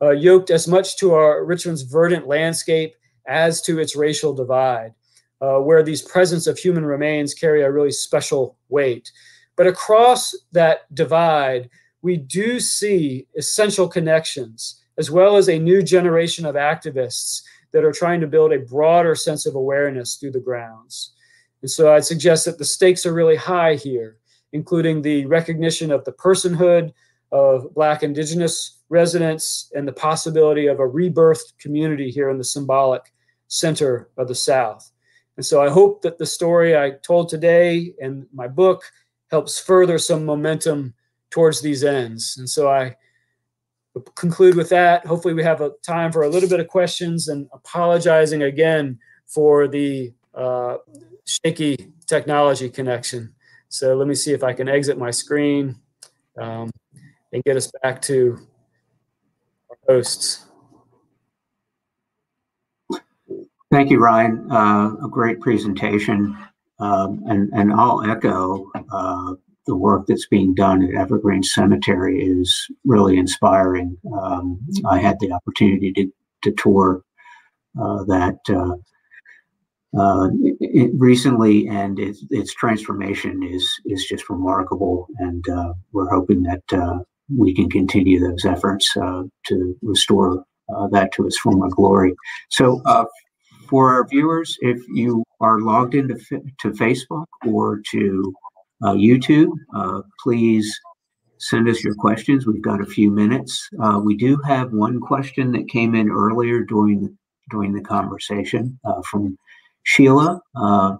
uh, 0.00 0.10
yoked 0.10 0.50
as 0.50 0.68
much 0.68 0.96
to 0.98 1.14
our 1.14 1.44
Richmond's 1.44 1.82
verdant 1.82 2.26
landscape 2.26 2.94
as 3.26 3.60
to 3.62 3.78
its 3.78 3.96
racial 3.96 4.32
divide, 4.32 4.94
uh, 5.40 5.58
where 5.58 5.82
these 5.82 6.02
presence 6.02 6.46
of 6.46 6.58
human 6.58 6.84
remains 6.84 7.34
carry 7.34 7.62
a 7.62 7.70
really 7.70 7.90
special 7.90 8.56
weight. 8.68 9.10
But 9.56 9.66
across 9.66 10.34
that 10.52 10.92
divide, 10.94 11.68
we 12.02 12.16
do 12.16 12.60
see 12.60 13.26
essential 13.36 13.88
connections, 13.88 14.82
as 14.98 15.10
well 15.10 15.36
as 15.36 15.48
a 15.48 15.58
new 15.58 15.82
generation 15.82 16.46
of 16.46 16.54
activists 16.54 17.42
that 17.72 17.84
are 17.84 17.92
trying 17.92 18.20
to 18.20 18.26
build 18.26 18.52
a 18.52 18.60
broader 18.60 19.14
sense 19.14 19.46
of 19.46 19.54
awareness 19.54 20.16
through 20.16 20.32
the 20.32 20.40
grounds. 20.40 21.12
And 21.62 21.70
so 21.70 21.92
I'd 21.92 22.04
suggest 22.04 22.44
that 22.44 22.58
the 22.58 22.64
stakes 22.64 23.04
are 23.04 23.12
really 23.12 23.36
high 23.36 23.74
here, 23.74 24.16
including 24.52 25.02
the 25.02 25.26
recognition 25.26 25.90
of 25.90 26.04
the 26.04 26.12
personhood 26.12 26.92
of 27.32 27.74
Black 27.74 28.02
Indigenous 28.02 28.78
residents 28.88 29.70
and 29.74 29.86
the 29.86 29.92
possibility 29.92 30.66
of 30.66 30.80
a 30.80 30.88
rebirthed 30.88 31.58
community 31.58 32.10
here 32.10 32.30
in 32.30 32.38
the 32.38 32.44
symbolic 32.44 33.12
center 33.48 34.08
of 34.16 34.28
the 34.28 34.34
South. 34.34 34.90
And 35.36 35.44
so 35.44 35.62
I 35.62 35.68
hope 35.68 36.02
that 36.02 36.18
the 36.18 36.26
story 36.26 36.76
I 36.76 36.92
told 37.02 37.28
today 37.28 37.94
and 38.00 38.26
my 38.32 38.48
book 38.48 38.82
helps 39.30 39.58
further 39.58 39.98
some 39.98 40.24
momentum 40.24 40.94
towards 41.30 41.60
these 41.60 41.84
ends. 41.84 42.36
And 42.38 42.48
so 42.48 42.70
I 42.70 42.96
conclude 44.14 44.56
with 44.56 44.68
that. 44.70 45.06
Hopefully, 45.06 45.34
we 45.34 45.42
have 45.42 45.60
a 45.60 45.72
time 45.82 46.12
for 46.12 46.22
a 46.22 46.28
little 46.28 46.48
bit 46.48 46.60
of 46.60 46.68
questions 46.68 47.28
and 47.28 47.48
apologizing 47.52 48.42
again 48.42 48.98
for 49.26 49.68
the 49.68 50.12
uh, 50.34 50.76
shaky 51.24 51.92
technology 52.06 52.70
connection. 52.70 53.34
So 53.68 53.94
let 53.94 54.08
me 54.08 54.14
see 54.14 54.32
if 54.32 54.42
I 54.42 54.52
can 54.52 54.68
exit 54.68 54.98
my 54.98 55.10
screen 55.10 55.76
um, 56.40 56.70
and 57.32 57.42
get 57.44 57.56
us 57.56 57.70
back 57.82 58.00
to 58.02 58.38
our 59.70 59.94
hosts. 59.94 60.46
Thank 63.70 63.90
you, 63.90 63.98
Ryan. 63.98 64.50
Uh, 64.50 64.94
a 65.04 65.08
great 65.10 65.40
presentation. 65.40 66.36
Um, 66.80 67.22
and, 67.26 67.50
and 67.52 67.72
I'll 67.72 68.08
echo 68.08 68.70
uh, 68.90 69.34
the 69.68 69.76
work 69.76 70.06
that's 70.06 70.26
being 70.26 70.54
done 70.54 70.82
at 70.82 70.94
Evergreen 70.94 71.42
Cemetery 71.44 72.20
is 72.20 72.66
really 72.84 73.18
inspiring. 73.18 73.96
Um, 74.12 74.58
I 74.90 74.98
had 74.98 75.20
the 75.20 75.30
opportunity 75.30 75.92
to, 75.92 76.12
to 76.42 76.52
tour 76.52 77.02
uh, 77.80 78.02
that 78.04 78.38
uh, 78.48 78.74
uh, 79.98 80.28
it, 80.60 80.90
recently, 80.96 81.68
and 81.68 81.98
its, 81.98 82.24
its 82.30 82.52
transformation 82.54 83.42
is 83.42 83.70
is 83.86 84.04
just 84.06 84.28
remarkable. 84.28 85.06
And 85.18 85.46
uh, 85.48 85.74
we're 85.92 86.10
hoping 86.10 86.42
that 86.44 86.62
uh, 86.72 86.98
we 87.36 87.54
can 87.54 87.70
continue 87.70 88.18
those 88.18 88.44
efforts 88.44 88.90
uh, 88.96 89.24
to 89.46 89.76
restore 89.82 90.44
that 90.90 91.12
to 91.12 91.26
its 91.26 91.38
former 91.38 91.68
glory. 91.68 92.14
So, 92.50 92.82
for 93.68 93.92
our 93.92 94.06
viewers, 94.08 94.56
if 94.60 94.80
you 94.88 95.22
are 95.40 95.60
logged 95.60 95.94
into 95.94 96.14
to 96.60 96.70
Facebook 96.70 97.26
or 97.46 97.80
to 97.90 98.34
uh, 98.82 98.92
YouTube. 98.92 99.50
Uh, 99.74 100.02
please 100.22 100.78
send 101.38 101.68
us 101.68 101.82
your 101.82 101.94
questions. 101.94 102.46
We've 102.46 102.62
got 102.62 102.80
a 102.80 102.86
few 102.86 103.10
minutes. 103.10 103.68
Uh, 103.82 104.00
we 104.02 104.16
do 104.16 104.36
have 104.46 104.72
one 104.72 105.00
question 105.00 105.52
that 105.52 105.68
came 105.68 105.94
in 105.94 106.10
earlier 106.10 106.64
during 106.64 107.02
the, 107.02 107.14
during 107.50 107.72
the 107.72 107.80
conversation 107.80 108.78
uh, 108.84 109.02
from 109.10 109.38
Sheila, 109.84 110.40
uh, 110.56 110.96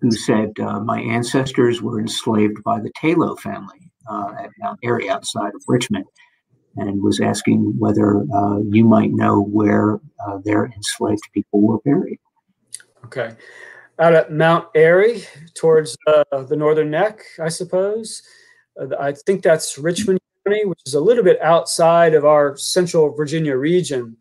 who 0.00 0.10
said, 0.10 0.58
uh, 0.60 0.80
"My 0.80 1.00
ancestors 1.00 1.82
were 1.82 2.00
enslaved 2.00 2.62
by 2.64 2.80
the 2.80 2.90
Taylor 3.00 3.36
family 3.36 3.78
at 4.38 4.50
Mount 4.58 4.80
Airy 4.82 5.08
outside 5.08 5.54
of 5.54 5.62
Richmond." 5.68 6.06
And 6.76 7.02
was 7.02 7.20
asking 7.20 7.74
whether 7.78 8.24
you 8.70 8.84
might 8.84 9.10
know 9.10 9.42
where 9.42 10.00
their 10.44 10.66
enslaved 10.66 11.22
people 11.34 11.60
were 11.60 11.78
buried. 11.80 12.18
Okay 13.04 13.34
out 14.00 14.14
at 14.14 14.32
Mount 14.32 14.66
Airy 14.74 15.24
towards 15.54 15.96
uh, 16.06 16.42
the 16.44 16.56
northern 16.56 16.90
neck, 16.90 17.22
I 17.38 17.48
suppose. 17.48 18.22
Uh, 18.80 18.96
I 18.98 19.12
think 19.12 19.42
that's 19.42 19.78
Richmond 19.78 20.18
County, 20.46 20.64
which 20.64 20.80
is 20.86 20.94
a 20.94 21.00
little 21.00 21.22
bit 21.22 21.40
outside 21.42 22.14
of 22.14 22.24
our 22.24 22.56
central 22.56 23.14
Virginia 23.14 23.56
region. 23.56 24.16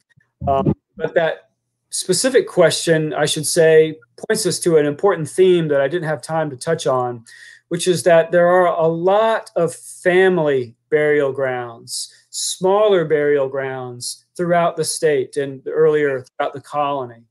Um, 0.47 0.73
but 0.97 1.15
that 1.15 1.49
specific 1.91 2.47
question, 2.47 3.13
I 3.13 3.25
should 3.25 3.47
say, 3.47 3.97
points 4.27 4.45
us 4.45 4.59
to 4.59 4.77
an 4.77 4.85
important 4.85 5.29
theme 5.29 5.69
that 5.69 5.81
I 5.81 5.87
didn't 5.87 6.07
have 6.07 6.21
time 6.21 6.49
to 6.49 6.57
touch 6.57 6.85
on, 6.85 7.23
which 7.69 7.87
is 7.87 8.03
that 8.03 8.31
there 8.31 8.47
are 8.47 8.67
a 8.67 8.87
lot 8.87 9.49
of 9.55 9.73
family 9.73 10.75
burial 10.89 11.31
grounds, 11.31 12.13
smaller 12.29 13.05
burial 13.05 13.47
grounds 13.47 14.25
throughout 14.35 14.75
the 14.75 14.83
state 14.83 15.37
and 15.37 15.65
earlier 15.67 16.21
throughout 16.23 16.53
the 16.53 16.61
colony. 16.61 17.23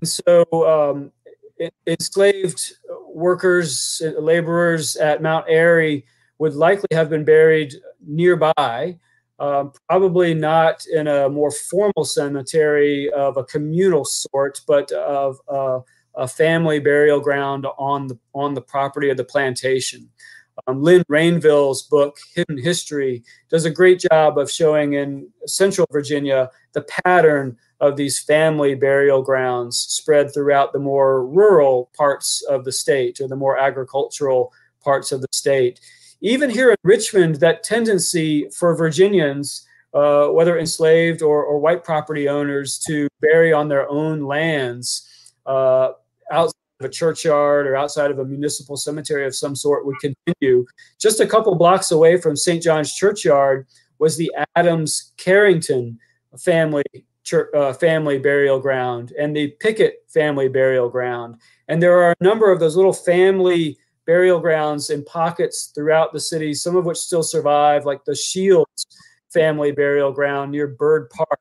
And 0.00 0.08
so 0.08 0.44
um, 0.50 1.12
enslaved 1.86 2.74
workers, 3.08 4.02
laborers 4.18 4.96
at 4.96 5.22
Mount 5.22 5.46
Airy 5.48 6.04
would 6.38 6.54
likely 6.54 6.88
have 6.92 7.08
been 7.08 7.24
buried 7.24 7.74
nearby, 8.06 8.98
um, 9.38 9.72
probably 9.88 10.34
not 10.34 10.84
in 10.86 11.06
a 11.06 11.28
more 11.28 11.50
formal 11.50 12.04
cemetery 12.04 13.10
of 13.12 13.36
a 13.36 13.44
communal 13.44 14.04
sort, 14.04 14.60
but 14.66 14.90
of 14.92 15.38
uh, 15.48 15.80
a 16.14 16.28
family 16.28 16.78
burial 16.78 17.20
ground 17.20 17.66
on 17.78 18.06
the 18.08 18.18
on 18.34 18.54
the 18.54 18.60
property 18.60 19.10
of 19.10 19.16
the 19.16 19.24
plantation. 19.24 20.08
Um, 20.66 20.82
Lynn 20.82 21.02
Rainville's 21.08 21.82
book, 21.82 22.18
Hidden 22.34 22.58
History, 22.58 23.24
does 23.50 23.64
a 23.64 23.70
great 23.70 24.04
job 24.12 24.38
of 24.38 24.50
showing 24.50 24.92
in 24.92 25.28
central 25.46 25.86
Virginia 25.90 26.48
the 26.72 26.86
pattern 27.04 27.56
of 27.80 27.96
these 27.96 28.18
family 28.18 28.74
burial 28.74 29.22
grounds 29.22 29.78
spread 29.78 30.32
throughout 30.32 30.72
the 30.72 30.78
more 30.78 31.26
rural 31.26 31.90
parts 31.96 32.42
of 32.48 32.64
the 32.64 32.72
state 32.72 33.20
or 33.20 33.28
the 33.28 33.36
more 33.36 33.58
agricultural 33.58 34.52
parts 34.82 35.12
of 35.12 35.20
the 35.20 35.28
state. 35.32 35.80
Even 36.20 36.48
here 36.48 36.70
in 36.70 36.76
Richmond, 36.84 37.36
that 37.36 37.62
tendency 37.62 38.48
for 38.50 38.76
Virginians, 38.76 39.66
uh, 39.92 40.28
whether 40.28 40.58
enslaved 40.58 41.22
or, 41.22 41.44
or, 41.44 41.58
white 41.58 41.84
property 41.84 42.28
owners, 42.28 42.78
to 42.78 43.08
bury 43.20 43.52
on 43.52 43.68
their 43.68 43.88
own 43.88 44.24
lands 44.24 45.34
uh, 45.46 45.90
outside 46.30 46.54
of 46.80 46.86
a 46.86 46.88
churchyard 46.88 47.66
or 47.66 47.76
outside 47.76 48.10
of 48.10 48.18
a 48.18 48.24
municipal 48.24 48.76
cemetery 48.76 49.26
of 49.26 49.34
some 49.34 49.54
sort 49.54 49.86
would 49.86 49.96
continue. 50.00 50.64
Just 50.98 51.20
a 51.20 51.26
couple 51.26 51.54
blocks 51.54 51.90
away 51.90 52.20
from 52.20 52.36
St. 52.36 52.62
John's 52.62 52.94
Churchyard 52.94 53.66
was 53.98 54.16
the 54.16 54.32
Adams 54.56 55.12
Carrington 55.16 55.98
family 56.38 56.82
church, 57.24 57.52
uh, 57.54 57.72
family 57.72 58.18
burial 58.18 58.60
ground 58.60 59.12
and 59.18 59.34
the 59.34 59.48
Pickett 59.60 60.04
family 60.08 60.48
burial 60.48 60.88
ground. 60.88 61.36
And 61.68 61.82
there 61.82 62.00
are 62.00 62.12
a 62.12 62.24
number 62.24 62.52
of 62.52 62.60
those 62.60 62.76
little 62.76 62.92
family 62.92 63.76
burial 64.06 64.38
grounds 64.38 64.90
in 64.90 65.02
pockets 65.04 65.72
throughout 65.74 66.12
the 66.12 66.20
city, 66.20 66.54
some 66.54 66.76
of 66.76 66.84
which 66.84 66.98
still 66.98 67.22
survive, 67.22 67.86
like 67.86 68.04
the 68.04 68.14
Shields 68.14 68.86
family 69.32 69.72
burial 69.72 70.12
ground 70.12 70.52
near 70.52 70.68
Byrd 70.68 71.10
Park. 71.10 71.40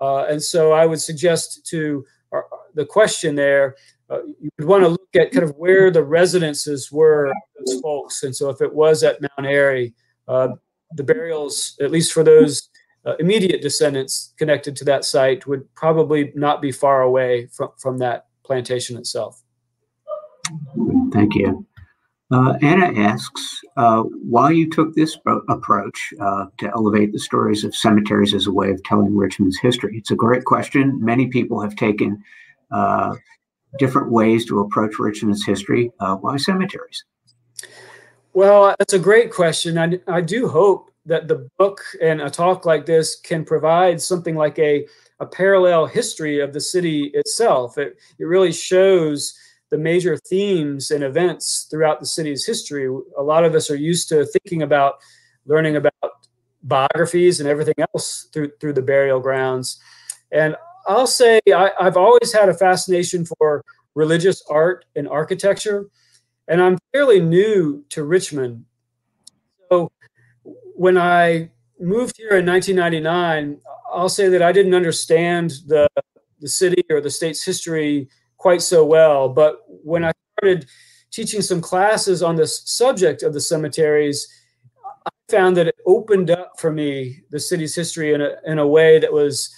Uh, 0.00 0.24
and 0.24 0.42
so 0.42 0.72
I 0.72 0.86
would 0.86 1.00
suggest 1.00 1.66
to 1.66 2.04
our, 2.32 2.46
uh, 2.52 2.56
the 2.74 2.86
question 2.86 3.34
there, 3.34 3.76
uh, 4.08 4.22
you 4.40 4.50
would 4.58 4.66
want 4.66 4.82
to 4.82 4.88
look 4.88 5.14
at 5.14 5.30
kind 5.30 5.44
of 5.44 5.54
where 5.56 5.90
the 5.90 6.02
residences 6.02 6.90
were 6.90 7.32
those 7.58 7.80
folks. 7.80 8.22
And 8.22 8.34
so 8.34 8.48
if 8.48 8.60
it 8.62 8.74
was 8.74 9.02
at 9.02 9.20
Mount 9.20 9.46
Airy, 9.46 9.92
uh, 10.26 10.48
the 10.96 11.04
burials, 11.04 11.76
at 11.80 11.90
least 11.90 12.12
for 12.12 12.24
those 12.24 12.69
uh, 13.06 13.14
immediate 13.18 13.62
descendants 13.62 14.34
connected 14.36 14.76
to 14.76 14.84
that 14.84 15.04
site 15.04 15.46
would 15.46 15.72
probably 15.74 16.32
not 16.34 16.60
be 16.60 16.72
far 16.72 17.02
away 17.02 17.46
from, 17.46 17.70
from 17.78 17.98
that 17.98 18.26
plantation 18.44 18.96
itself. 18.96 19.42
Thank 21.12 21.34
you. 21.34 21.66
Uh, 22.32 22.54
Anna 22.62 22.92
asks 22.96 23.60
uh, 23.76 24.02
why 24.02 24.52
you 24.52 24.70
took 24.70 24.94
this 24.94 25.18
approach 25.48 26.14
uh, 26.20 26.46
to 26.58 26.68
elevate 26.68 27.12
the 27.12 27.18
stories 27.18 27.64
of 27.64 27.74
cemeteries 27.74 28.34
as 28.34 28.46
a 28.46 28.52
way 28.52 28.70
of 28.70 28.80
telling 28.84 29.16
Richmond's 29.16 29.58
history. 29.58 29.98
It's 29.98 30.12
a 30.12 30.16
great 30.16 30.44
question. 30.44 31.02
Many 31.04 31.26
people 31.26 31.60
have 31.60 31.74
taken 31.74 32.22
uh, 32.70 33.16
different 33.78 34.12
ways 34.12 34.46
to 34.46 34.60
approach 34.60 34.98
Richmond's 35.00 35.44
history. 35.44 35.90
Uh, 35.98 36.16
why 36.16 36.36
cemeteries? 36.36 37.04
Well, 38.32 38.76
that's 38.78 38.92
a 38.92 38.98
great 38.98 39.32
question. 39.32 39.76
I, 39.76 39.98
I 40.06 40.20
do 40.20 40.46
hope 40.46 40.89
that 41.10 41.26
the 41.26 41.48
book 41.58 41.82
and 42.00 42.20
a 42.20 42.30
talk 42.30 42.64
like 42.64 42.86
this 42.86 43.18
can 43.18 43.44
provide 43.44 44.00
something 44.00 44.36
like 44.36 44.56
a, 44.60 44.86
a 45.18 45.26
parallel 45.26 45.84
history 45.86 46.38
of 46.38 46.52
the 46.52 46.60
city 46.60 47.10
itself. 47.14 47.76
It, 47.78 47.98
it 48.20 48.24
really 48.24 48.52
shows 48.52 49.36
the 49.70 49.76
major 49.76 50.16
themes 50.16 50.92
and 50.92 51.02
events 51.02 51.66
throughout 51.68 51.98
the 51.98 52.06
city's 52.06 52.46
history. 52.46 52.86
A 53.18 53.22
lot 53.22 53.44
of 53.44 53.56
us 53.56 53.72
are 53.72 53.76
used 53.76 54.08
to 54.10 54.24
thinking 54.24 54.62
about 54.62 54.94
learning 55.46 55.74
about 55.74 55.92
biographies 56.62 57.40
and 57.40 57.48
everything 57.48 57.74
else 57.92 58.28
through 58.32 58.52
through 58.60 58.74
the 58.74 58.82
burial 58.82 59.18
grounds. 59.18 59.80
And 60.30 60.54
I'll 60.86 61.08
say 61.08 61.40
I, 61.52 61.72
I've 61.80 61.96
always 61.96 62.32
had 62.32 62.48
a 62.48 62.54
fascination 62.54 63.24
for 63.24 63.64
religious 63.96 64.44
art 64.48 64.84
and 64.94 65.08
architecture, 65.08 65.88
and 66.46 66.62
I'm 66.62 66.78
fairly 66.92 67.20
new 67.20 67.84
to 67.88 68.04
Richmond. 68.04 68.64
When 70.80 70.96
I 70.96 71.50
moved 71.78 72.16
here 72.16 72.38
in 72.38 72.46
1999, 72.46 73.60
I'll 73.92 74.08
say 74.08 74.30
that 74.30 74.40
I 74.40 74.50
didn't 74.50 74.74
understand 74.74 75.52
the 75.66 75.86
the 76.38 76.48
city 76.48 76.82
or 76.88 77.02
the 77.02 77.10
state's 77.10 77.44
history 77.44 78.08
quite 78.38 78.62
so 78.62 78.82
well. 78.82 79.28
But 79.28 79.58
when 79.66 80.06
I 80.06 80.12
started 80.38 80.64
teaching 81.10 81.42
some 81.42 81.60
classes 81.60 82.22
on 82.22 82.36
this 82.36 82.62
subject 82.64 83.22
of 83.22 83.34
the 83.34 83.42
cemeteries, 83.42 84.26
I 85.06 85.10
found 85.28 85.54
that 85.58 85.68
it 85.68 85.76
opened 85.86 86.30
up 86.30 86.58
for 86.58 86.72
me 86.72 87.24
the 87.28 87.40
city's 87.40 87.74
history 87.74 88.14
in 88.14 88.22
a, 88.22 88.36
in 88.46 88.58
a 88.58 88.66
way 88.66 88.98
that 89.00 89.12
was 89.12 89.54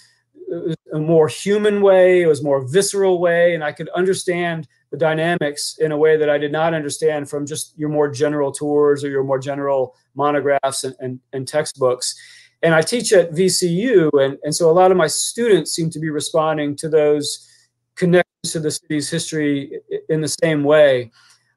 a 0.93 0.99
more 0.99 1.29
human 1.29 1.81
way, 1.81 2.23
it 2.23 2.27
was 2.27 2.43
more 2.43 2.67
visceral 2.67 3.21
way, 3.21 3.55
and 3.55 3.63
I 3.63 3.71
could 3.71 3.87
understand 3.95 4.67
the 4.93 4.97
dynamics 4.99 5.79
in 5.79 5.91
a 5.91 5.97
way 5.97 6.17
that 6.17 6.29
I 6.29 6.37
did 6.37 6.51
not 6.51 6.75
understand 6.75 7.27
from 7.27 7.47
just 7.47 7.73
your 7.75 7.89
more 7.89 8.07
general 8.07 8.51
tours 8.51 9.03
or 9.03 9.09
your 9.09 9.23
more 9.23 9.39
general 9.39 9.95
monographs 10.13 10.83
and, 10.83 10.95
and, 10.99 11.19
and 11.33 11.47
textbooks. 11.47 12.15
And 12.61 12.75
I 12.75 12.83
teach 12.83 13.11
at 13.11 13.31
VCU, 13.31 14.11
and, 14.23 14.37
and 14.43 14.53
so 14.53 14.69
a 14.69 14.71
lot 14.71 14.91
of 14.91 14.97
my 14.97 15.07
students 15.07 15.71
seem 15.71 15.89
to 15.89 15.99
be 15.99 16.11
responding 16.11 16.75
to 16.75 16.89
those 16.89 17.49
connections 17.95 18.51
to 18.51 18.59
the 18.59 18.69
city's 18.69 19.09
history 19.09 19.79
in 20.09 20.21
the 20.21 20.27
same 20.27 20.63
way. 20.63 21.11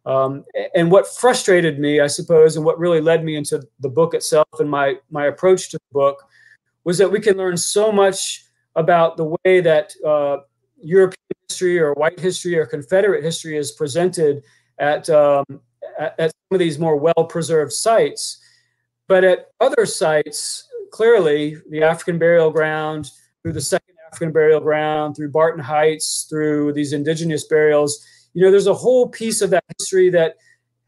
Um, 0.06 0.46
and 0.74 0.90
what 0.90 1.06
frustrated 1.06 1.78
me, 1.78 2.00
I 2.00 2.06
suppose, 2.06 2.56
and 2.56 2.64
what 2.64 2.78
really 2.78 3.02
led 3.02 3.22
me 3.22 3.36
into 3.36 3.62
the 3.80 3.90
book 3.90 4.14
itself 4.14 4.48
and 4.60 4.70
my 4.70 4.94
my 5.10 5.26
approach 5.26 5.70
to 5.72 5.76
the 5.76 5.92
book 5.92 6.24
was 6.84 6.96
that 6.96 7.10
we 7.10 7.20
can 7.20 7.36
learn 7.36 7.58
so 7.58 7.92
much 7.92 8.46
about 8.76 9.18
the 9.18 9.36
way 9.44 9.60
that 9.60 9.92
uh, 10.06 10.38
European 10.80 11.25
history 11.48 11.78
or 11.78 11.92
white 11.94 12.18
history 12.18 12.56
or 12.56 12.66
Confederate 12.66 13.22
history 13.22 13.56
is 13.56 13.72
presented 13.72 14.42
at, 14.78 15.08
um, 15.10 15.44
at, 15.98 16.18
at 16.18 16.30
some 16.30 16.54
of 16.54 16.58
these 16.58 16.78
more 16.78 16.96
well 16.96 17.24
preserved 17.28 17.72
sites. 17.72 18.38
But 19.08 19.24
at 19.24 19.48
other 19.60 19.86
sites, 19.86 20.68
clearly, 20.90 21.56
the 21.70 21.82
African 21.82 22.18
burial 22.18 22.50
ground 22.50 23.10
through 23.42 23.52
the 23.52 23.60
Second 23.60 23.94
African 24.12 24.32
burial 24.32 24.60
ground, 24.60 25.16
through 25.16 25.30
Barton 25.30 25.62
Heights, 25.62 26.26
through 26.28 26.72
these 26.72 26.92
indigenous 26.92 27.44
burials. 27.44 28.04
You 28.34 28.42
know, 28.42 28.50
there's 28.50 28.66
a 28.66 28.74
whole 28.74 29.08
piece 29.08 29.40
of 29.40 29.50
that 29.50 29.64
history 29.78 30.10
that 30.10 30.36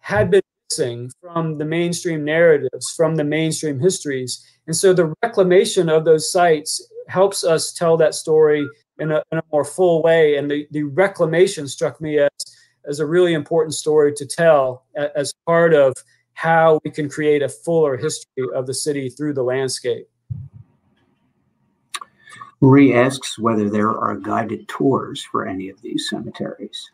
had 0.01 0.31
been 0.31 0.43
missing 0.71 1.11
from 1.21 1.59
the 1.59 1.65
mainstream 1.65 2.25
narratives, 2.25 2.91
from 2.97 3.17
the 3.17 3.25
mainstream 3.25 3.79
histories. 3.79 4.45
And 4.67 4.77
so 4.77 4.93
the 4.93 5.13
reclamation 5.23 5.89
of 5.89 6.05
those 6.05 6.31
sites 6.31 6.87
helps 7.09 7.45
us 7.45 7.73
tell 7.73 7.97
that 7.97 8.15
story 8.15 8.67
in 8.99 9.13
a, 9.13 9.23
in 9.33 9.39
a 9.39 9.43
more 9.53 9.65
full 9.65 10.03
way. 10.03 10.37
And 10.37 10.51
the, 10.51 10.67
the 10.71 10.83
reclamation 10.83 11.69
struck 11.69 12.01
me 12.01 12.19
as, 12.19 12.31
as 12.87 13.01
a 13.01 13.07
really 13.07 13.35
important 13.35 13.75
story 13.75 14.13
to 14.15 14.27
tell 14.27 14.85
as 15.15 15.35
part 15.47 15.75
of 15.75 15.95
how 16.35 16.81
we 16.85 16.91
can 16.91 17.09
create 17.09 17.43
a 17.43 17.49
fuller 17.49 17.97
history 17.97 18.45
of 18.55 18.67
the 18.67 18.75
city 18.75 19.09
through 19.09 19.35
the 19.35 19.43
landscape. 19.43 20.09
Marie 22.61 22.95
asks 22.95 23.39
whether 23.39 23.69
there 23.69 23.91
are 23.91 24.17
guided 24.17 24.69
tours 24.69 25.23
for 25.23 25.47
any 25.47 25.69
of 25.69 25.81
these 25.83 26.09
cemeteries. 26.09 26.91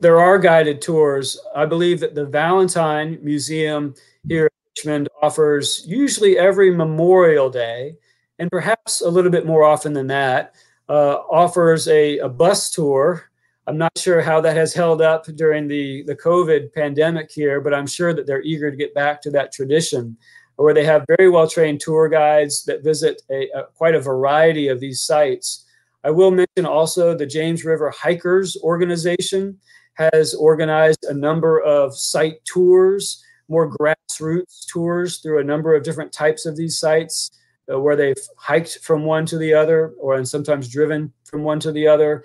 There 0.00 0.20
are 0.20 0.38
guided 0.38 0.80
tours. 0.80 1.38
I 1.54 1.66
believe 1.66 2.00
that 2.00 2.14
the 2.14 2.24
Valentine 2.24 3.18
Museum 3.22 3.94
here 4.26 4.44
in 4.44 4.50
Richmond 4.76 5.08
offers 5.22 5.84
usually 5.86 6.38
every 6.38 6.74
Memorial 6.74 7.50
Day, 7.50 7.96
and 8.38 8.50
perhaps 8.50 9.00
a 9.00 9.10
little 9.10 9.30
bit 9.30 9.44
more 9.44 9.64
often 9.64 9.92
than 9.92 10.06
that, 10.06 10.54
offers 10.90 11.88
a, 11.88 12.18
a 12.18 12.28
bus 12.28 12.70
tour. 12.70 13.30
I'm 13.66 13.78
not 13.78 13.96
sure 13.96 14.20
how 14.20 14.40
that 14.40 14.56
has 14.56 14.74
held 14.74 15.00
up 15.00 15.26
during 15.36 15.68
the, 15.68 16.02
the 16.02 16.16
COVID 16.16 16.72
pandemic 16.72 17.30
here, 17.30 17.60
but 17.60 17.72
I'm 17.72 17.86
sure 17.86 18.12
that 18.12 18.26
they're 18.26 18.42
eager 18.42 18.70
to 18.70 18.76
get 18.76 18.94
back 18.94 19.22
to 19.22 19.30
that 19.30 19.52
tradition 19.52 20.16
where 20.56 20.74
they 20.74 20.84
have 20.84 21.06
very 21.16 21.30
well 21.30 21.48
trained 21.48 21.80
tour 21.80 22.08
guides 22.08 22.64
that 22.64 22.82
visit 22.82 23.22
a, 23.30 23.48
a, 23.54 23.64
quite 23.74 23.94
a 23.94 24.00
variety 24.00 24.68
of 24.68 24.80
these 24.80 25.00
sites. 25.00 25.64
I 26.04 26.10
will 26.10 26.30
mention 26.30 26.66
also 26.66 27.14
the 27.14 27.26
James 27.26 27.64
River 27.64 27.90
Hikers 27.90 28.56
organization 28.62 29.58
has 29.94 30.34
organized 30.34 31.04
a 31.08 31.14
number 31.14 31.60
of 31.60 31.96
site 31.96 32.44
tours, 32.44 33.22
more 33.48 33.70
grassroots 33.70 34.66
tours 34.66 35.18
through 35.18 35.40
a 35.40 35.44
number 35.44 35.74
of 35.74 35.82
different 35.82 36.12
types 36.12 36.46
of 36.46 36.56
these 36.56 36.78
sites 36.78 37.30
uh, 37.30 37.36
where 37.78 37.96
they've 37.96 38.16
hiked 38.36 38.78
from 38.82 39.04
one 39.04 39.26
to 39.26 39.38
the 39.38 39.54
other 39.54 39.94
or 39.98 40.14
and 40.14 40.28
sometimes 40.28 40.68
driven 40.68 41.12
from 41.24 41.44
one 41.44 41.60
to 41.60 41.70
the 41.70 41.86
other. 41.86 42.24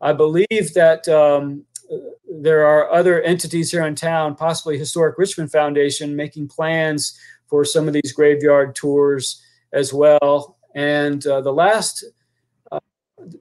I 0.00 0.12
believe 0.12 0.74
that 0.74 1.08
um, 1.08 1.64
there 2.28 2.66
are 2.66 2.92
other 2.92 3.22
entities 3.22 3.70
here 3.70 3.86
in 3.86 3.94
town, 3.94 4.36
possibly 4.36 4.78
Historic 4.78 5.18
Richmond 5.18 5.50
Foundation, 5.50 6.14
making 6.14 6.48
plans 6.48 7.18
for 7.46 7.64
some 7.64 7.86
of 7.88 7.94
these 7.94 8.12
graveyard 8.12 8.74
tours 8.74 9.42
as 9.72 9.92
well. 9.92 10.56
And 10.74 11.26
uh, 11.26 11.40
the 11.40 11.52
last, 11.52 12.04
uh, 12.70 12.80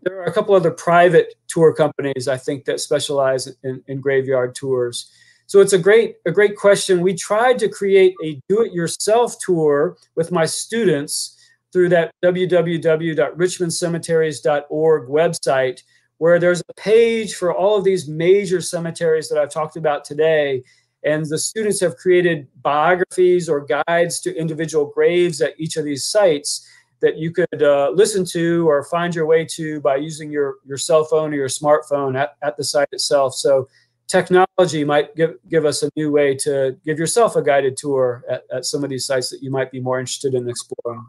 there 0.04 0.20
are 0.20 0.26
a 0.26 0.34
couple 0.34 0.56
other 0.56 0.72
private 0.72 1.36
tour 1.48 1.74
companies 1.74 2.28
I 2.28 2.38
think 2.38 2.66
that 2.66 2.80
specialize 2.80 3.48
in, 3.64 3.84
in 3.88 4.00
graveyard 4.00 4.56
tours. 4.56 5.12
So 5.46 5.60
it's 5.60 5.74
a 5.74 5.78
great 5.78 6.16
a 6.26 6.32
great 6.32 6.56
question. 6.56 7.02
We 7.02 7.14
tried 7.14 7.60
to 7.60 7.70
create 7.70 8.16
a 8.24 8.40
do-it-yourself 8.48 9.36
tour 9.40 9.98
with 10.16 10.32
my 10.32 10.46
students 10.46 11.38
through 11.74 11.90
that 11.90 12.14
www.richmondcemeteries.org 12.24 15.10
website 15.10 15.84
where 16.20 16.40
there's 16.40 16.62
a 16.70 16.74
page 16.76 17.34
for 17.34 17.54
all 17.54 17.76
of 17.76 17.84
these 17.84 18.08
major 18.08 18.62
cemeteries 18.62 19.28
that 19.28 19.38
I've 19.38 19.52
talked 19.52 19.76
about 19.76 20.06
today 20.06 20.64
and 21.04 21.26
the 21.26 21.38
students 21.38 21.82
have 21.82 21.98
created 21.98 22.48
biographies 22.62 23.50
or 23.50 23.68
guides 23.88 24.22
to 24.22 24.34
individual 24.36 24.86
graves 24.86 25.42
at 25.42 25.54
each 25.58 25.76
of 25.76 25.84
these 25.84 26.06
sites 26.06 26.66
that 27.02 27.18
you 27.18 27.32
could 27.32 27.62
uh, 27.62 27.92
listen 27.94 28.24
to 28.24 28.70
or 28.70 28.86
find 28.86 29.14
your 29.14 29.26
way 29.26 29.44
to 29.44 29.82
by 29.82 29.98
using 29.98 30.32
your, 30.32 30.56
your 30.66 30.78
cell 30.78 31.04
phone 31.04 31.34
or 31.34 31.36
your 31.36 31.50
smartphone 31.50 32.18
at, 32.18 32.38
at 32.42 32.56
the 32.56 32.64
site 32.64 32.88
itself. 32.94 33.36
So 33.36 33.68
technology 34.08 34.86
might 34.86 35.14
give, 35.18 35.36
give 35.50 35.66
us 35.66 35.84
a 35.84 35.90
new 35.98 36.10
way 36.12 36.34
to 36.36 36.78
give 36.86 36.98
yourself 36.98 37.36
a 37.36 37.42
guided 37.42 37.76
tour 37.76 38.24
at, 38.30 38.44
at 38.54 38.64
some 38.64 38.86
of 38.86 38.90
these 38.90 39.06
sites 39.06 39.30
that 39.32 39.44
you 39.44 39.52
might 39.52 39.72
be 39.72 39.82
more 39.82 40.00
interested 40.00 40.34
in 40.34 40.48
exploring. 40.48 41.06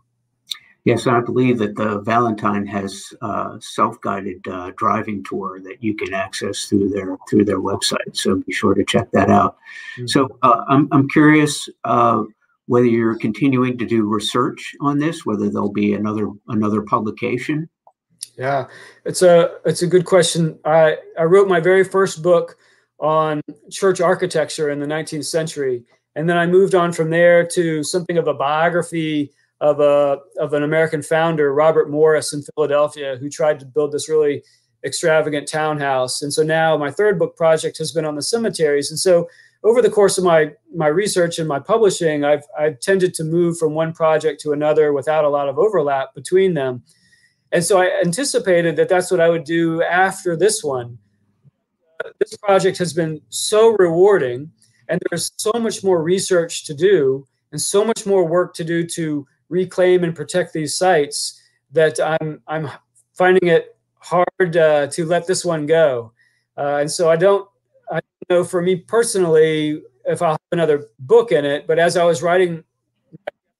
Yes, 0.84 1.06
I 1.06 1.20
believe 1.20 1.58
that 1.58 1.76
the 1.76 2.00
Valentine 2.00 2.66
has 2.66 3.10
a 3.22 3.56
self-guided 3.58 4.46
uh, 4.46 4.72
driving 4.76 5.24
tour 5.24 5.58
that 5.60 5.82
you 5.82 5.94
can 5.94 6.12
access 6.12 6.66
through 6.66 6.90
their 6.90 7.16
through 7.28 7.46
their 7.46 7.60
website. 7.60 8.14
So 8.14 8.36
be 8.36 8.52
sure 8.52 8.74
to 8.74 8.84
check 8.84 9.10
that 9.12 9.30
out. 9.30 9.56
Mm-hmm. 9.96 10.08
So 10.08 10.38
uh, 10.42 10.64
I'm 10.68 10.88
I'm 10.92 11.08
curious 11.08 11.70
uh, 11.84 12.24
whether 12.66 12.84
you're 12.84 13.16
continuing 13.16 13.78
to 13.78 13.86
do 13.86 14.04
research 14.04 14.74
on 14.82 14.98
this, 14.98 15.24
whether 15.24 15.48
there'll 15.48 15.72
be 15.72 15.94
another 15.94 16.30
another 16.48 16.82
publication. 16.82 17.66
Yeah, 18.36 18.66
it's 19.06 19.22
a 19.22 19.56
it's 19.64 19.80
a 19.80 19.86
good 19.86 20.04
question. 20.04 20.58
I 20.66 20.98
I 21.18 21.22
wrote 21.22 21.48
my 21.48 21.60
very 21.60 21.84
first 21.84 22.22
book 22.22 22.58
on 22.98 23.40
church 23.70 24.02
architecture 24.02 24.68
in 24.68 24.80
the 24.80 24.86
19th 24.86 25.24
century, 25.24 25.84
and 26.14 26.28
then 26.28 26.36
I 26.36 26.46
moved 26.46 26.74
on 26.74 26.92
from 26.92 27.08
there 27.08 27.46
to 27.46 27.82
something 27.82 28.18
of 28.18 28.28
a 28.28 28.34
biography 28.34 29.32
of 29.60 29.80
a 29.80 30.18
of 30.38 30.52
an 30.52 30.62
American 30.62 31.02
founder, 31.02 31.52
Robert 31.54 31.90
Morris 31.90 32.32
in 32.32 32.42
Philadelphia, 32.54 33.16
who 33.16 33.28
tried 33.28 33.60
to 33.60 33.66
build 33.66 33.92
this 33.92 34.08
really 34.08 34.42
extravagant 34.84 35.48
townhouse. 35.48 36.22
And 36.22 36.32
so 36.32 36.42
now 36.42 36.76
my 36.76 36.90
third 36.90 37.18
book 37.18 37.36
project 37.36 37.78
has 37.78 37.92
been 37.92 38.04
on 38.04 38.16
the 38.16 38.22
cemeteries. 38.22 38.90
And 38.90 38.98
so 38.98 39.28
over 39.62 39.80
the 39.80 39.90
course 39.90 40.18
of 40.18 40.24
my 40.24 40.52
my 40.74 40.88
research 40.88 41.38
and 41.38 41.48
my 41.48 41.58
publishing, 41.58 42.24
I've 42.24 42.44
I've 42.58 42.80
tended 42.80 43.14
to 43.14 43.24
move 43.24 43.58
from 43.58 43.74
one 43.74 43.92
project 43.92 44.40
to 44.42 44.52
another 44.52 44.92
without 44.92 45.24
a 45.24 45.28
lot 45.28 45.48
of 45.48 45.58
overlap 45.58 46.14
between 46.14 46.54
them. 46.54 46.82
And 47.52 47.64
so 47.64 47.80
I 47.80 48.00
anticipated 48.04 48.76
that 48.76 48.88
that's 48.88 49.10
what 49.10 49.20
I 49.20 49.30
would 49.30 49.44
do 49.44 49.82
after 49.82 50.36
this 50.36 50.62
one. 50.62 50.98
this 52.18 52.36
project 52.36 52.76
has 52.78 52.92
been 52.92 53.20
so 53.30 53.76
rewarding 53.78 54.50
and 54.88 55.00
there's 55.08 55.32
so 55.36 55.52
much 55.54 55.82
more 55.82 56.02
research 56.02 56.64
to 56.64 56.74
do 56.74 57.26
and 57.52 57.60
so 57.60 57.84
much 57.84 58.04
more 58.04 58.26
work 58.26 58.54
to 58.54 58.64
do 58.64 58.84
to 58.86 59.26
reclaim 59.54 60.02
and 60.02 60.14
protect 60.14 60.52
these 60.52 60.76
sites 60.76 61.40
that 61.72 61.98
I'm 62.00 62.42
I'm 62.46 62.68
finding 63.14 63.48
it 63.48 63.76
hard 63.98 64.56
uh, 64.56 64.88
to 64.88 65.06
let 65.06 65.26
this 65.26 65.44
one 65.44 65.64
go. 65.66 66.12
Uh, 66.58 66.78
and 66.80 66.90
so 66.90 67.08
I 67.08 67.16
don't 67.16 67.48
I 67.90 68.00
don't 68.00 68.30
know 68.30 68.44
for 68.44 68.60
me 68.60 68.76
personally 68.76 69.82
if 70.04 70.20
I'll 70.20 70.32
have 70.32 70.52
another 70.52 70.88
book 70.98 71.32
in 71.32 71.44
it, 71.44 71.66
but 71.66 71.78
as 71.78 71.96
I 71.96 72.04
was 72.04 72.22
writing 72.22 72.64